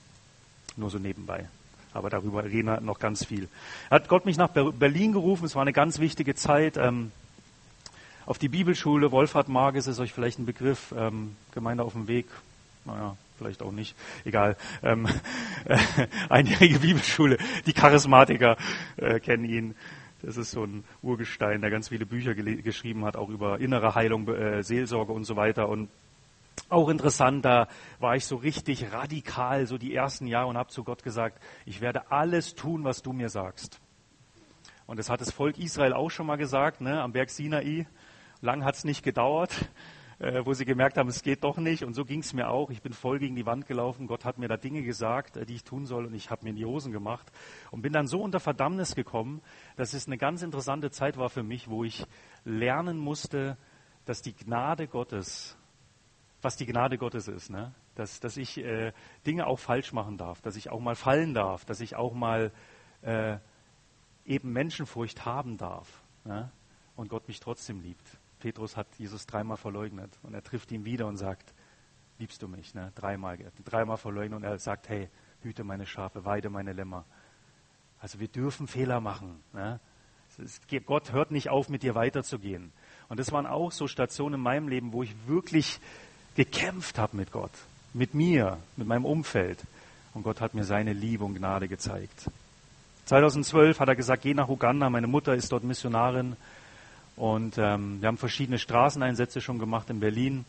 Nur 0.77 0.89
so 0.89 0.99
nebenbei. 0.99 1.47
Aber 1.93 2.09
darüber 2.09 2.43
reden 2.43 2.67
wir 2.67 2.79
noch 2.81 2.99
ganz 2.99 3.25
viel. 3.25 3.47
Hat 3.89 4.07
Gott 4.07 4.25
mich 4.25 4.37
nach 4.37 4.49
Berlin 4.49 5.13
gerufen, 5.13 5.45
es 5.45 5.55
war 5.55 5.61
eine 5.61 5.73
ganz 5.73 5.99
wichtige 5.99 6.35
Zeit. 6.35 6.77
Ähm, 6.77 7.11
auf 8.25 8.37
die 8.37 8.49
Bibelschule, 8.49 9.11
Wolfhard 9.11 9.49
Marges 9.49 9.87
ist 9.87 9.99
euch 9.99 10.13
vielleicht 10.13 10.39
ein 10.39 10.45
Begriff, 10.45 10.93
ähm, 10.97 11.35
Gemeinde 11.53 11.83
auf 11.83 11.93
dem 11.93 12.07
Weg, 12.07 12.27
naja, 12.85 13.17
vielleicht 13.43 13.61
auch 13.61 13.71
nicht, 13.71 13.95
egal, 14.23 14.55
ähm, 14.83 15.07
äh, 15.65 15.77
einjährige 16.29 16.79
Bibelschule, 16.79 17.37
die 17.65 17.73
Charismatiker 17.73 18.57
äh, 18.97 19.19
kennen 19.19 19.45
ihn. 19.45 19.75
Das 20.21 20.37
ist 20.37 20.51
so 20.51 20.63
ein 20.63 20.85
Urgestein, 21.01 21.59
der 21.59 21.69
ganz 21.69 21.89
viele 21.89 22.05
Bücher 22.05 22.33
geschrieben 22.33 23.03
hat, 23.03 23.17
auch 23.17 23.27
über 23.27 23.59
innere 23.59 23.95
Heilung, 23.95 24.25
äh, 24.29 24.63
Seelsorge 24.63 25.11
und 25.11 25.25
so 25.25 25.35
weiter. 25.35 25.67
Und 25.67 25.89
auch 26.69 26.87
interessant, 26.87 27.43
da 27.43 27.67
war 27.99 28.15
ich 28.15 28.25
so 28.25 28.37
richtig 28.37 28.93
radikal, 28.93 29.67
so 29.67 29.77
die 29.77 29.93
ersten 29.93 30.25
Jahre 30.25 30.47
und 30.47 30.57
habe 30.57 30.69
zu 30.69 30.85
Gott 30.85 31.03
gesagt, 31.03 31.43
ich 31.65 31.81
werde 31.81 32.09
alles 32.11 32.55
tun, 32.55 32.85
was 32.85 33.01
du 33.01 33.11
mir 33.11 33.27
sagst. 33.27 33.81
Und 34.85 34.97
das 34.97 35.09
hat 35.09 35.19
das 35.19 35.31
Volk 35.31 35.57
Israel 35.57 35.91
auch 35.91 36.09
schon 36.09 36.27
mal 36.27 36.37
gesagt, 36.37 36.79
ne, 36.79 37.01
am 37.01 37.11
Berg 37.11 37.29
Sinai. 37.29 37.85
Lang 38.39 38.63
hat 38.63 38.75
es 38.75 38.85
nicht 38.85 39.03
gedauert 39.03 39.51
äh, 40.19 40.45
wo 40.45 40.53
sie 40.53 40.65
gemerkt 40.65 40.97
haben, 40.97 41.09
es 41.09 41.23
geht 41.23 41.43
doch 41.43 41.57
nicht. 41.57 41.83
Und 41.83 41.93
so 41.93 42.05
ging 42.05 42.19
es 42.19 42.33
mir 42.33 42.49
auch. 42.49 42.69
Ich 42.69 42.81
bin 42.81 42.93
voll 42.93 43.19
gegen 43.19 43.35
die 43.35 43.45
Wand 43.45 43.67
gelaufen. 43.67 44.07
Gott 44.07 44.25
hat 44.25 44.37
mir 44.37 44.47
da 44.47 44.57
Dinge 44.57 44.83
gesagt, 44.83 45.37
äh, 45.37 45.45
die 45.45 45.55
ich 45.55 45.63
tun 45.63 45.85
soll, 45.85 46.05
und 46.05 46.13
ich 46.13 46.29
habe 46.29 46.43
mir 46.43 46.51
in 46.51 46.55
die 46.55 46.65
Hosen 46.65 46.91
gemacht 46.91 47.31
und 47.71 47.81
bin 47.81 47.93
dann 47.93 48.07
so 48.07 48.21
unter 48.21 48.39
Verdammnis 48.39 48.95
gekommen, 48.95 49.41
dass 49.75 49.93
es 49.93 50.07
eine 50.07 50.17
ganz 50.17 50.41
interessante 50.41 50.91
Zeit 50.91 51.17
war 51.17 51.29
für 51.29 51.43
mich, 51.43 51.69
wo 51.69 51.83
ich 51.83 52.05
lernen 52.45 52.97
musste, 52.97 53.57
dass 54.05 54.21
die 54.21 54.35
Gnade 54.35 54.87
Gottes, 54.87 55.57
was 56.41 56.57
die 56.57 56.65
Gnade 56.65 56.97
Gottes 56.97 57.27
ist, 57.27 57.49
ne? 57.49 57.73
dass, 57.95 58.19
dass 58.19 58.37
ich 58.37 58.57
äh, 58.57 58.91
Dinge 59.25 59.47
auch 59.47 59.59
falsch 59.59 59.93
machen 59.93 60.17
darf, 60.17 60.41
dass 60.41 60.55
ich 60.55 60.69
auch 60.69 60.79
mal 60.79 60.95
fallen 60.95 61.33
darf, 61.33 61.65
dass 61.65 61.79
ich 61.79 61.95
auch 61.95 62.13
mal 62.13 62.51
äh, 63.01 63.37
eben 64.25 64.51
Menschenfurcht 64.51 65.25
haben 65.25 65.57
darf 65.57 66.03
ne? 66.25 66.51
und 66.95 67.09
Gott 67.09 67.27
mich 67.27 67.39
trotzdem 67.39 67.81
liebt. 67.81 68.19
Petrus 68.43 68.75
hat 68.75 68.87
Jesus 68.97 69.25
dreimal 69.25 69.55
verleugnet 69.55 70.19
und 70.21 70.33
er 70.33 70.43
trifft 70.43 70.69
ihn 70.73 70.83
wieder 70.83 71.07
und 71.07 71.15
sagt, 71.15 71.53
liebst 72.19 72.41
du 72.41 72.49
mich? 72.49 72.73
Ne? 72.75 72.91
Dreimal, 72.93 73.37
dreimal 73.63 73.95
verleugnet 73.95 74.35
und 74.35 74.43
er 74.43 74.59
sagt, 74.59 74.89
hey, 74.89 75.07
hüte 75.43 75.63
meine 75.63 75.85
Schafe, 75.85 76.25
weide 76.25 76.49
meine 76.49 76.73
Lämmer. 76.73 77.05
Also 78.01 78.19
wir 78.19 78.27
dürfen 78.27 78.67
Fehler 78.67 78.99
machen. 78.99 79.41
Ne? 79.53 79.79
Gott 80.85 81.13
hört 81.13 81.31
nicht 81.31 81.51
auf, 81.51 81.69
mit 81.69 81.83
dir 81.83 81.95
weiterzugehen. 81.95 82.73
Und 83.07 83.17
das 83.17 83.31
waren 83.31 83.45
auch 83.45 83.71
so 83.71 83.87
Stationen 83.87 84.35
in 84.35 84.41
meinem 84.41 84.67
Leben, 84.67 84.91
wo 84.91 85.03
ich 85.03 85.15
wirklich 85.25 85.79
gekämpft 86.35 86.99
habe 86.99 87.15
mit 87.15 87.31
Gott, 87.31 87.53
mit 87.93 88.13
mir, 88.13 88.57
mit 88.75 88.87
meinem 88.89 89.05
Umfeld. 89.05 89.63
Und 90.13 90.23
Gott 90.23 90.41
hat 90.41 90.53
mir 90.53 90.65
seine 90.65 90.91
Liebe 90.91 91.23
und 91.23 91.35
Gnade 91.35 91.69
gezeigt. 91.69 92.29
2012 93.05 93.79
hat 93.79 93.87
er 93.87 93.95
gesagt, 93.95 94.23
geh 94.23 94.33
nach 94.33 94.49
Uganda, 94.49 94.89
meine 94.89 95.07
Mutter 95.07 95.33
ist 95.33 95.49
dort 95.53 95.63
Missionarin. 95.63 96.35
Und 97.15 97.57
ähm, 97.57 98.01
wir 98.01 98.07
haben 98.07 98.17
verschiedene 98.17 98.57
Straßeneinsätze 98.57 99.41
schon 99.41 99.59
gemacht 99.59 99.89
in 99.89 99.99
Berlin. 99.99 100.45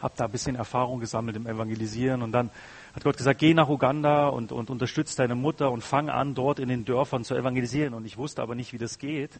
Hab 0.00 0.16
da 0.16 0.24
ein 0.24 0.32
bisschen 0.32 0.56
Erfahrung 0.56 0.98
gesammelt 0.98 1.36
im 1.36 1.46
Evangelisieren. 1.46 2.22
Und 2.22 2.32
dann 2.32 2.50
hat 2.94 3.04
Gott 3.04 3.16
gesagt, 3.16 3.38
geh 3.38 3.54
nach 3.54 3.68
Uganda 3.68 4.28
und, 4.28 4.52
und 4.52 4.70
unterstütze 4.70 5.16
deine 5.16 5.34
Mutter 5.34 5.70
und 5.70 5.82
fang 5.82 6.08
an, 6.08 6.34
dort 6.34 6.58
in 6.58 6.68
den 6.68 6.84
Dörfern 6.84 7.24
zu 7.24 7.34
evangelisieren. 7.34 7.94
Und 7.94 8.04
ich 8.04 8.18
wusste 8.18 8.42
aber 8.42 8.54
nicht, 8.54 8.72
wie 8.72 8.78
das 8.78 8.98
geht. 8.98 9.38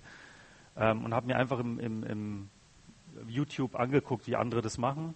Ähm, 0.77 1.05
und 1.05 1.13
habe 1.13 1.27
mir 1.27 1.37
einfach 1.37 1.59
im, 1.59 1.79
im, 1.81 2.05
im 2.05 2.51
YouTube 3.27 3.75
angeguckt, 3.75 4.27
wie 4.27 4.37
andere 4.37 4.63
das 4.63 4.79
machen. 4.79 5.15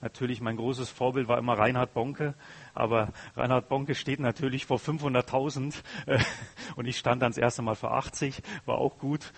Natürlich, 0.00 0.42
mein 0.42 0.58
großes 0.58 0.90
Vorbild 0.90 1.28
war 1.28 1.38
immer 1.38 1.56
Reinhard 1.56 1.94
Bonke, 1.94 2.34
aber 2.74 3.08
Reinhard 3.36 3.70
Bonke 3.70 3.94
steht 3.94 4.20
natürlich 4.20 4.66
vor 4.66 4.76
500.000 4.76 5.74
äh, 6.04 6.18
und 6.76 6.86
ich 6.86 6.98
stand 6.98 7.22
dann 7.22 7.30
das 7.30 7.38
erste 7.38 7.62
Mal 7.62 7.74
vor 7.74 7.92
80, 7.92 8.42
war 8.66 8.76
auch 8.76 8.98
gut. 8.98 9.32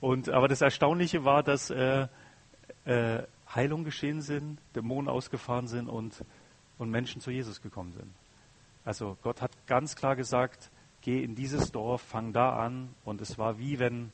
Und, 0.00 0.28
aber 0.28 0.48
das 0.48 0.60
Erstaunliche 0.60 1.24
war, 1.24 1.42
dass 1.42 1.70
äh, 1.70 2.06
äh, 2.84 3.22
Heilung 3.54 3.84
geschehen 3.84 4.20
sind, 4.20 4.60
Dämonen 4.76 5.08
ausgefahren 5.08 5.68
sind 5.68 5.88
und, 5.88 6.24
und 6.78 6.90
Menschen 6.90 7.20
zu 7.20 7.30
Jesus 7.30 7.62
gekommen 7.62 7.92
sind. 7.92 8.12
Also 8.84 9.16
Gott 9.22 9.42
hat 9.42 9.50
ganz 9.66 9.96
klar 9.96 10.16
gesagt, 10.16 10.70
geh 11.02 11.22
in 11.22 11.34
dieses 11.34 11.72
Dorf, 11.72 12.02
fang 12.02 12.32
da 12.32 12.56
an 12.56 12.94
und 13.04 13.20
es 13.20 13.38
war 13.38 13.58
wie 13.58 13.78
wenn, 13.78 14.12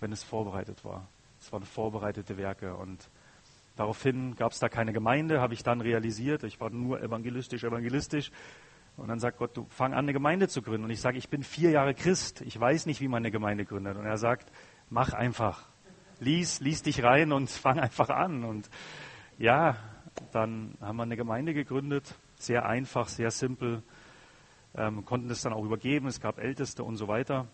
wenn 0.00 0.12
es 0.12 0.22
vorbereitet 0.22 0.84
war. 0.84 1.06
Es 1.40 1.52
waren 1.52 1.64
vorbereitete 1.64 2.36
Werke 2.36 2.74
und 2.74 3.08
Daraufhin 3.78 4.34
gab 4.34 4.50
es 4.50 4.58
da 4.58 4.68
keine 4.68 4.92
Gemeinde, 4.92 5.40
habe 5.40 5.54
ich 5.54 5.62
dann 5.62 5.80
realisiert. 5.80 6.42
Ich 6.42 6.60
war 6.60 6.68
nur 6.68 7.00
evangelistisch, 7.00 7.62
evangelistisch. 7.62 8.32
Und 8.96 9.06
dann 9.06 9.20
sagt 9.20 9.38
Gott, 9.38 9.56
du 9.56 9.66
fang 9.68 9.92
an, 9.92 10.00
eine 10.00 10.12
Gemeinde 10.12 10.48
zu 10.48 10.62
gründen. 10.62 10.82
Und 10.82 10.90
ich 10.90 11.00
sage, 11.00 11.16
ich 11.16 11.28
bin 11.28 11.44
vier 11.44 11.70
Jahre 11.70 11.94
Christ. 11.94 12.40
Ich 12.40 12.58
weiß 12.58 12.86
nicht, 12.86 13.00
wie 13.00 13.06
man 13.06 13.18
eine 13.18 13.30
Gemeinde 13.30 13.64
gründet. 13.64 13.96
Und 13.96 14.04
er 14.04 14.18
sagt, 14.18 14.50
mach 14.90 15.12
einfach. 15.12 15.66
Lies, 16.20 16.60
lies 16.60 16.82
dich 16.82 17.02
rein 17.02 17.32
und 17.32 17.50
fang 17.50 17.78
einfach 17.78 18.08
an. 18.08 18.44
Und 18.44 18.68
ja, 19.38 19.76
dann 20.32 20.74
haben 20.80 20.96
wir 20.96 21.04
eine 21.04 21.16
Gemeinde 21.16 21.54
gegründet. 21.54 22.14
Sehr 22.38 22.66
einfach, 22.66 23.08
sehr 23.08 23.30
simpel. 23.30 23.82
Ähm, 24.76 25.04
konnten 25.04 25.28
das 25.28 25.42
dann 25.42 25.52
auch 25.52 25.64
übergeben. 25.64 26.06
Es 26.06 26.20
gab 26.20 26.38
Älteste 26.38 26.84
und 26.84 26.96
so 26.96 27.08
weiter. 27.08 27.46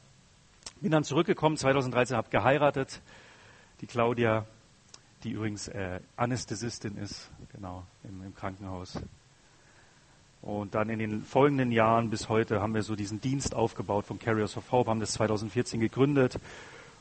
Bin 0.80 0.90
dann 0.90 1.04
zurückgekommen, 1.04 1.56
2013, 1.56 2.16
habe 2.16 2.30
geheiratet. 2.30 3.00
Die 3.80 3.86
Claudia 3.86 4.46
die 5.24 5.30
übrigens 5.30 5.68
äh, 5.68 6.00
Anästhesistin 6.16 6.96
ist, 6.96 7.30
genau, 7.52 7.84
im, 8.04 8.22
im, 8.22 8.34
Krankenhaus. 8.34 9.00
Und 10.42 10.74
dann 10.74 10.90
in 10.90 10.98
den 10.98 11.22
folgenden 11.22 11.72
Jahren 11.72 12.10
bis 12.10 12.28
heute 12.28 12.60
haben 12.60 12.74
wir 12.74 12.82
so 12.82 12.94
diesen 12.94 13.20
Dienst 13.20 13.54
aufgebaut 13.54 14.04
von 14.04 14.18
Carriers 14.18 14.56
of 14.58 14.70
Hope, 14.70 14.90
haben 14.90 15.00
das 15.00 15.12
2014 15.12 15.80
gegründet 15.80 16.38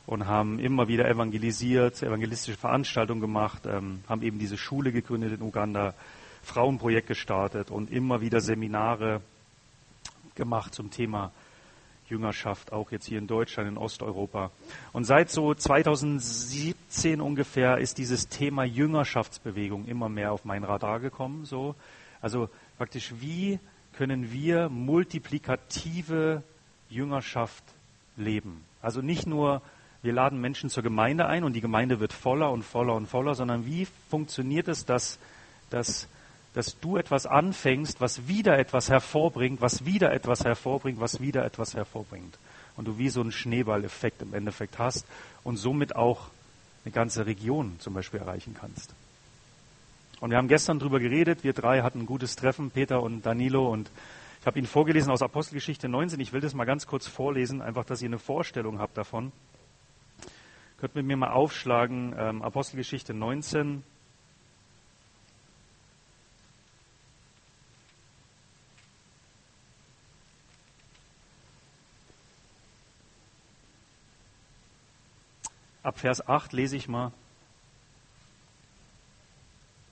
und 0.06 0.26
haben 0.26 0.58
immer 0.58 0.88
wieder 0.88 1.08
evangelisiert, 1.08 2.02
evangelistische 2.02 2.58
Veranstaltungen 2.58 3.20
gemacht, 3.20 3.62
ähm, 3.66 4.00
haben 4.08 4.22
eben 4.22 4.38
diese 4.38 4.58
Schule 4.58 4.92
gegründet 4.92 5.32
in 5.32 5.42
Uganda, 5.42 5.94
Frauenprojekt 6.42 7.08
gestartet 7.08 7.70
und 7.70 7.90
immer 7.90 8.20
wieder 8.20 8.40
Seminare 8.40 9.22
gemacht 10.34 10.74
zum 10.74 10.90
Thema 10.90 11.32
Jüngerschaft, 12.08 12.72
auch 12.72 12.90
jetzt 12.90 13.06
hier 13.06 13.18
in 13.18 13.26
Deutschland, 13.26 13.68
in 13.68 13.78
Osteuropa. 13.78 14.50
Und 14.92 15.04
seit 15.04 15.30
so 15.30 15.54
2017 15.54 17.20
ungefähr 17.20 17.78
ist 17.78 17.98
dieses 17.98 18.28
Thema 18.28 18.64
Jüngerschaftsbewegung 18.64 19.86
immer 19.86 20.08
mehr 20.08 20.32
auf 20.32 20.44
mein 20.44 20.64
Radar 20.64 21.00
gekommen. 21.00 21.46
So. 21.46 21.74
Also 22.20 22.48
praktisch, 22.76 23.14
wie 23.20 23.58
können 23.94 24.32
wir 24.32 24.68
multiplikative 24.68 26.42
Jüngerschaft 26.90 27.64
leben? 28.16 28.64
Also 28.82 29.00
nicht 29.00 29.26
nur, 29.26 29.62
wir 30.04 30.12
laden 30.12 30.40
Menschen 30.40 30.70
zur 30.70 30.82
Gemeinde 30.82 31.26
ein 31.26 31.42
und 31.42 31.54
die 31.54 31.60
Gemeinde 31.60 31.98
wird 31.98 32.12
voller 32.12 32.52
und 32.52 32.62
voller 32.62 32.94
und 32.94 33.06
voller, 33.06 33.34
sondern 33.34 33.66
wie 33.66 33.86
funktioniert 34.08 34.68
es, 34.68 34.84
dass, 34.84 35.18
dass 35.70 36.08
dass 36.54 36.78
du 36.78 36.96
etwas 36.96 37.26
anfängst, 37.26 38.00
was 38.00 38.28
wieder 38.28 38.58
etwas 38.58 38.88
hervorbringt, 38.88 39.60
was 39.60 39.84
wieder 39.84 40.12
etwas 40.12 40.44
hervorbringt, 40.44 41.00
was 41.00 41.20
wieder 41.20 41.44
etwas 41.44 41.74
hervorbringt. 41.74 42.38
Und 42.76 42.86
du 42.86 42.96
wie 42.96 43.08
so 43.08 43.20
einen 43.20 43.32
Schneeballeffekt 43.32 44.22
im 44.22 44.34
Endeffekt 44.34 44.78
hast 44.78 45.04
und 45.42 45.56
somit 45.56 45.96
auch 45.96 46.28
eine 46.84 46.92
ganze 46.92 47.26
Region 47.26 47.74
zum 47.80 47.94
Beispiel 47.94 48.20
erreichen 48.20 48.54
kannst. 48.58 48.94
Und 50.20 50.30
wir 50.30 50.38
haben 50.38 50.48
gestern 50.48 50.78
darüber 50.78 51.00
geredet, 51.00 51.42
wir 51.42 51.52
drei 51.52 51.82
hatten 51.82 52.00
ein 52.00 52.06
gutes 52.06 52.36
Treffen, 52.36 52.70
Peter 52.70 53.02
und 53.02 53.26
Danilo, 53.26 53.68
und 53.68 53.90
ich 54.40 54.46
habe 54.46 54.58
Ihnen 54.58 54.68
vorgelesen 54.68 55.10
aus 55.10 55.22
Apostelgeschichte 55.22 55.88
19. 55.88 56.20
Ich 56.20 56.32
will 56.32 56.40
das 56.40 56.54
mal 56.54 56.66
ganz 56.66 56.86
kurz 56.86 57.08
vorlesen, 57.08 57.62
einfach, 57.62 57.84
dass 57.84 58.00
ihr 58.00 58.08
eine 58.08 58.18
Vorstellung 58.18 58.78
habt 58.78 58.96
davon. 58.96 59.32
Könnt 60.78 60.94
mit 60.94 61.06
mir 61.06 61.16
mal 61.16 61.30
aufschlagen, 61.30 62.14
ähm, 62.18 62.42
Apostelgeschichte 62.42 63.14
19, 63.14 63.82
ab 75.84 75.98
Vers 75.98 76.26
8 76.26 76.52
lese 76.52 76.76
ich 76.76 76.88
mal. 76.88 77.12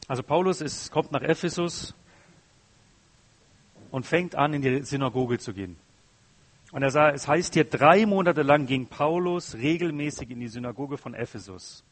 Also 0.08 0.22
Paulus 0.22 0.60
ist, 0.60 0.90
kommt 0.90 1.12
nach 1.12 1.22
Ephesus 1.22 1.94
und 3.90 4.04
fängt 4.04 4.34
an, 4.34 4.54
in 4.54 4.62
die 4.62 4.82
Synagoge 4.82 5.38
zu 5.38 5.54
gehen. 5.54 5.76
Und 6.72 6.82
er 6.82 6.90
sah, 6.90 7.10
es 7.10 7.28
heißt 7.28 7.52
hier, 7.52 7.64
drei 7.64 8.06
Monate 8.06 8.40
lang 8.40 8.64
ging 8.66 8.86
Paulus 8.86 9.54
regelmäßig 9.54 10.30
in 10.30 10.40
die 10.40 10.48
Synagoge 10.48 10.96
von 10.96 11.12
Ephesus. 11.12 11.84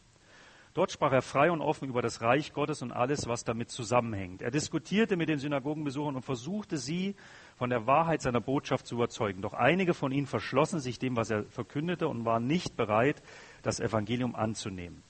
Dort 0.73 0.91
sprach 0.91 1.13
er 1.13 1.21
frei 1.21 1.51
und 1.51 1.61
offen 1.61 1.89
über 1.89 2.01
das 2.01 2.23
Reich 2.23 2.55
Gottes 2.55 2.81
und 2.81 2.91
alles, 2.91 3.27
was 3.27 3.45
damit 3.45 3.71
zusammenhängt. 3.71 4.41
Er 4.41 4.51
diskutierte 4.51 5.17
mit 5.17 5.29
den 5.29 5.39
Synagogenbesuchern 5.39 6.17
und 6.17 6.23
versuchte 6.23 6.79
sie 6.79 7.15
von 7.57 7.69
der 7.69 7.87
Wahrheit 7.87 8.23
seiner 8.23 8.41
Botschaft 8.41 8.87
zu 8.87 8.95
überzeugen. 8.95 9.43
Doch 9.43 9.53
einige 9.53 9.93
von 9.93 10.13
ihnen 10.13 10.27
verschlossen 10.27 10.81
sich 10.81 10.99
dem, 10.99 11.15
was 11.15 11.29
er 11.29 11.45
verkündete 11.45 12.09
und 12.09 12.25
waren 12.25 12.47
nicht 12.47 12.77
bereit, 12.77 13.23
das 13.63 13.81
Evangelium 13.81 14.35
anzunehmen. 14.35 15.03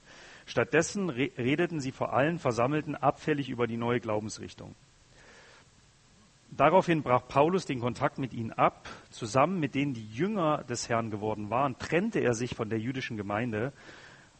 Stattdessen 0.47 1.09
redeten 1.09 1.79
sie 1.79 1.93
vor 1.93 2.11
allen 2.11 2.39
Versammelten 2.39 2.95
abfällig 2.95 3.49
über 3.49 3.67
die 3.67 3.77
neue 3.77 4.01
Glaubensrichtung. 4.01 4.75
Daraufhin 6.51 7.01
brach 7.01 7.27
Paulus 7.29 7.65
den 7.65 7.79
Kontakt 7.79 8.17
mit 8.17 8.33
ihnen 8.33 8.51
ab. 8.51 8.89
Zusammen 9.09 9.59
mit 9.59 9.73
denen 9.73 9.93
die 9.93 10.05
Jünger 10.05 10.63
des 10.65 10.89
Herrn 10.89 11.09
geworden 11.09 11.49
waren, 11.49 11.77
trennte 11.79 12.19
er 12.19 12.33
sich 12.33 12.55
von 12.55 12.69
der 12.69 12.79
jüdischen 12.79 13.15
Gemeinde 13.15 13.71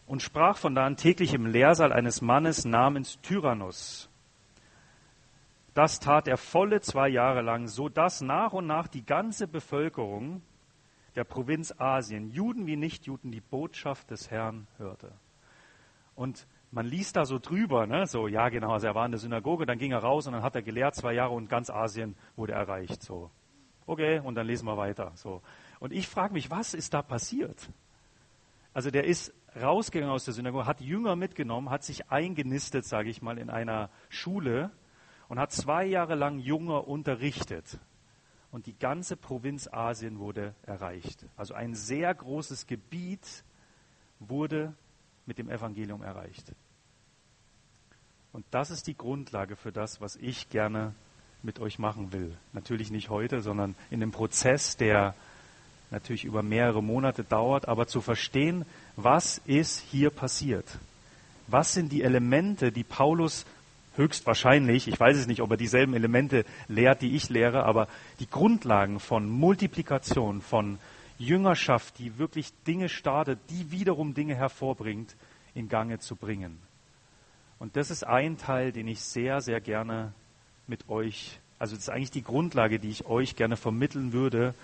und 0.08 0.22
sprach 0.22 0.58
von 0.58 0.76
da 0.76 0.86
an 0.86 0.98
täglich 0.98 1.34
im 1.34 1.46
Lehrsaal 1.46 1.94
eines 1.94 2.22
Mannes 2.22 2.66
namens 2.66 3.20
Tyrannus. 3.22 4.10
Das 5.74 6.02
tat 6.02 6.28
er 6.28 6.36
volle 6.36 6.82
zwei 6.82 7.08
Jahre 7.08 7.42
lang, 7.42 7.70
so 7.70 7.88
dass 7.88 8.20
nach 8.20 8.52
und 8.52 8.68
nach 8.68 8.90
die 8.90 9.06
ganze 9.06 9.48
Bevölkerung 9.48 10.42
der 11.16 11.24
Provinz 11.24 11.74
Asien, 11.78 12.30
Juden 12.30 12.68
wie 12.68 12.76
Nichtjuden, 12.76 13.32
die 13.32 13.40
Botschaft 13.40 14.12
des 14.12 14.30
Herrn 14.30 14.68
hörte. 14.78 15.14
Und 16.16 16.46
man 16.72 16.86
liest 16.86 17.18
da 17.18 17.26
so 17.26 17.38
drüber, 17.38 17.86
ne? 17.86 18.08
so, 18.08 18.28
ja 18.28 18.50
genau, 18.50 18.72
also 18.72 18.88
er 18.88 18.96
war 18.96 19.06
in 19.06 19.12
der 19.12 19.20
Synagoge, 19.20 19.66
dann 19.66 19.78
ging 19.78 19.92
er 19.92 20.00
raus 20.00 20.26
und 20.28 20.34
dann 20.34 20.44
hat 20.44 20.56
er 20.56 20.62
gelehrt 20.62 20.96
zwei 20.96 21.14
Jahre 21.14 21.34
und 21.34 21.50
ganz 21.50 21.70
Asien 21.70 22.16
wurde 22.36 22.54
erreicht. 22.54 23.04
So, 23.04 23.30
okay, 23.86 24.20
und 24.20 24.36
dann 24.36 24.48
lesen 24.48 24.66
wir 24.66 24.78
weiter. 24.78 25.12
So. 25.16 25.42
Und 25.80 25.92
ich 25.92 26.08
frage 26.08 26.34
mich, 26.34 26.50
was 26.50 26.74
ist 26.74 26.94
da 26.94 27.02
passiert? 27.02 27.70
Also 28.74 28.90
der 28.90 29.04
ist 29.04 29.34
rausgegangen 29.62 30.14
aus 30.14 30.24
der 30.24 30.34
Synagoge, 30.34 30.66
hat 30.66 30.80
Jünger 30.80 31.18
mitgenommen, 31.18 31.70
hat 31.70 31.84
sich 31.84 32.10
eingenistet, 32.10 32.86
sage 32.86 33.10
ich 33.10 33.22
mal, 33.22 33.38
in 33.38 33.50
einer 33.50 33.90
Schule 34.08 34.72
und 35.28 35.40
hat 35.40 35.52
zwei 35.52 35.86
Jahre 35.86 36.16
lang 36.16 36.40
Jünger 36.40 36.88
unterrichtet. 36.88 37.80
Und 38.52 38.66
die 38.66 38.78
ganze 38.78 39.18
Provinz 39.18 39.68
Asien 39.72 40.20
wurde 40.20 40.56
erreicht. 40.64 41.26
Also 41.36 41.54
ein 41.54 41.74
sehr 41.74 42.14
großes 42.14 42.68
Gebiet 42.68 43.44
wurde 44.20 44.74
mit 45.26 45.38
dem 45.38 45.50
Evangelium 45.50 46.02
erreicht. 46.02 46.54
Und 48.34 48.46
das 48.52 48.72
ist 48.72 48.88
die 48.88 48.96
Grundlage 48.96 49.56
für 49.56 49.72
das, 49.72 50.00
was 50.02 50.16
ich 50.16 50.50
gerne 50.50 50.94
mit 51.44 51.60
euch 51.60 51.80
machen 51.80 52.14
will. 52.14 52.38
Natürlich 52.54 52.92
nicht 52.92 53.10
heute, 53.10 53.42
sondern 53.42 53.76
in 53.90 54.00
dem 54.00 54.12
Prozess, 54.12 54.78
der 54.78 55.16
natürlich 55.90 56.24
über 56.24 56.42
mehrere 56.42 56.82
Monate 56.82 57.24
dauert, 57.24 57.68
aber 57.68 57.88
zu 57.88 58.00
verstehen, 58.00 58.66
was 58.96 59.40
ist 59.46 59.80
hier 59.80 60.10
passiert. 60.10 60.66
Was 61.48 61.74
sind 61.74 61.92
die 61.92 62.04
Elemente, 62.04 62.72
die 62.72 62.86
Paulus 62.86 63.46
höchstwahrscheinlich, 63.98 64.88
ich 64.88 64.98
weiß 64.98 65.18
es 65.18 65.28
nicht, 65.28 65.42
ob 65.42 65.52
er 65.52 65.58
dieselben 65.58 65.94
Elemente 65.94 66.46
lehrt, 66.70 67.02
die 67.02 67.16
ich 67.16 67.30
lehre, 67.30 67.66
aber 67.66 67.90
die 68.20 68.30
Grundlagen 68.30 69.02
von 69.02 69.30
Multiplikation, 69.30 70.42
von 70.42 70.80
Jüngerschaft, 71.26 72.00
die 72.00 72.18
wirklich 72.18 72.52
Dinge 72.68 72.90
startet, 72.90 73.40
die 73.50 73.72
wiederum 73.72 74.14
Dinge 74.14 74.36
hervorbringt, 74.36 75.16
in 75.54 75.70
Gange 75.70 76.00
zu 76.00 76.16
bringen. 76.16 76.60
Und 77.60 77.76
das 77.76 77.92
ist 77.92 78.04
ein 78.06 78.38
Teil, 78.38 78.72
den 78.72 78.88
ich 78.88 79.02
sehr, 79.02 79.42
sehr 79.42 79.62
gerne 79.62 80.14
mit 80.68 80.90
euch, 80.90 81.40
also 81.60 81.76
das 81.76 81.84
ist 81.84 81.90
eigentlich 81.90 82.12
die 82.12 82.24
Grundlage, 82.24 82.80
die 82.80 82.90
ich 82.90 83.06
euch 83.06 83.36
gerne 83.36 83.56
vermitteln 83.56 84.14
würde, 84.14 84.56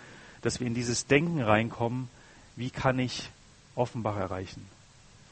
dass 0.42 0.60
wir 0.60 0.68
in 0.68 0.74
dieses 0.74 1.06
Denken 1.06 1.42
reinkommen, 1.42 2.10
wie 2.56 2.70
kann 2.70 2.98
ich 2.98 3.30
Offenbach 3.76 4.18
erreichen. 4.18 4.66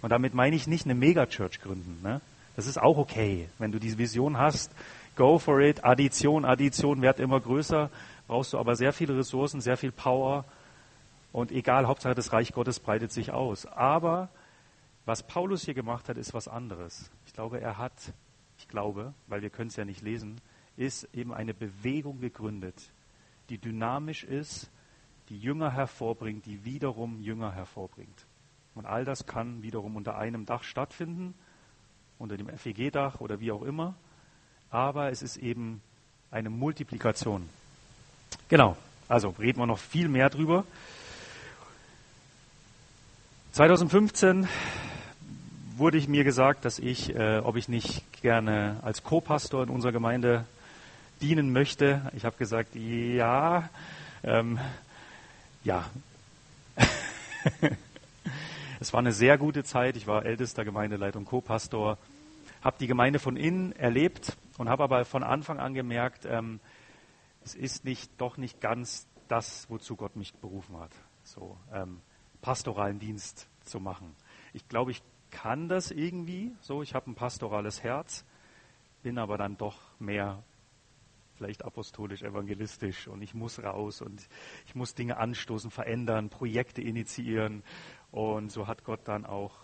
Und 0.02 0.10
damit 0.10 0.36
meine 0.36 0.56
ich 0.56 0.68
nicht 0.68 0.86
eine 0.86 0.94
Megachurch 0.94 1.62
gründen. 1.62 2.00
Ne? 2.04 2.22
Das 2.56 2.68
ist 2.68 2.80
auch 2.80 2.98
okay, 2.98 3.50
wenn 3.58 3.72
du 3.72 3.80
diese 3.80 3.98
Vision 3.98 4.38
hast. 4.38 4.72
Go 5.16 5.40
for 5.40 5.60
it. 5.62 5.84
Addition, 5.84 6.46
Addition 6.46 7.02
wird 7.02 7.20
immer 7.20 7.40
größer. 7.40 7.90
Brauchst 8.28 8.54
du 8.54 8.60
aber 8.60 8.76
sehr 8.76 8.94
viele 8.94 9.18
Ressourcen, 9.18 9.62
sehr 9.62 9.78
viel 9.78 9.92
Power. 9.92 10.46
Und 11.36 11.52
egal, 11.52 11.88
Hauptsache 11.88 12.16
das 12.16 12.32
Reich 12.32 12.54
Gottes 12.54 12.80
breitet 12.80 13.12
sich 13.12 13.32
aus. 13.32 13.66
Aber 13.66 14.30
was 15.06 15.24
Paulus 15.24 15.64
hier 15.66 15.74
gemacht 15.74 16.08
hat, 16.08 16.18
ist 16.18 16.34
was 16.34 16.48
anderes. 16.48 17.12
Ich 17.26 17.34
glaube, 17.34 17.60
er 17.60 17.78
hat 17.78 18.14
ich 18.58 18.68
glaube, 18.68 19.14
weil 19.28 19.42
wir 19.42 19.50
können 19.50 19.70
es 19.70 19.76
ja 19.76 19.86
nicht 19.86 20.02
lesen, 20.02 20.40
ist 20.78 21.08
eben 21.14 21.34
eine 21.34 21.54
Bewegung 21.54 22.20
gegründet, 22.20 22.92
die 23.50 23.58
dynamisch 23.58 24.24
ist, 24.24 24.70
die 25.30 25.40
Jünger 25.40 25.72
hervorbringt, 25.72 26.46
die 26.46 26.66
wiederum 26.66 27.20
Jünger 27.22 27.52
hervorbringt. 27.52 28.26
Und 28.74 28.86
all 28.86 29.06
das 29.06 29.26
kann 29.26 29.64
wiederum 29.64 29.96
unter 29.96 30.18
einem 30.18 30.46
Dach 30.46 30.64
stattfinden, 30.64 31.34
unter 32.18 32.38
dem 32.38 32.50
FEG-Dach 32.50 33.20
oder 33.20 33.40
wie 33.40 33.52
auch 33.52 33.62
immer. 33.62 33.96
Aber 34.70 35.10
es 35.10 35.22
ist 35.22 35.38
eben 35.38 35.82
eine 36.32 36.50
Multiplikation. 36.50 37.48
Genau, 38.50 38.76
also 39.08 39.30
reden 39.30 39.60
wir 39.60 39.66
noch 39.66 39.80
viel 39.80 40.10
mehr 40.10 40.30
drüber. 40.30 40.66
2015 43.56 44.50
wurde 45.78 45.98
ich 45.98 46.10
mir 46.10 46.26
gesagt, 46.26 46.66
dass 46.66 46.78
ich, 46.78 47.16
äh, 47.16 47.38
ob 47.38 47.56
ich 47.56 47.70
nicht 47.70 48.22
gerne 48.22 48.76
als 48.82 49.02
Co-Pastor 49.02 49.64
in 49.64 49.70
unserer 49.70 49.94
Gemeinde 49.94 50.44
dienen 51.22 51.54
möchte. 51.54 52.02
Ich 52.18 52.26
habe 52.26 52.36
gesagt, 52.36 52.76
ja, 52.76 53.70
ähm, 54.26 54.60
ja. 55.64 55.86
es 58.82 58.92
war 58.92 59.00
eine 59.00 59.14
sehr 59.14 59.38
gute 59.38 59.64
Zeit. 59.64 59.96
Ich 59.96 60.06
war 60.06 60.26
ältester 60.26 60.66
Gemeindeleiter 60.66 61.18
und 61.18 61.24
Co-Pastor, 61.24 61.98
habe 62.62 62.76
die 62.78 62.88
Gemeinde 62.88 63.20
von 63.20 63.38
innen 63.38 63.72
erlebt 63.72 64.36
und 64.58 64.68
habe 64.68 64.84
aber 64.84 65.06
von 65.06 65.24
Anfang 65.24 65.60
an 65.60 65.74
gemerkt, 65.74 66.26
ähm, 66.30 66.60
es 67.46 67.56
ist 67.56 67.86
nicht, 67.86 68.12
doch 68.18 68.36
nicht 68.36 68.60
ganz 68.60 69.08
das, 69.30 69.68
wozu 69.70 69.96
Gott 69.96 70.18
mich 70.18 70.34
berufen 70.34 70.78
hat. 70.78 70.92
So, 71.24 71.56
ähm, 71.74 72.02
pastoralen 72.46 73.00
Dienst 73.00 73.50
zu 73.64 73.80
machen. 73.80 74.16
Ich 74.54 74.68
glaube, 74.68 74.92
ich 74.92 75.02
kann 75.32 75.68
das 75.68 75.90
irgendwie. 75.90 76.56
So, 76.62 76.84
ich 76.84 76.94
habe 76.94 77.10
ein 77.10 77.16
pastorales 77.16 77.82
Herz, 77.82 78.24
bin 79.02 79.18
aber 79.18 79.40
dann 79.40 79.58
doch 79.58 79.80
mehr 79.98 80.44
vielleicht 81.38 81.66
apostolisch, 81.66 82.22
evangelistisch 82.22 83.08
und 83.08 83.24
ich 83.24 83.34
muss 83.34 83.64
raus 83.64 84.00
und 84.04 84.30
ich 84.68 84.76
muss 84.76 84.94
Dinge 84.94 85.18
anstoßen, 85.18 85.72
verändern, 85.72 86.30
Projekte 86.30 86.84
initiieren. 86.84 87.64
Und 88.12 88.52
so 88.52 88.68
hat 88.68 88.84
Gott 88.84 89.02
dann 89.06 89.26
auch 89.26 89.58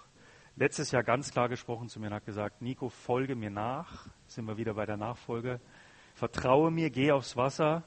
letztes 0.56 0.90
Jahr 0.90 1.04
ganz 1.04 1.30
klar 1.30 1.50
gesprochen 1.50 1.88
zu 1.88 2.00
mir 2.00 2.08
und 2.08 2.14
hat 2.16 2.26
gesagt, 2.26 2.64
Nico, 2.64 2.90
folge 2.90 3.36
mir 3.36 3.52
nach. 3.52 4.08
Sind 4.26 4.46
wir 4.46 4.58
wieder 4.58 4.74
bei 4.74 4.88
der 4.88 4.98
Nachfolge. 4.98 5.62
Vertraue 6.16 6.72
mir, 6.72 6.90
geh 6.90 7.12
aufs 7.12 7.38
Wasser 7.38 7.84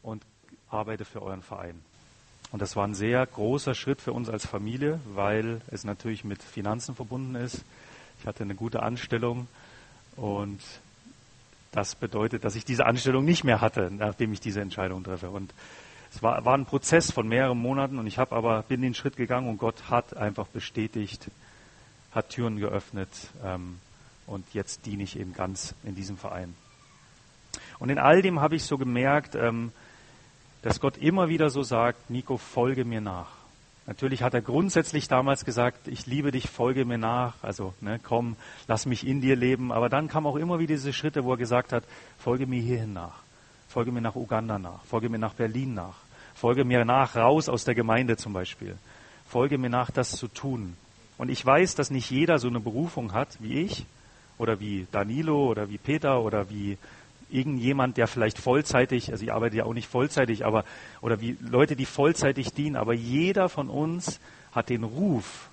und 0.00 0.24
arbeite 0.68 1.04
für 1.04 1.20
euren 1.22 1.42
Verein. 1.42 1.84
Und 2.54 2.62
das 2.62 2.76
war 2.76 2.86
ein 2.86 2.94
sehr 2.94 3.26
großer 3.26 3.74
Schritt 3.74 4.00
für 4.00 4.12
uns 4.12 4.28
als 4.28 4.46
Familie, 4.46 5.00
weil 5.06 5.60
es 5.72 5.82
natürlich 5.82 6.22
mit 6.22 6.40
Finanzen 6.40 6.94
verbunden 6.94 7.34
ist. 7.34 7.64
Ich 8.20 8.28
hatte 8.28 8.44
eine 8.44 8.54
gute 8.54 8.80
Anstellung 8.80 9.48
und 10.14 10.60
das 11.72 11.96
bedeutet, 11.96 12.44
dass 12.44 12.54
ich 12.54 12.64
diese 12.64 12.86
Anstellung 12.86 13.24
nicht 13.24 13.42
mehr 13.42 13.60
hatte, 13.60 13.90
nachdem 13.90 14.32
ich 14.32 14.38
diese 14.38 14.60
Entscheidung 14.60 15.02
treffe. 15.02 15.30
Und 15.30 15.52
es 16.12 16.22
war, 16.22 16.44
war 16.44 16.56
ein 16.56 16.64
Prozess 16.64 17.10
von 17.10 17.26
mehreren 17.26 17.58
Monaten 17.58 17.98
und 17.98 18.06
ich 18.06 18.18
habe 18.18 18.36
aber 18.36 18.62
bin 18.62 18.82
den 18.82 18.94
Schritt 18.94 19.16
gegangen 19.16 19.48
und 19.48 19.58
Gott 19.58 19.90
hat 19.90 20.16
einfach 20.16 20.46
bestätigt, 20.46 21.32
hat 22.12 22.28
Türen 22.28 22.60
geöffnet 22.60 23.10
ähm, 23.44 23.80
und 24.28 24.46
jetzt 24.54 24.86
diene 24.86 25.02
ich 25.02 25.18
eben 25.18 25.32
ganz 25.32 25.74
in 25.82 25.96
diesem 25.96 26.16
Verein. 26.16 26.54
Und 27.80 27.88
in 27.90 27.98
all 27.98 28.22
dem 28.22 28.38
habe 28.38 28.54
ich 28.54 28.62
so 28.62 28.78
gemerkt, 28.78 29.34
ähm, 29.34 29.72
dass 30.64 30.80
Gott 30.80 30.96
immer 30.96 31.28
wieder 31.28 31.50
so 31.50 31.62
sagt, 31.62 32.08
Nico, 32.08 32.38
folge 32.38 32.86
mir 32.86 33.02
nach. 33.02 33.28
Natürlich 33.86 34.22
hat 34.22 34.32
er 34.32 34.40
grundsätzlich 34.40 35.08
damals 35.08 35.44
gesagt, 35.44 35.88
ich 35.88 36.06
liebe 36.06 36.30
dich, 36.30 36.48
folge 36.48 36.86
mir 36.86 36.96
nach, 36.96 37.34
also 37.42 37.74
ne, 37.82 38.00
komm, 38.02 38.36
lass 38.66 38.86
mich 38.86 39.06
in 39.06 39.20
dir 39.20 39.36
leben. 39.36 39.72
Aber 39.72 39.90
dann 39.90 40.08
kamen 40.08 40.26
auch 40.26 40.36
immer 40.36 40.58
wieder 40.58 40.72
diese 40.72 40.94
Schritte, 40.94 41.22
wo 41.24 41.32
er 41.32 41.36
gesagt 41.36 41.74
hat, 41.74 41.84
folge 42.18 42.46
mir 42.46 42.62
hierhin 42.62 42.94
nach, 42.94 43.12
folge 43.68 43.92
mir 43.92 44.00
nach 44.00 44.16
Uganda 44.16 44.58
nach, 44.58 44.82
folge 44.84 45.10
mir 45.10 45.18
nach 45.18 45.34
Berlin 45.34 45.74
nach, 45.74 45.96
folge 46.34 46.64
mir 46.64 46.86
nach, 46.86 47.14
raus 47.14 47.50
aus 47.50 47.64
der 47.64 47.74
Gemeinde 47.74 48.16
zum 48.16 48.32
Beispiel, 48.32 48.78
folge 49.28 49.58
mir 49.58 49.68
nach, 49.68 49.90
das 49.90 50.12
zu 50.12 50.28
tun. 50.28 50.78
Und 51.18 51.28
ich 51.28 51.44
weiß, 51.44 51.74
dass 51.74 51.90
nicht 51.90 52.10
jeder 52.10 52.38
so 52.38 52.48
eine 52.48 52.60
Berufung 52.60 53.12
hat 53.12 53.36
wie 53.38 53.60
ich 53.60 53.84
oder 54.38 54.60
wie 54.60 54.86
Danilo 54.90 55.44
oder 55.44 55.68
wie 55.68 55.76
Peter 55.76 56.22
oder 56.22 56.48
wie 56.48 56.78
irgendjemand, 57.30 57.96
der 57.96 58.06
vielleicht 58.06 58.38
vollzeitig, 58.38 59.10
also 59.10 59.24
ich 59.24 59.32
arbeite 59.32 59.56
ja 59.56 59.64
auch 59.64 59.74
nicht 59.74 59.88
vollzeitig, 59.88 60.44
aber, 60.44 60.64
oder 61.00 61.20
wie 61.20 61.36
Leute, 61.40 61.76
die 61.76 61.86
vollzeitig 61.86 62.52
dienen, 62.52 62.76
aber 62.76 62.94
jeder 62.94 63.48
von 63.48 63.68
uns 63.68 64.20
hat 64.52 64.68
den 64.68 64.84
Ruf, 64.84 65.48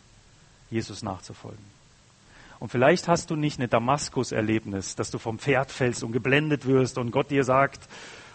Jesus 0.69 1.03
nachzufolgen. 1.03 1.71
Und 2.59 2.69
vielleicht 2.69 3.07
hast 3.07 3.31
du 3.31 3.35
nicht 3.35 3.59
eine 3.59 3.67
Damaskus-Erlebnis, 3.67 4.95
dass 4.95 5.09
du 5.09 5.17
vom 5.17 5.39
Pferd 5.39 5.71
fällst 5.71 6.03
und 6.03 6.11
geblendet 6.11 6.67
wirst 6.67 6.99
und 6.99 7.09
Gott 7.09 7.31
dir 7.31 7.43
sagt, 7.43 7.81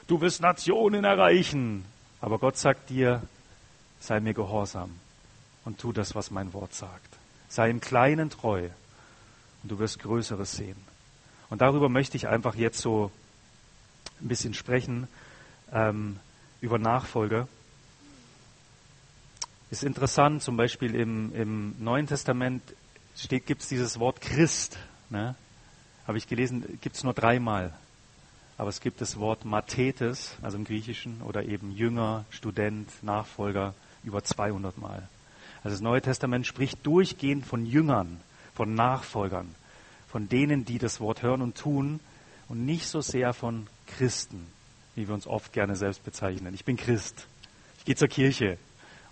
du 0.09 0.21
wirst 0.21 0.43
Nationen 0.43 1.05
erreichen. 1.05 1.85
Aber 2.21 2.39
Gott 2.41 2.57
sagt 2.57 2.91
dir, 2.91 3.23
sei 4.01 4.19
mir 4.19 4.35
gehorsam 4.35 4.91
und 5.65 5.79
tu 5.79 5.93
das, 5.93 6.17
was 6.17 6.33
mein 6.33 6.53
Wort 6.55 6.75
sagt. 6.75 7.19
Sei 7.49 7.71
im 7.71 7.81
Kleinen 7.81 8.29
treu 8.31 8.69
und 9.63 9.71
du 9.71 9.79
wirst 9.79 10.01
Größeres 10.01 10.57
sehen. 10.57 10.77
Und 11.49 11.61
darüber 11.61 11.89
möchte 11.89 12.17
ich 12.17 12.27
einfach 12.27 12.57
jetzt 12.57 12.81
so 12.81 13.13
ein 14.21 14.29
bisschen 14.29 14.55
sprechen 14.55 15.09
ähm, 15.73 16.19
über 16.61 16.79
Nachfolge. 16.79 17.49
Ist 19.71 19.85
interessant, 19.85 20.43
zum 20.43 20.57
Beispiel 20.57 20.95
im, 20.95 21.35
im 21.35 21.75
Neuen 21.79 22.07
Testament 22.07 22.63
gibt 23.29 23.63
es 23.63 23.69
dieses 23.69 23.99
Wort 23.99 24.21
Christ. 24.21 24.79
Ne? 25.11 25.35
Habe 26.07 26.19
ich 26.19 26.29
gelesen, 26.29 26.79
gibt 26.81 26.97
es 26.97 27.05
nur 27.05 27.15
dreimal. 27.15 27.73
Aber 28.59 28.69
es 28.69 28.81
gibt 28.81 29.01
das 29.01 29.19
Wort 29.19 29.45
Mathetes, 29.45 30.37
also 30.41 30.57
im 30.57 30.65
Griechischen, 30.65 31.21
oder 31.23 31.45
eben 31.45 31.73
Jünger, 31.73 32.25
Student, 32.31 32.91
Nachfolger, 33.03 33.75
über 34.03 34.23
200 34.23 34.79
Mal. 34.79 35.09
Also 35.63 35.75
das 35.75 35.81
Neue 35.81 36.01
Testament 36.01 36.47
spricht 36.47 36.87
durchgehend 36.87 37.45
von 37.45 37.67
Jüngern, 37.67 38.21
von 38.55 38.75
Nachfolgern, 38.75 39.55
von 40.09 40.29
denen, 40.29 40.65
die 40.65 40.79
das 40.79 41.01
Wort 41.01 41.23
hören 41.23 41.43
und 41.43 41.57
tun 41.57 42.01
und 42.49 42.65
nicht 42.65 42.87
so 42.89 43.01
sehr 43.01 43.33
von 43.33 43.67
Christen, 43.87 44.47
wie 44.95 45.07
wir 45.09 45.15
uns 45.15 45.27
oft 45.27 45.53
gerne 45.53 45.77
selbst 45.77 46.05
bezeichnen. 46.05 46.55
Ich 46.55 46.65
bin 46.65 46.77
Christ. 46.77 47.27
Ich 47.79 47.85
gehe 47.85 47.97
zur 47.97 48.09
Kirche. 48.09 48.59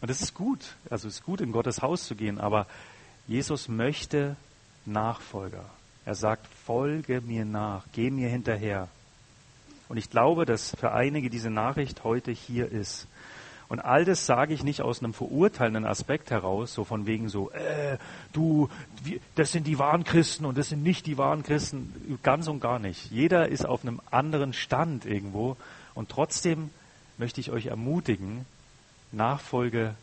Und 0.00 0.10
das 0.10 0.20
ist 0.20 0.34
gut. 0.34 0.76
Also 0.90 1.08
es 1.08 1.14
ist 1.14 1.24
gut, 1.24 1.40
in 1.40 1.52
Gottes 1.52 1.82
Haus 1.82 2.06
zu 2.06 2.14
gehen. 2.14 2.38
Aber 2.38 2.66
Jesus 3.26 3.68
möchte 3.68 4.36
Nachfolger. 4.84 5.64
Er 6.04 6.14
sagt, 6.14 6.46
folge 6.66 7.20
mir 7.22 7.44
nach, 7.44 7.84
geh 7.92 8.10
mir 8.10 8.28
hinterher. 8.28 8.88
Und 9.88 9.96
ich 9.96 10.10
glaube, 10.10 10.44
dass 10.44 10.74
für 10.76 10.92
einige 10.92 11.30
diese 11.30 11.50
Nachricht 11.50 12.04
heute 12.04 12.30
hier 12.30 12.70
ist. 12.70 13.06
Und 13.68 13.80
all 13.80 14.04
das 14.04 14.26
sage 14.26 14.54
ich 14.54 14.62
nicht 14.62 14.82
aus 14.82 15.02
einem 15.02 15.14
verurteilenden 15.14 15.86
Aspekt 15.86 16.30
heraus, 16.30 16.74
so 16.74 16.84
von 16.84 17.06
wegen 17.06 17.28
so, 17.28 17.50
äh, 17.50 17.98
du, 18.32 18.68
das 19.34 19.52
sind 19.52 19.66
die 19.66 19.78
wahren 19.78 20.04
Christen 20.04 20.44
und 20.44 20.58
das 20.58 20.68
sind 20.68 20.82
nicht 20.82 21.06
die 21.06 21.18
wahren 21.18 21.42
Christen, 21.42 22.18
ganz 22.22 22.46
und 22.46 22.60
gar 22.60 22.78
nicht. 22.78 23.10
Jeder 23.10 23.48
ist 23.48 23.64
auf 23.66 23.82
einem 23.82 24.00
anderen 24.10 24.52
Stand 24.52 25.06
irgendwo 25.06 25.56
und 25.94 26.10
trotzdem 26.10 26.70
möchte 27.16 27.40
ich 27.40 27.50
euch 27.50 27.66
ermutigen, 27.66 28.44
Nachfolge 29.12 29.94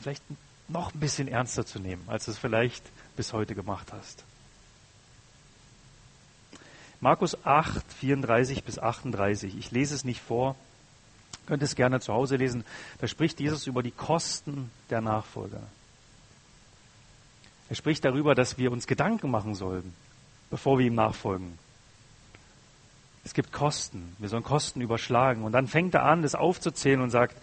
vielleicht 0.00 0.22
noch 0.68 0.94
ein 0.94 1.00
bisschen 1.00 1.28
ernster 1.28 1.66
zu 1.66 1.78
nehmen, 1.78 2.02
als 2.06 2.24
du 2.24 2.30
es 2.30 2.38
vielleicht 2.38 2.84
bis 3.16 3.32
heute 3.32 3.54
gemacht 3.54 3.92
hast. 3.92 4.24
Markus 7.00 7.44
8, 7.44 7.84
34 7.92 8.62
bis 8.62 8.78
38. 8.78 9.58
Ich 9.58 9.72
lese 9.72 9.94
es 9.94 10.04
nicht 10.04 10.20
vor, 10.20 10.54
Könnt 11.46 11.62
es 11.62 11.74
gerne 11.74 12.00
zu 12.00 12.12
Hause 12.12 12.36
lesen. 12.36 12.64
Da 12.98 13.08
spricht 13.08 13.40
Jesus 13.40 13.66
über 13.66 13.82
die 13.82 13.90
Kosten 13.90 14.70
der 14.90 15.00
Nachfolger. 15.00 15.60
Er 17.68 17.76
spricht 17.76 18.04
darüber, 18.04 18.34
dass 18.34 18.58
wir 18.58 18.70
uns 18.70 18.86
Gedanken 18.86 19.30
machen 19.30 19.54
sollen, 19.54 19.94
bevor 20.50 20.78
wir 20.78 20.86
ihm 20.86 20.94
nachfolgen. 20.94 21.58
Es 23.24 23.34
gibt 23.34 23.52
Kosten. 23.52 24.14
Wir 24.18 24.28
sollen 24.28 24.42
Kosten 24.42 24.80
überschlagen. 24.80 25.44
Und 25.44 25.52
dann 25.52 25.68
fängt 25.68 25.94
er 25.94 26.04
an, 26.04 26.22
das 26.22 26.34
aufzuzählen 26.34 27.00
und 27.00 27.10
sagt, 27.10 27.36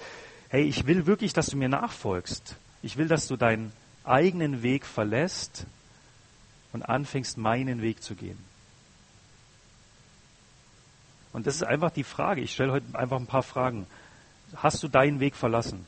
hey, 0.49 0.63
ich 0.63 0.85
will 0.87 1.05
wirklich, 1.05 1.33
dass 1.33 1.47
du 1.47 1.57
mir 1.57 1.69
nachfolgst. 1.69 2.55
Ich 2.81 2.97
will, 2.97 3.07
dass 3.07 3.27
du 3.27 3.37
deinen 3.37 3.71
eigenen 4.03 4.61
Weg 4.61 4.85
verlässt 4.85 5.65
und 6.73 6.83
anfängst, 6.83 7.37
meinen 7.37 7.81
Weg 7.81 8.03
zu 8.03 8.15
gehen. 8.15 8.37
Und 11.31 11.47
das 11.47 11.55
ist 11.55 11.63
einfach 11.63 11.91
die 11.91 12.03
Frage. 12.03 12.41
Ich 12.41 12.53
stelle 12.53 12.71
heute 12.71 12.97
einfach 12.97 13.17
ein 13.17 13.27
paar 13.27 13.43
Fragen. 13.43 13.85
Hast 14.55 14.81
du 14.81 14.87
deinen 14.87 15.19
Weg 15.19 15.35
verlassen? 15.35 15.85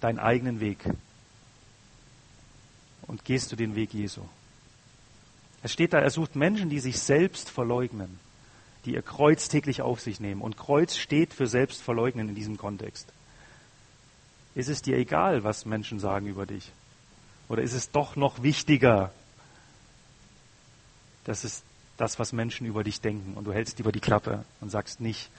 Deinen 0.00 0.18
eigenen 0.18 0.60
Weg? 0.60 0.78
Und 3.06 3.24
gehst 3.24 3.52
du 3.52 3.56
den 3.56 3.74
Weg 3.74 3.92
Jesu? 3.92 4.22
Es 5.62 5.72
steht 5.72 5.92
da, 5.92 5.98
er 5.98 6.10
sucht 6.10 6.36
Menschen, 6.36 6.70
die 6.70 6.80
sich 6.80 7.00
selbst 7.00 7.50
verleugnen, 7.50 8.20
die 8.84 8.94
ihr 8.94 9.02
Kreuz 9.02 9.48
täglich 9.48 9.82
auf 9.82 10.00
sich 10.00 10.20
nehmen. 10.20 10.40
Und 10.40 10.56
Kreuz 10.56 10.96
steht 10.96 11.34
für 11.34 11.46
Selbstverleugnen 11.46 12.28
in 12.28 12.34
diesem 12.34 12.56
Kontext. 12.56 13.12
Ist 14.54 14.68
es 14.68 14.82
dir 14.82 14.96
egal, 14.96 15.44
was 15.44 15.66
Menschen 15.66 16.00
sagen 16.00 16.26
über 16.26 16.46
dich? 16.46 16.70
Oder 17.48 17.62
ist 17.62 17.72
es 17.72 17.90
doch 17.90 18.16
noch 18.16 18.42
wichtiger, 18.42 19.12
dass 21.24 21.44
es 21.44 21.62
das, 21.98 22.18
was 22.18 22.32
Menschen 22.32 22.66
über 22.66 22.84
dich 22.84 23.02
denken. 23.02 23.34
Und 23.34 23.44
du 23.44 23.52
hältst 23.52 23.78
über 23.80 23.92
die 23.92 24.00
Klappe 24.00 24.44
und 24.60 24.70
sagst 24.70 25.00
nicht 25.00 25.30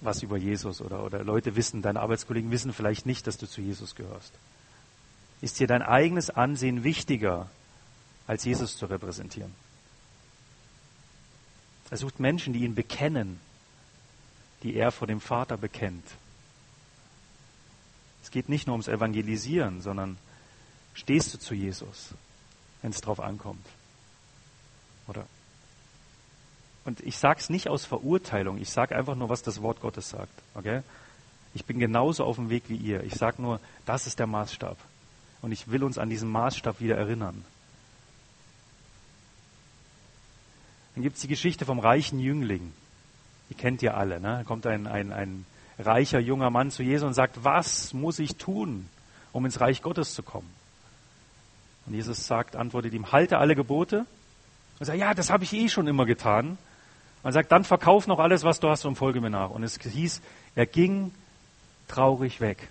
was 0.00 0.22
über 0.22 0.36
Jesus 0.36 0.80
oder, 0.80 1.02
oder 1.02 1.24
Leute 1.24 1.56
wissen, 1.56 1.82
deine 1.82 2.00
Arbeitskollegen 2.00 2.52
wissen 2.52 2.72
vielleicht 2.72 3.04
nicht, 3.04 3.26
dass 3.26 3.36
du 3.36 3.48
zu 3.48 3.60
Jesus 3.60 3.96
gehörst. 3.96 4.32
Ist 5.40 5.58
dir 5.58 5.66
dein 5.66 5.82
eigenes 5.82 6.30
Ansehen 6.30 6.84
wichtiger, 6.84 7.48
als 8.26 8.44
Jesus 8.44 8.76
zu 8.76 8.86
repräsentieren? 8.86 9.52
Er 11.90 11.96
sucht 11.96 12.20
Menschen, 12.20 12.52
die 12.52 12.60
ihn 12.60 12.74
bekennen, 12.74 13.40
die 14.62 14.74
er 14.74 14.92
vor 14.92 15.06
dem 15.06 15.20
Vater 15.20 15.56
bekennt. 15.56 16.04
Es 18.22 18.30
geht 18.30 18.48
nicht 18.48 18.66
nur 18.66 18.74
ums 18.74 18.88
Evangelisieren, 18.88 19.80
sondern 19.80 20.18
stehst 20.94 21.32
du 21.32 21.38
zu 21.38 21.54
Jesus, 21.54 22.10
wenn 22.82 22.90
es 22.90 23.00
drauf 23.00 23.20
ankommt? 23.20 23.64
Oder? 25.06 25.26
Und 26.84 27.00
ich 27.00 27.18
sage 27.18 27.40
es 27.40 27.50
nicht 27.50 27.68
aus 27.68 27.84
Verurteilung, 27.84 28.58
ich 28.58 28.70
sage 28.70 28.96
einfach 28.96 29.14
nur, 29.14 29.28
was 29.28 29.42
das 29.42 29.62
Wort 29.62 29.80
Gottes 29.80 30.08
sagt. 30.10 30.32
Okay? 30.54 30.82
Ich 31.54 31.64
bin 31.64 31.78
genauso 31.78 32.24
auf 32.24 32.36
dem 32.36 32.50
Weg 32.50 32.64
wie 32.68 32.76
ihr. 32.76 33.02
Ich 33.04 33.14
sage 33.14 33.42
nur, 33.42 33.60
das 33.84 34.06
ist 34.06 34.18
der 34.18 34.26
Maßstab. 34.26 34.78
Und 35.42 35.52
ich 35.52 35.70
will 35.70 35.84
uns 35.84 35.98
an 35.98 36.10
diesen 36.10 36.30
Maßstab 36.30 36.80
wieder 36.80 36.96
erinnern. 36.96 37.44
Dann 40.94 41.02
gibt 41.02 41.16
es 41.16 41.22
die 41.22 41.28
Geschichte 41.28 41.64
vom 41.64 41.78
reichen 41.78 42.18
Jüngling. 42.18 42.72
Die 43.50 43.54
kennt 43.54 43.82
ihr 43.82 43.96
alle. 43.96 44.20
Ne? 44.20 44.38
Da 44.38 44.44
kommt 44.44 44.66
ein, 44.66 44.86
ein, 44.86 45.12
ein 45.12 45.46
reicher 45.78 46.18
junger 46.18 46.50
Mann 46.50 46.70
zu 46.70 46.82
Jesus 46.82 47.06
und 47.06 47.14
sagt, 47.14 47.44
was 47.44 47.94
muss 47.94 48.18
ich 48.18 48.36
tun, 48.36 48.88
um 49.32 49.44
ins 49.44 49.60
Reich 49.60 49.80
Gottes 49.80 50.14
zu 50.14 50.22
kommen? 50.22 50.50
Und 51.86 51.94
Jesus 51.94 52.26
sagt, 52.26 52.56
antwortet 52.56 52.92
ihm, 52.92 53.12
halte 53.12 53.38
alle 53.38 53.54
Gebote. 53.54 54.06
Und 54.78 54.86
sagt, 54.86 54.98
ja, 54.98 55.14
das 55.14 55.30
habe 55.30 55.44
ich 55.44 55.52
eh 55.52 55.68
schon 55.68 55.86
immer 55.86 56.04
getan. 56.04 56.58
Und 57.28 57.34
sagt, 57.34 57.52
dann 57.52 57.62
verkauf 57.62 58.06
noch 58.06 58.20
alles, 58.20 58.42
was 58.42 58.58
du 58.58 58.70
hast 58.70 58.86
und 58.86 58.96
folge 58.96 59.20
mir 59.20 59.28
nach. 59.28 59.50
Und 59.50 59.62
es 59.62 59.78
hieß, 59.78 60.22
er 60.54 60.64
ging 60.64 61.12
traurig 61.86 62.40
weg. 62.40 62.70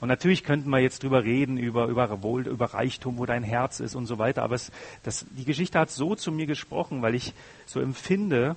Und 0.00 0.06
natürlich 0.06 0.44
könnten 0.44 0.70
wir 0.70 0.78
jetzt 0.78 1.02
drüber 1.02 1.24
reden, 1.24 1.56
über, 1.56 1.86
über 1.86 2.22
Wohl, 2.22 2.46
über 2.46 2.66
Reichtum, 2.66 3.18
wo 3.18 3.26
dein 3.26 3.42
Herz 3.42 3.80
ist 3.80 3.96
und 3.96 4.06
so 4.06 4.18
weiter. 4.18 4.44
Aber 4.44 4.54
es, 4.54 4.70
das, 5.02 5.26
die 5.28 5.44
Geschichte 5.44 5.76
hat 5.76 5.90
so 5.90 6.14
zu 6.14 6.30
mir 6.30 6.46
gesprochen, 6.46 7.02
weil 7.02 7.16
ich 7.16 7.34
so 7.66 7.80
empfinde, 7.80 8.54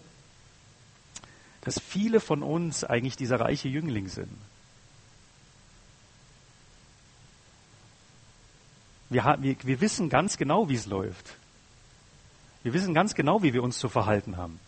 dass 1.61 1.79
viele 1.79 2.19
von 2.19 2.43
uns 2.43 2.83
eigentlich 2.83 3.15
dieser 3.15 3.39
reiche 3.39 3.69
Jüngling 3.69 4.07
sind. 4.07 4.29
Wir, 9.09 9.35
wir, 9.39 9.55
wir 9.63 9.81
wissen 9.81 10.09
ganz 10.09 10.37
genau, 10.37 10.69
wie 10.69 10.75
es 10.75 10.85
läuft. 10.85 11.37
Wir 12.63 12.73
wissen 12.73 12.93
ganz 12.93 13.13
genau, 13.13 13.43
wie 13.43 13.53
wir 13.53 13.61
uns 13.61 13.77
zu 13.77 13.89
verhalten 13.89 14.37
haben. 14.37 14.59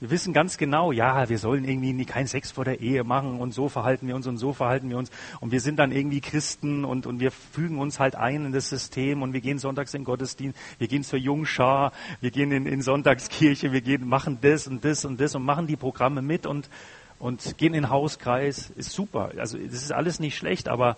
Wir 0.00 0.10
wissen 0.10 0.32
ganz 0.32 0.56
genau, 0.56 0.92
ja, 0.92 1.28
wir 1.28 1.36
sollen 1.36 1.68
irgendwie 1.68 2.06
keinen 2.06 2.26
Sex 2.26 2.50
vor 2.52 2.64
der 2.64 2.80
Ehe 2.80 3.04
machen 3.04 3.38
und 3.38 3.52
so 3.52 3.68
verhalten 3.68 4.08
wir 4.08 4.16
uns 4.16 4.26
und 4.26 4.38
so 4.38 4.54
verhalten 4.54 4.88
wir 4.88 4.96
uns. 4.96 5.10
Und 5.40 5.52
wir 5.52 5.60
sind 5.60 5.78
dann 5.78 5.92
irgendwie 5.92 6.22
Christen 6.22 6.86
und, 6.86 7.04
und 7.04 7.20
wir 7.20 7.30
fügen 7.30 7.78
uns 7.78 8.00
halt 8.00 8.14
ein 8.14 8.46
in 8.46 8.52
das 8.52 8.70
System 8.70 9.20
und 9.20 9.34
wir 9.34 9.42
gehen 9.42 9.58
sonntags 9.58 9.92
in 9.92 10.04
Gottesdienst, 10.04 10.58
wir 10.78 10.88
gehen 10.88 11.04
zur 11.04 11.18
Jungschar, 11.18 11.92
wir 12.22 12.30
gehen 12.30 12.50
in, 12.50 12.64
in 12.64 12.80
Sonntagskirche, 12.80 13.72
wir 13.72 13.82
gehen, 13.82 14.08
machen 14.08 14.38
das 14.40 14.66
und 14.66 14.82
das 14.86 15.04
und 15.04 15.20
das 15.20 15.34
und 15.34 15.44
machen 15.44 15.66
die 15.66 15.76
Programme 15.76 16.22
mit 16.22 16.46
und, 16.46 16.70
und 17.18 17.58
gehen 17.58 17.74
in 17.74 17.82
den 17.82 17.90
Hauskreis. 17.90 18.70
Ist 18.70 18.92
super. 18.92 19.32
Also, 19.36 19.58
das 19.58 19.82
ist 19.82 19.92
alles 19.92 20.18
nicht 20.18 20.34
schlecht, 20.34 20.66
aber, 20.66 20.96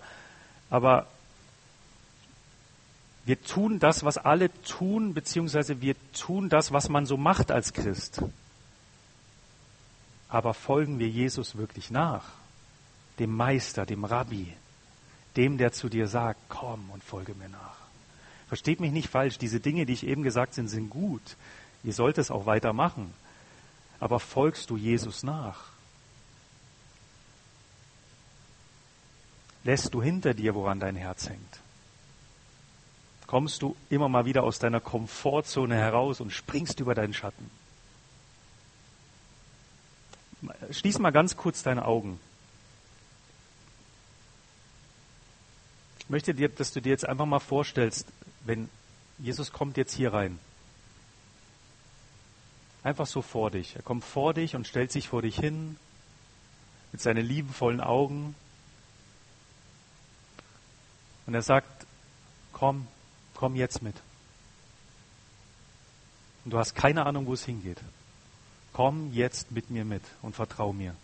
aber 0.69 1.07
wir 3.25 3.41
tun 3.41 3.79
das, 3.79 4.03
was 4.03 4.17
alle 4.17 4.51
tun, 4.63 5.13
beziehungsweise 5.13 5.81
wir 5.81 5.95
tun 6.13 6.49
das, 6.49 6.73
was 6.73 6.89
man 6.89 7.05
so 7.05 7.15
macht 7.15 7.51
als 7.51 7.73
Christ. 7.73 8.21
Aber 10.27 10.53
folgen 10.53 10.99
wir 10.99 11.07
Jesus 11.07 11.55
wirklich 11.55 11.89
nach? 11.89 12.25
Dem 13.19 13.35
Meister, 13.35 13.85
dem 13.85 14.03
Rabbi, 14.03 14.51
dem, 15.35 15.57
der 15.57 15.71
zu 15.71 15.87
dir 15.87 16.07
sagt, 16.07 16.39
komm 16.49 16.89
und 16.89 17.03
folge 17.03 17.33
mir 17.35 17.49
nach. 17.49 17.77
Versteht 18.47 18.79
mich 18.79 18.91
nicht 18.91 19.09
falsch, 19.09 19.37
diese 19.37 19.59
Dinge, 19.59 19.85
die 19.85 19.93
ich 19.93 20.05
eben 20.05 20.23
gesagt 20.23 20.53
sind, 20.53 20.67
sind 20.67 20.89
gut. 20.89 21.37
Ihr 21.83 21.93
sollt 21.93 22.17
es 22.17 22.31
auch 22.31 22.45
weitermachen. 22.45 23.13
Aber 23.99 24.19
folgst 24.19 24.69
du 24.69 24.75
Jesus 24.75 25.23
nach? 25.23 25.65
Lässt 29.63 29.93
du 29.93 30.03
hinter 30.03 30.33
dir, 30.33 30.55
woran 30.55 30.79
dein 30.79 30.95
Herz 30.95 31.29
hängt? 31.29 31.62
Kommst 33.27 33.61
du 33.61 33.75
immer 33.89 34.09
mal 34.09 34.25
wieder 34.25 34.43
aus 34.43 34.59
deiner 34.59 34.79
Komfortzone 34.79 35.75
heraus 35.75 36.21
und 36.21 36.31
springst 36.31 36.79
über 36.79 36.93
deinen 36.93 37.13
Schatten? 37.13 37.49
Schließ 40.71 40.99
mal 40.99 41.11
ganz 41.11 41.37
kurz 41.37 41.63
deine 41.63 41.85
Augen. 41.85 42.19
Ich 45.99 46.09
möchte 46.09 46.33
dir, 46.33 46.49
dass 46.49 46.73
du 46.73 46.81
dir 46.81 46.89
jetzt 46.89 47.05
einfach 47.07 47.25
mal 47.25 47.39
vorstellst, 47.39 48.07
wenn 48.41 48.69
Jesus 49.19 49.53
kommt 49.53 49.77
jetzt 49.77 49.93
hier 49.93 50.13
rein. 50.13 50.37
Einfach 52.83 53.07
so 53.07 53.21
vor 53.21 53.51
dich. 53.51 53.77
Er 53.77 53.81
kommt 53.81 54.03
vor 54.03 54.33
dich 54.33 54.55
und 54.55 54.67
stellt 54.67 54.91
sich 54.91 55.07
vor 55.07 55.21
dich 55.21 55.37
hin 55.37 55.77
mit 56.91 57.01
seinen 57.01 57.25
liebevollen 57.25 57.79
Augen. 57.79 58.35
Und 61.25 61.33
er 61.33 61.41
sagt, 61.41 61.87
komm, 62.51 62.87
komm 63.43 63.57
jetzt 63.57 63.81
mit. 63.81 63.95
Und 66.45 66.51
du 66.51 66.57
hast 66.57 66.75
keine 66.75 67.05
Ahnung, 67.05 67.25
wo 67.25 67.33
es 67.33 67.43
hingeht 67.43 67.77
komm 68.71 69.11
jetzt 69.11 69.51
mit 69.51 69.69
mir 69.69 69.83
mit 69.83 70.01
und 70.21 70.33
vertrau 70.33 70.71
mir. 70.71 70.95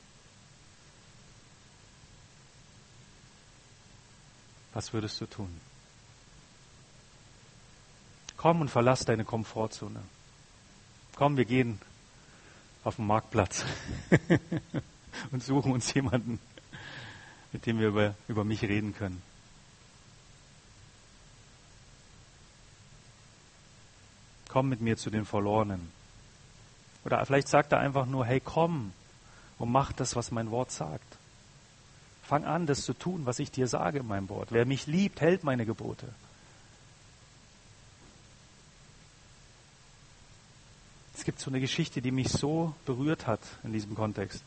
Was 4.74 4.94
würdest 4.94 5.20
du 5.20 5.26
tun? 5.26 5.50
Komm 8.38 8.62
und 8.62 8.70
verlass 8.70 9.04
deine 9.04 9.26
Komfortzone. 9.26 10.02
Komm, 11.18 11.36
wir 11.36 11.44
gehen 11.44 11.78
auf 12.86 12.96
den 12.96 13.06
Marktplatz 13.06 13.66
und 15.32 15.44
suchen 15.44 15.74
uns 15.74 15.94
jemanden, 15.94 16.40
mit 17.52 17.66
dem 17.66 17.80
wir 17.80 17.90
über, 17.90 18.16
über 18.30 18.46
mich 18.46 18.62
reden 18.64 18.96
können. 18.96 19.29
Komm 24.50 24.68
mit 24.68 24.82
mir 24.82 24.98
zu 24.98 25.10
den 25.10 25.26
Verlorenen. 25.26 25.92
Oder 27.06 27.26
vielleicht 27.26 27.48
sagt 27.48 27.72
er 27.72 27.80
einfach 27.80 28.06
nur, 28.06 28.26
hey, 28.26 28.42
komm 28.44 28.92
und 29.58 29.72
mach 29.72 29.94
das, 29.94 30.16
was 30.16 30.32
mein 30.32 30.52
Wort 30.52 30.72
sagt. 30.72 31.18
Fang 32.24 32.46
an, 32.46 32.66
das 32.66 32.84
zu 32.84 32.94
tun, 32.94 33.26
was 33.26 33.40
ich 33.40 33.52
dir 33.52 33.68
sage 33.68 34.00
in 34.00 34.08
meinem 34.08 34.30
Wort. 34.30 34.52
Wer 34.52 34.66
mich 34.66 34.88
liebt, 34.88 35.22
hält 35.22 35.44
meine 35.44 35.66
Gebote. 35.66 36.08
Es 41.16 41.24
gibt 41.26 41.40
so 41.40 41.50
eine 41.50 41.60
Geschichte, 41.60 42.02
die 42.02 42.12
mich 42.12 42.30
so 42.30 42.74
berührt 42.86 43.28
hat 43.28 43.42
in 43.64 43.74
diesem 43.74 43.94
Kontext. 43.94 44.42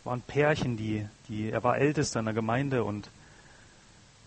Es 0.00 0.06
waren 0.06 0.20
Pärchen, 0.20 0.76
die, 0.76 1.06
die, 1.28 1.50
er 1.50 1.62
war 1.62 1.78
Ältester 1.78 2.18
in 2.18 2.24
der 2.24 2.34
Gemeinde 2.34 2.82
und, 2.82 3.08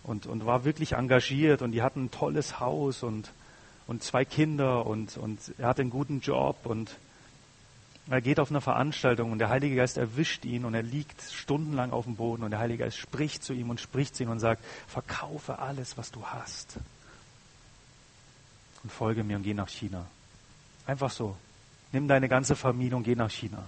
und, 0.02 0.26
und 0.26 0.46
war 0.46 0.64
wirklich 0.64 0.92
engagiert 0.92 1.60
und 1.62 1.72
die 1.72 1.82
hatten 1.82 2.04
ein 2.04 2.10
tolles 2.10 2.60
Haus 2.60 3.02
und, 3.02 3.30
und 3.86 4.02
zwei 4.02 4.24
Kinder 4.24 4.86
und, 4.86 5.16
und 5.16 5.38
er 5.58 5.68
hatte 5.68 5.82
einen 5.82 5.90
guten 5.90 6.20
Job 6.20 6.56
und 6.64 6.96
er 8.08 8.20
geht 8.20 8.38
auf 8.38 8.50
eine 8.50 8.60
Veranstaltung 8.60 9.32
und 9.32 9.38
der 9.38 9.48
Heilige 9.48 9.76
Geist 9.76 9.96
erwischt 9.96 10.44
ihn 10.44 10.64
und 10.64 10.74
er 10.74 10.82
liegt 10.82 11.20
stundenlang 11.22 11.92
auf 11.92 12.04
dem 12.04 12.16
Boden 12.16 12.44
und 12.44 12.50
der 12.52 12.60
Heilige 12.60 12.84
Geist 12.84 12.98
spricht 12.98 13.42
zu 13.42 13.52
ihm 13.52 13.70
und 13.70 13.80
spricht 13.80 14.14
zu 14.14 14.22
ihm 14.22 14.30
und 14.30 14.38
sagt, 14.38 14.64
verkaufe 14.86 15.58
alles, 15.58 15.98
was 15.98 16.12
du 16.12 16.24
hast 16.24 16.78
und 18.82 18.92
folge 18.92 19.24
mir 19.24 19.36
und 19.36 19.42
geh 19.42 19.54
nach 19.54 19.68
China. 19.68 20.06
Einfach 20.86 21.10
so. 21.10 21.36
Nimm 21.90 22.06
deine 22.06 22.28
ganze 22.28 22.54
Familie 22.54 22.96
und 22.96 23.02
geh 23.02 23.16
nach 23.16 23.30
China. 23.30 23.64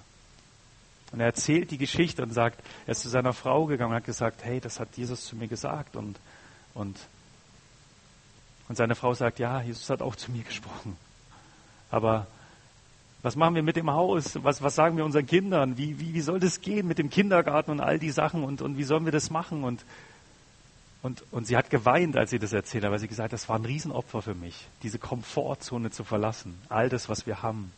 Und 1.10 1.20
er 1.20 1.26
erzählt 1.26 1.70
die 1.70 1.78
Geschichte 1.78 2.22
und 2.22 2.32
sagt, 2.32 2.60
er 2.86 2.92
ist 2.92 3.00
zu 3.00 3.08
seiner 3.08 3.32
Frau 3.32 3.66
gegangen 3.66 3.90
und 3.90 3.96
hat 3.96 4.04
gesagt, 4.04 4.44
hey, 4.44 4.60
das 4.60 4.78
hat 4.78 4.96
Jesus 4.96 5.24
zu 5.24 5.34
mir 5.34 5.48
gesagt 5.48 5.96
und, 5.96 6.20
und, 6.74 6.98
und 8.68 8.76
seine 8.76 8.94
Frau 8.94 9.14
sagt, 9.14 9.38
ja, 9.38 9.62
Jesus 9.62 9.88
hat 9.90 10.02
auch 10.02 10.16
zu 10.16 10.30
mir 10.30 10.42
gesprochen. 10.42 10.96
Aber 11.90 12.26
was 13.22 13.34
machen 13.34 13.54
wir 13.54 13.62
mit 13.62 13.76
dem 13.76 13.90
Haus? 13.90 14.38
Was, 14.42 14.62
was 14.62 14.74
sagen 14.74 14.96
wir 14.96 15.04
unseren 15.04 15.26
Kindern? 15.26 15.76
Wie, 15.76 15.98
wie, 15.98 16.14
wie 16.14 16.20
soll 16.20 16.38
das 16.38 16.60
gehen 16.60 16.86
mit 16.86 16.98
dem 16.98 17.10
Kindergarten 17.10 17.70
und 17.70 17.80
all 17.80 17.98
die 17.98 18.10
Sachen? 18.10 18.44
Und, 18.44 18.62
und 18.62 18.78
wie 18.78 18.84
sollen 18.84 19.04
wir 19.04 19.12
das 19.12 19.30
machen? 19.30 19.64
Und, 19.64 19.84
und, 21.02 21.24
und 21.32 21.46
sie 21.46 21.56
hat 21.56 21.70
geweint, 21.70 22.16
als 22.16 22.30
sie 22.30 22.38
das 22.38 22.52
erzählt 22.52 22.84
hat, 22.84 22.92
weil 22.92 22.98
sie 22.98 23.08
gesagt 23.08 23.26
hat, 23.26 23.32
das 23.32 23.48
war 23.48 23.58
ein 23.58 23.64
Riesenopfer 23.64 24.22
für 24.22 24.34
mich, 24.34 24.68
diese 24.82 24.98
Komfortzone 24.98 25.90
zu 25.90 26.04
verlassen. 26.04 26.60
All 26.68 26.88
das, 26.88 27.08
was 27.08 27.26
wir 27.26 27.42
haben. 27.42 27.72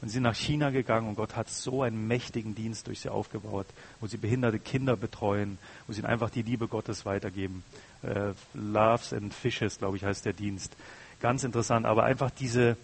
Und 0.00 0.08
sie 0.08 0.14
sind 0.14 0.22
nach 0.24 0.34
China 0.34 0.70
gegangen 0.70 1.08
und 1.08 1.16
Gott 1.16 1.36
hat 1.36 1.48
so 1.48 1.82
einen 1.82 2.06
mächtigen 2.06 2.54
Dienst 2.54 2.86
durch 2.86 3.00
sie 3.00 3.08
aufgebaut, 3.08 3.66
wo 4.00 4.06
sie 4.06 4.16
behinderte 4.16 4.58
Kinder 4.58 4.96
betreuen, 4.96 5.58
wo 5.86 5.92
sie 5.92 6.00
ihnen 6.00 6.08
einfach 6.08 6.30
die 6.30 6.42
Liebe 6.42 6.68
Gottes 6.68 7.06
weitergeben. 7.06 7.62
Äh, 8.02 8.32
Loves 8.54 9.12
and 9.12 9.32
Fishes, 9.32 9.78
glaube 9.78 9.96
ich, 9.96 10.04
heißt 10.04 10.24
der 10.24 10.32
Dienst. 10.32 10.76
Ganz 11.20 11.44
interessant, 11.44 11.86
aber 11.86 12.04
einfach 12.04 12.30
diese, 12.30 12.76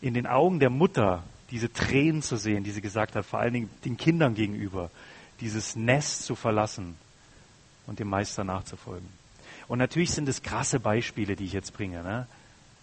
in 0.00 0.14
den 0.14 0.26
Augen 0.26 0.58
der 0.58 0.70
Mutter 0.70 1.24
diese 1.50 1.72
Tränen 1.72 2.22
zu 2.22 2.36
sehen, 2.36 2.64
die 2.64 2.70
sie 2.70 2.82
gesagt 2.82 3.16
hat, 3.16 3.24
vor 3.24 3.40
allen 3.40 3.54
Dingen 3.54 3.70
den 3.84 3.96
Kindern 3.96 4.34
gegenüber, 4.34 4.90
dieses 5.40 5.76
Nest 5.76 6.24
zu 6.24 6.34
verlassen 6.34 6.96
und 7.86 7.98
dem 7.98 8.08
Meister 8.08 8.44
nachzufolgen. 8.44 9.08
Und 9.66 9.78
natürlich 9.78 10.10
sind 10.10 10.28
es 10.28 10.42
krasse 10.42 10.80
Beispiele, 10.80 11.36
die 11.36 11.44
ich 11.44 11.52
jetzt 11.52 11.72
bringe. 11.74 12.02
Ne? 12.02 12.26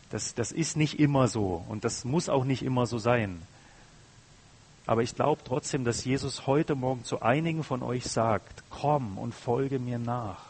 Das, 0.10 0.34
das 0.36 0.52
ist 0.52 0.78
nicht 0.78 1.00
immer 1.00 1.28
so 1.28 1.64
und 1.68 1.84
das 1.84 2.06
muss 2.06 2.30
auch 2.30 2.46
nicht 2.46 2.64
immer 2.64 2.86
so 2.86 2.98
sein. 2.98 3.42
Aber 4.88 5.02
ich 5.02 5.16
glaube 5.16 5.42
trotzdem, 5.44 5.84
dass 5.84 6.06
Jesus 6.06 6.46
heute 6.46 6.76
Morgen 6.76 7.04
zu 7.04 7.22
einigen 7.22 7.64
von 7.64 7.82
euch 7.82 8.06
sagt, 8.06 8.64
komm 8.70 9.18
und 9.18 9.34
folge 9.34 9.80
mir 9.80 9.98
nach. 9.98 10.46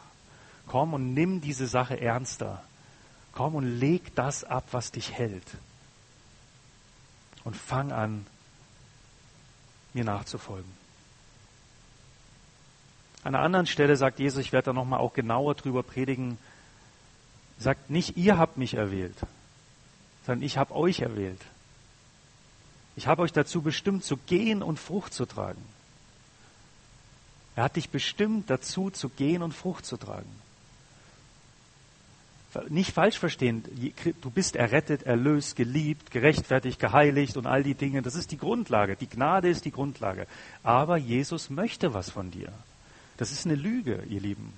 Komm 0.67 0.93
und 0.93 1.13
nimm 1.13 1.41
diese 1.41 1.67
Sache 1.67 1.99
ernster. 1.99 2.61
Komm 3.31 3.55
und 3.55 3.79
leg 3.79 4.13
das 4.15 4.43
ab, 4.43 4.65
was 4.71 4.91
dich 4.91 5.13
hält. 5.13 5.45
Und 7.43 7.55
fang 7.55 7.91
an, 7.91 8.25
mir 9.93 10.03
nachzufolgen. 10.03 10.71
An 13.23 13.35
einer 13.35 13.43
anderen 13.43 13.65
Stelle 13.67 13.95
sagt 13.95 14.19
Jesus, 14.19 14.45
ich 14.45 14.51
werde 14.51 14.67
da 14.67 14.73
nochmal 14.73 14.99
auch 14.99 15.13
genauer 15.13 15.55
drüber 15.55 15.83
predigen, 15.83 16.37
sagt 17.57 17.89
nicht, 17.89 18.17
ihr 18.17 18.37
habt 18.37 18.57
mich 18.57 18.73
erwählt, 18.73 19.17
sondern 20.25 20.43
ich 20.43 20.57
habe 20.57 20.75
euch 20.75 20.99
erwählt. 20.99 21.41
Ich 22.95 23.07
habe 23.07 23.21
euch 23.21 23.33
dazu 23.33 23.61
bestimmt, 23.61 24.03
zu 24.03 24.17
gehen 24.17 24.63
und 24.63 24.79
Frucht 24.79 25.13
zu 25.13 25.25
tragen. 25.25 25.61
Er 27.55 27.63
hat 27.63 27.75
dich 27.75 27.89
bestimmt 27.89 28.49
dazu, 28.49 28.89
zu 28.89 29.09
gehen 29.09 29.41
und 29.41 29.53
Frucht 29.53 29.85
zu 29.85 29.97
tragen. 29.97 30.29
Nicht 32.69 32.93
falsch 32.93 33.19
verstehen, 33.19 33.65
du 34.21 34.29
bist 34.29 34.55
errettet, 34.55 35.03
erlöst, 35.03 35.57
geliebt, 35.57 36.09
gerechtfertigt, 36.11 36.79
geheiligt 36.79 37.35
und 37.35 37.47
all 37.47 37.63
die 37.63 37.73
Dinge. 37.73 38.01
Das 38.01 38.15
ist 38.15 38.31
die 38.31 38.37
Grundlage. 38.37 38.95
Die 38.95 39.09
Gnade 39.09 39.49
ist 39.49 39.65
die 39.65 39.71
Grundlage. 39.71 40.25
Aber 40.63 40.95
Jesus 40.95 41.49
möchte 41.49 41.93
was 41.93 42.09
von 42.09 42.31
dir. 42.31 42.53
Das 43.17 43.33
ist 43.33 43.45
eine 43.45 43.55
Lüge, 43.55 44.03
ihr 44.07 44.21
Lieben. 44.21 44.53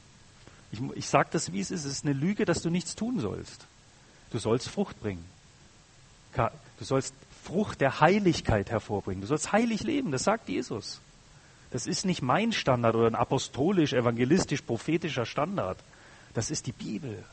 Ich, 0.72 0.80
ich 0.94 1.08
sage 1.08 1.30
das, 1.32 1.54
wie 1.54 1.60
es 1.60 1.72
ist. 1.72 1.86
Es 1.86 1.94
ist 1.94 2.06
eine 2.06 2.14
Lüge, 2.14 2.46
dass 2.46 2.62
du 2.62 2.70
nichts 2.70 2.96
tun 2.96 3.20
sollst. 3.20 3.66
Du 4.30 4.38
sollst 4.38 4.70
Frucht 4.70 5.00
bringen. 5.02 5.26
Du 6.36 6.86
sollst 6.86 7.16
Frucht 7.48 7.80
der 7.80 8.02
Heiligkeit 8.02 8.70
hervorbringen. 8.72 9.22
Du 9.22 9.28
sollst 9.28 9.54
heilig 9.54 9.84
leben, 9.84 10.12
das 10.12 10.26
sagt 10.26 10.50
Jesus. 10.50 11.00
Das 11.72 11.88
ist 11.88 12.06
nicht 12.06 12.22
mein 12.22 12.52
Standard 12.52 12.96
oder 12.96 13.08
ein 13.08 13.16
apostolisch, 13.16 13.94
evangelistisch, 13.94 14.62
prophetischer 14.62 15.26
Standard. 15.26 15.78
Das 16.34 16.52
ist 16.52 16.68
die 16.68 16.74
Bibel. 16.74 17.24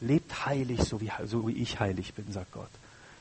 Lebt 0.00 0.46
heilig, 0.46 0.82
so 0.82 1.02
wie, 1.02 1.10
so 1.26 1.46
wie 1.48 1.52
ich 1.52 1.80
heilig 1.80 2.14
bin, 2.14 2.32
sagt 2.32 2.52
Gott. 2.52 2.70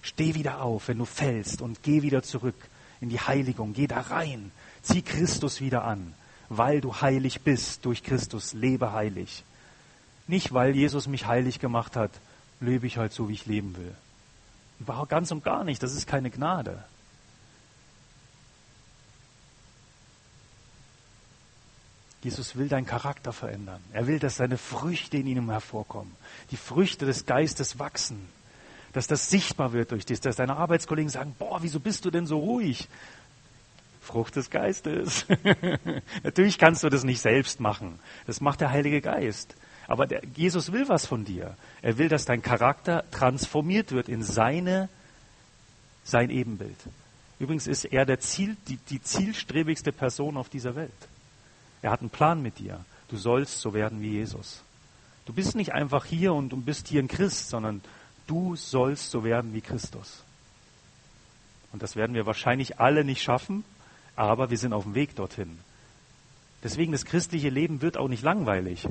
Steh 0.02 0.36
wieder 0.36 0.62
auf, 0.62 0.88
wenn 0.88 1.00
du 1.00 1.06
fällst 1.06 1.62
und 1.62 1.84
geh 1.84 2.02
wieder 2.02 2.24
zurück 2.24 2.56
in 3.02 3.10
die 3.10 3.20
Heiligung. 3.20 3.74
Geh 3.74 3.88
da 3.88 4.00
rein. 4.00 4.52
Zieh 4.84 5.02
Christus 5.02 5.60
wieder 5.60 5.84
an. 5.84 6.14
Weil 6.48 6.80
du 6.80 7.02
heilig 7.02 7.42
bist 7.42 7.84
durch 7.84 8.04
Christus, 8.04 8.54
lebe 8.54 8.94
heilig. 8.94 9.44
Nicht, 10.28 10.54
weil 10.54 10.76
Jesus 10.76 11.08
mich 11.08 11.28
heilig 11.28 11.60
gemacht 11.60 11.98
hat, 11.98 12.12
lebe 12.62 12.88
ich 12.88 12.98
halt 12.98 13.12
so, 13.12 13.28
wie 13.28 13.34
ich 13.34 13.48
leben 13.48 13.76
will. 13.76 13.96
Überhaupt 14.80 15.10
ganz 15.10 15.32
und 15.32 15.44
gar 15.44 15.64
nicht. 15.64 15.82
Das 15.82 15.94
ist 15.94 16.08
keine 16.08 16.30
Gnade. 16.30 16.84
Jesus 22.26 22.56
will 22.56 22.68
deinen 22.68 22.88
Charakter 22.88 23.32
verändern. 23.32 23.82
Er 23.94 24.08
will, 24.08 24.18
dass 24.18 24.38
seine 24.38 24.58
Früchte 24.58 25.18
in 25.18 25.28
ihm 25.28 25.52
hervorkommen. 25.52 26.12
Die 26.50 26.58
Früchte 26.58 27.06
des 27.06 27.28
Geistes 27.28 27.78
wachsen. 27.78 28.28
Dass 28.94 29.06
das 29.06 29.30
sichtbar 29.30 29.74
wird 29.74 29.92
durch 29.92 30.08
dich. 30.08 30.22
Dass 30.22 30.36
deine 30.36 30.58
Arbeitskollegen 30.58 31.10
sagen, 31.10 31.36
boah, 31.38 31.62
wieso 31.62 31.80
bist 31.80 32.04
du 32.04 32.10
denn 32.10 32.26
so 32.26 32.40
ruhig? 32.40 32.90
Frucht 34.02 34.36
des 34.38 34.50
Geistes. 34.50 35.28
Natürlich 36.24 36.58
kannst 36.58 36.84
du 36.84 36.90
das 36.90 37.04
nicht 37.04 37.22
selbst 37.22 37.60
machen. 37.60 38.00
Das 38.26 38.42
macht 38.42 38.60
der 38.60 38.72
Heilige 38.72 39.02
Geist. 39.02 39.56
Aber 39.88 40.08
der, 40.08 40.22
Jesus 40.36 40.72
will 40.72 40.88
was 40.88 41.06
von 41.06 41.26
dir. 41.26 41.56
Er 41.82 41.98
will, 41.98 42.10
dass 42.10 42.26
dein 42.26 42.42
Charakter 42.42 43.04
transformiert 43.12 43.92
wird 43.92 44.10
in 44.10 44.24
seine, 44.24 44.90
sein 46.04 46.30
Ebenbild. 46.30 46.78
Übrigens 47.40 47.68
ist 47.68 47.86
er 47.86 48.06
der 48.06 48.20
Ziel, 48.20 48.56
die, 48.68 48.78
die 48.78 49.02
zielstrebigste 49.02 49.92
Person 49.92 50.38
auf 50.38 50.50
dieser 50.50 50.76
Welt. 50.76 50.92
Er 51.82 51.92
hat 51.92 52.02
einen 52.02 52.10
Plan 52.10 52.42
mit 52.42 52.60
dir. 52.60 52.84
Du 53.10 53.18
sollst 53.18 53.60
so 53.60 53.74
werden 53.74 54.02
wie 54.02 54.12
Jesus. 54.12 54.64
Du 55.26 55.34
bist 55.34 55.56
nicht 55.56 55.74
einfach 55.74 56.06
hier 56.06 56.34
und 56.34 56.50
du 56.50 56.58
bist 56.58 56.88
hier 56.88 57.02
ein 57.02 57.08
Christ, 57.08 57.50
sondern 57.50 57.82
du 58.28 58.56
sollst 58.56 59.12
so 59.12 59.24
werden 59.24 59.54
wie 59.54 59.62
Christus. 59.62 60.24
Und 61.72 61.84
das 61.84 61.96
werden 61.96 62.16
wir 62.16 62.26
wahrscheinlich 62.26 62.80
alle 62.80 63.04
nicht 63.04 63.22
schaffen, 63.22 63.66
aber 64.16 64.50
wir 64.50 64.58
sind 64.58 64.74
auf 64.74 64.84
dem 64.84 64.96
Weg 64.96 65.16
dorthin. 65.16 65.60
Deswegen 66.64 66.94
das 66.94 67.06
christliche 67.06 67.50
Leben 67.50 67.82
wird 67.82 67.98
auch 67.98 68.08
nicht 68.08 68.24
langweilig. 68.24 68.88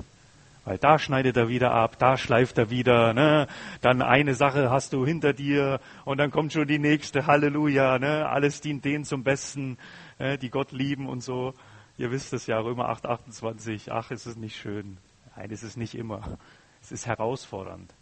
Weil 0.64 0.78
da 0.78 0.98
schneidet 0.98 1.36
er 1.36 1.48
wieder 1.48 1.72
ab, 1.72 1.98
da 1.98 2.16
schleift 2.16 2.56
er 2.56 2.70
wieder, 2.70 3.12
ne? 3.12 3.46
Dann 3.82 4.00
eine 4.00 4.34
Sache 4.34 4.70
hast 4.70 4.94
du 4.94 5.04
hinter 5.04 5.34
dir 5.34 5.78
und 6.06 6.18
dann 6.18 6.30
kommt 6.30 6.54
schon 6.54 6.66
die 6.66 6.78
nächste, 6.78 7.26
Halleluja, 7.26 7.98
ne? 7.98 8.28
Alles 8.28 8.62
dient 8.62 8.84
denen 8.84 9.04
zum 9.04 9.24
Besten, 9.24 9.76
äh, 10.18 10.38
die 10.38 10.48
Gott 10.48 10.72
lieben 10.72 11.08
und 11.08 11.22
so. 11.22 11.52
Ihr 11.98 12.10
wisst 12.10 12.32
es 12.32 12.46
ja, 12.46 12.58
Römer 12.58 12.88
8, 12.88 13.06
28. 13.06 13.92
Ach, 13.92 14.10
ist 14.10 14.26
es 14.26 14.36
nicht 14.36 14.56
schön. 14.56 14.96
Nein, 15.36 15.50
es 15.50 15.62
ist 15.62 15.76
nicht 15.76 15.94
immer. 15.94 16.38
Es 16.80 16.92
ist 16.92 17.06
herausfordernd. 17.06 17.92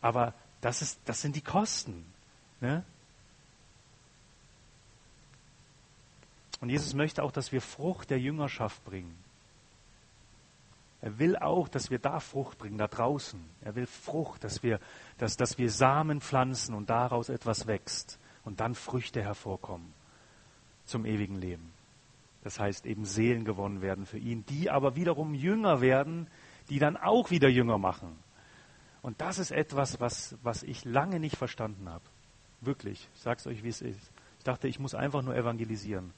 Aber 0.00 0.34
das, 0.62 0.82
ist, 0.82 1.00
das 1.04 1.20
sind 1.20 1.36
die 1.36 1.42
Kosten. 1.42 2.04
Ne? 2.60 2.82
Und 6.60 6.70
Jesus 6.70 6.94
möchte 6.94 7.22
auch, 7.22 7.32
dass 7.32 7.52
wir 7.52 7.60
Frucht 7.60 8.10
der 8.10 8.18
Jüngerschaft 8.18 8.84
bringen. 8.84 9.21
Er 11.02 11.18
will 11.18 11.36
auch, 11.36 11.68
dass 11.68 11.90
wir 11.90 11.98
da 11.98 12.20
Frucht 12.20 12.58
bringen, 12.58 12.78
da 12.78 12.86
draußen. 12.86 13.40
Er 13.60 13.74
will 13.74 13.86
Frucht, 13.86 14.44
dass 14.44 14.62
wir, 14.62 14.78
dass, 15.18 15.36
dass 15.36 15.58
wir 15.58 15.68
Samen 15.68 16.20
pflanzen 16.20 16.74
und 16.74 16.88
daraus 16.90 17.28
etwas 17.28 17.66
wächst 17.66 18.20
und 18.44 18.60
dann 18.60 18.76
Früchte 18.76 19.20
hervorkommen 19.20 19.92
zum 20.84 21.04
ewigen 21.04 21.40
Leben. 21.40 21.72
Das 22.44 22.60
heißt 22.60 22.86
eben 22.86 23.04
Seelen 23.04 23.44
gewonnen 23.44 23.82
werden 23.82 24.06
für 24.06 24.18
ihn, 24.18 24.44
die 24.46 24.70
aber 24.70 24.94
wiederum 24.94 25.34
Jünger 25.34 25.80
werden, 25.80 26.28
die 26.68 26.78
dann 26.78 26.96
auch 26.96 27.30
wieder 27.30 27.48
Jünger 27.48 27.78
machen. 27.78 28.16
Und 29.00 29.20
das 29.20 29.40
ist 29.40 29.50
etwas, 29.50 30.00
was, 30.00 30.36
was 30.44 30.62
ich 30.62 30.84
lange 30.84 31.18
nicht 31.18 31.36
verstanden 31.36 31.88
habe. 31.88 32.04
Wirklich. 32.60 33.08
Ich 33.16 33.20
sage 33.20 33.38
es 33.40 33.46
euch, 33.48 33.64
wie 33.64 33.68
es 33.68 33.80
ist. 33.80 34.12
Ich 34.38 34.44
dachte, 34.44 34.68
ich 34.68 34.78
muss 34.78 34.94
einfach 34.94 35.22
nur 35.22 35.34
evangelisieren. 35.34 36.12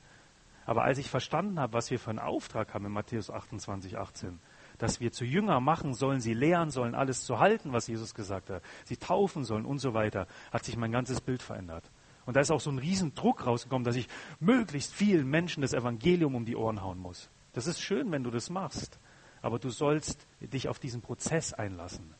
Aber 0.66 0.84
als 0.84 0.98
ich 0.98 1.08
verstanden 1.08 1.58
habe, 1.58 1.72
was 1.72 1.90
wir 1.90 1.98
für 1.98 2.10
einen 2.10 2.18
Auftrag 2.18 2.74
haben 2.74 2.84
in 2.84 2.92
Matthäus 2.92 3.30
28, 3.30 3.96
18, 3.96 4.38
dass 4.78 5.00
wir 5.00 5.12
zu 5.12 5.24
Jünger 5.24 5.60
machen 5.60 5.94
sollen, 5.94 6.20
sie 6.20 6.34
lehren 6.34 6.70
sollen, 6.70 6.94
alles 6.94 7.24
zu 7.24 7.38
halten, 7.38 7.72
was 7.72 7.86
Jesus 7.86 8.14
gesagt 8.14 8.50
hat, 8.50 8.62
sie 8.84 8.96
taufen 8.96 9.44
sollen 9.44 9.64
und 9.64 9.78
so 9.78 9.94
weiter, 9.94 10.26
hat 10.52 10.64
sich 10.64 10.76
mein 10.76 10.92
ganzes 10.92 11.20
Bild 11.20 11.42
verändert. 11.42 11.90
Und 12.26 12.36
da 12.36 12.40
ist 12.40 12.50
auch 12.50 12.60
so 12.60 12.70
ein 12.70 12.78
Riesendruck 12.78 13.46
rausgekommen, 13.46 13.84
dass 13.84 13.96
ich 13.96 14.08
möglichst 14.40 14.92
vielen 14.92 15.28
Menschen 15.28 15.60
das 15.60 15.74
Evangelium 15.74 16.34
um 16.34 16.44
die 16.44 16.56
Ohren 16.56 16.82
hauen 16.82 16.98
muss. 16.98 17.28
Das 17.52 17.66
ist 17.66 17.80
schön, 17.80 18.10
wenn 18.10 18.24
du 18.24 18.30
das 18.30 18.50
machst, 18.50 18.98
aber 19.42 19.58
du 19.58 19.70
sollst 19.70 20.26
dich 20.40 20.68
auf 20.68 20.78
diesen 20.78 21.02
Prozess 21.02 21.52
einlassen. 21.52 22.14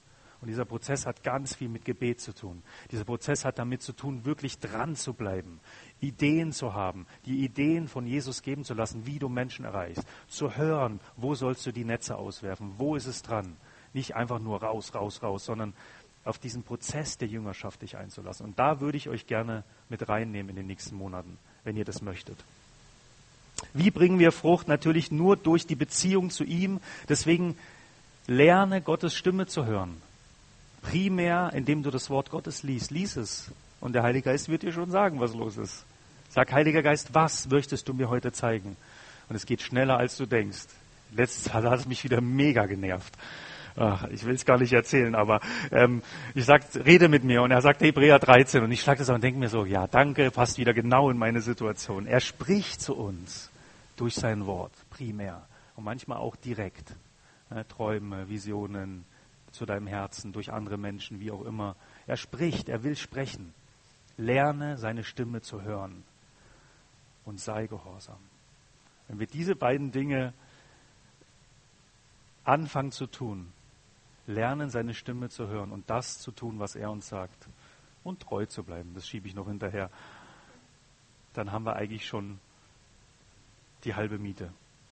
Und 0.45 0.49
dieser 0.49 0.67
Prozess 0.67 1.07
hat 1.07 1.23
ganz 1.23 1.55
viel 1.55 1.71
mit 1.71 1.87
Gebet 1.87 2.21
zu 2.21 2.35
tun. 2.35 2.63
Dieser 2.91 3.05
Prozess 3.05 3.47
hat 3.47 3.59
damit 3.59 3.81
zu 3.81 3.95
tun, 3.95 4.27
wirklich 4.27 4.59
dran 4.59 4.95
zu 4.95 5.15
bleiben, 5.15 5.59
Ideen 6.09 6.53
zu 6.53 6.75
haben, 6.75 7.07
die 7.27 7.45
Ideen 7.45 7.89
von 7.89 8.07
Jesus 8.07 8.43
geben 8.43 8.65
zu 8.65 8.75
lassen, 8.75 9.07
wie 9.07 9.19
du 9.19 9.29
Menschen 9.29 9.65
erreichst, 9.65 10.05
zu 10.29 10.57
hören, 10.57 11.01
wo 11.17 11.35
sollst 11.35 11.65
du 11.67 11.73
die 11.73 11.85
Netze 11.85 12.17
auswerfen, 12.17 12.75
wo 12.79 12.97
ist 12.97 13.07
es 13.07 13.23
dran. 13.23 13.57
Nicht 13.93 14.17
einfach 14.17 14.39
nur 14.39 14.63
raus, 14.63 14.95
raus, 14.95 15.23
raus, 15.23 15.45
sondern 15.45 15.73
auf 16.25 16.39
diesen 16.39 16.63
Prozess 16.63 17.19
der 17.19 17.29
Jüngerschaft 17.29 17.83
dich 17.83 17.97
einzulassen. 17.97 18.47
Und 18.47 18.59
da 18.59 18.81
würde 18.81 18.97
ich 18.97 19.09
euch 19.09 19.27
gerne 19.27 19.63
mit 19.89 20.09
reinnehmen 20.09 20.51
in 20.51 20.57
den 20.57 20.67
nächsten 20.67 20.97
Monaten, 20.97 21.39
wenn 21.65 21.77
ihr 21.77 21.85
das 21.85 22.03
möchtet. 22.03 22.43
Wie 23.73 23.91
bringen 23.91 24.19
wir 24.19 24.33
Frucht? 24.33 24.69
Natürlich 24.69 25.11
nur 25.11 25.37
durch 25.37 25.67
die 25.67 25.77
Beziehung 25.77 26.31
zu 26.31 26.45
ihm. 26.45 26.81
Deswegen 27.09 27.57
lerne 28.27 28.81
Gottes 28.81 29.15
Stimme 29.15 29.47
zu 29.47 29.65
hören 29.65 30.01
primär, 30.85 31.51
indem 31.55 31.83
du 31.83 31.91
das 31.91 32.11
Wort 32.11 32.31
Gottes 32.31 32.63
liest. 32.63 32.91
Lies 32.91 33.17
es. 33.17 33.51
Und 33.81 33.95
der 33.95 34.03
Heilige 34.03 34.31
Geist 34.31 34.49
wird 34.49 34.63
dir 34.63 34.73
schon 34.73 34.91
sagen, 34.91 35.19
was 35.19 35.35
los 35.35 35.57
ist. 35.57 35.85
Sag, 36.35 36.53
Heiliger 36.53 36.83
Geist, 36.83 37.15
was 37.15 37.49
möchtest 37.49 37.89
du 37.89 37.95
mir 37.95 38.09
heute 38.09 38.33
zeigen? 38.33 38.77
Und 39.29 39.37
es 39.37 39.47
geht 39.47 39.63
schneller, 39.63 39.99
als 39.99 40.17
du 40.17 40.27
denkst. 40.27 40.67
Letztes 41.13 41.55
Mal 41.55 41.63
hat 41.63 41.79
es 41.79 41.87
mich 41.87 42.03
wieder 42.03 42.21
mega 42.21 42.67
genervt. 42.67 43.15
Ach, 43.77 44.09
ich 44.09 44.25
will 44.25 44.35
es 44.35 44.45
gar 44.45 44.59
nicht 44.59 44.73
erzählen, 44.73 45.15
aber 45.15 45.39
ähm, 45.71 46.03
ich 46.35 46.45
sag, 46.45 46.65
rede 46.75 47.09
mit 47.09 47.23
mir 47.23 47.43
und 47.43 47.53
er 47.53 47.61
sagt 47.61 47.83
Hebräer 47.83 48.19
13 48.19 48.65
und 48.65 48.73
ich 48.73 48.81
schlage 48.81 48.99
das 48.99 49.11
an 49.11 49.15
und 49.15 49.23
denke 49.23 49.39
mir 49.39 49.49
so, 49.49 49.65
ja, 49.65 49.87
danke, 49.87 50.33
passt 50.33 50.59
wieder 50.59 50.75
genau 50.75 51.09
in 51.09 51.19
meine 51.19 51.41
Situation. 51.41 52.05
Er 52.05 52.19
spricht 52.19 52.81
zu 52.81 52.97
uns 52.97 53.53
durch 53.95 54.17
sein 54.17 54.45
Wort, 54.45 54.73
primär 54.91 55.47
und 55.77 55.85
manchmal 55.85 56.19
auch 56.19 56.35
direkt. 56.35 56.97
Äh, 57.51 57.63
Träume, 57.63 58.29
Visionen, 58.29 59.05
zu 59.53 59.67
deinem 59.67 59.87
Herzen, 59.87 60.33
durch 60.33 60.53
andere 60.53 60.79
Menschen, 60.79 61.21
wie 61.21 61.31
auch 61.31 61.45
immer. 61.45 61.77
Er 62.09 62.17
spricht, 62.17 62.69
er 62.69 62.83
will 62.83 62.97
sprechen. 62.97 63.55
Lerne 64.17 64.79
seine 64.79 65.05
Stimme 65.05 65.41
zu 65.41 65.63
hören 65.63 66.03
und 67.25 67.41
sei 67.41 67.67
gehorsam. 67.67 68.19
Wenn 69.09 69.19
wir 69.21 69.27
diese 69.27 69.57
beiden 69.57 69.93
Dinge 69.93 70.33
anfangen 72.45 72.93
zu 72.93 73.07
tun, 73.07 73.53
lernen 74.27 74.71
seine 74.71 74.95
Stimme 74.95 75.29
zu 75.29 75.49
hören 75.49 75.73
und 75.73 75.89
das 75.91 76.19
zu 76.19 76.31
tun, 76.31 76.59
was 76.59 76.77
er 76.77 76.91
uns 76.91 77.09
sagt 77.09 77.49
und 78.03 78.21
treu 78.21 78.47
zu 78.47 78.63
bleiben, 78.63 78.93
das 78.95 79.07
schiebe 79.07 79.29
ich 79.29 79.35
noch 79.35 79.47
hinterher, 79.47 79.91
dann 81.35 81.53
haben 81.53 81.65
wir 81.65 81.77
eigentlich 81.77 82.07
schon 82.07 82.39
die 83.85 83.95
halbe 83.95 84.19
Miete. 84.19 84.53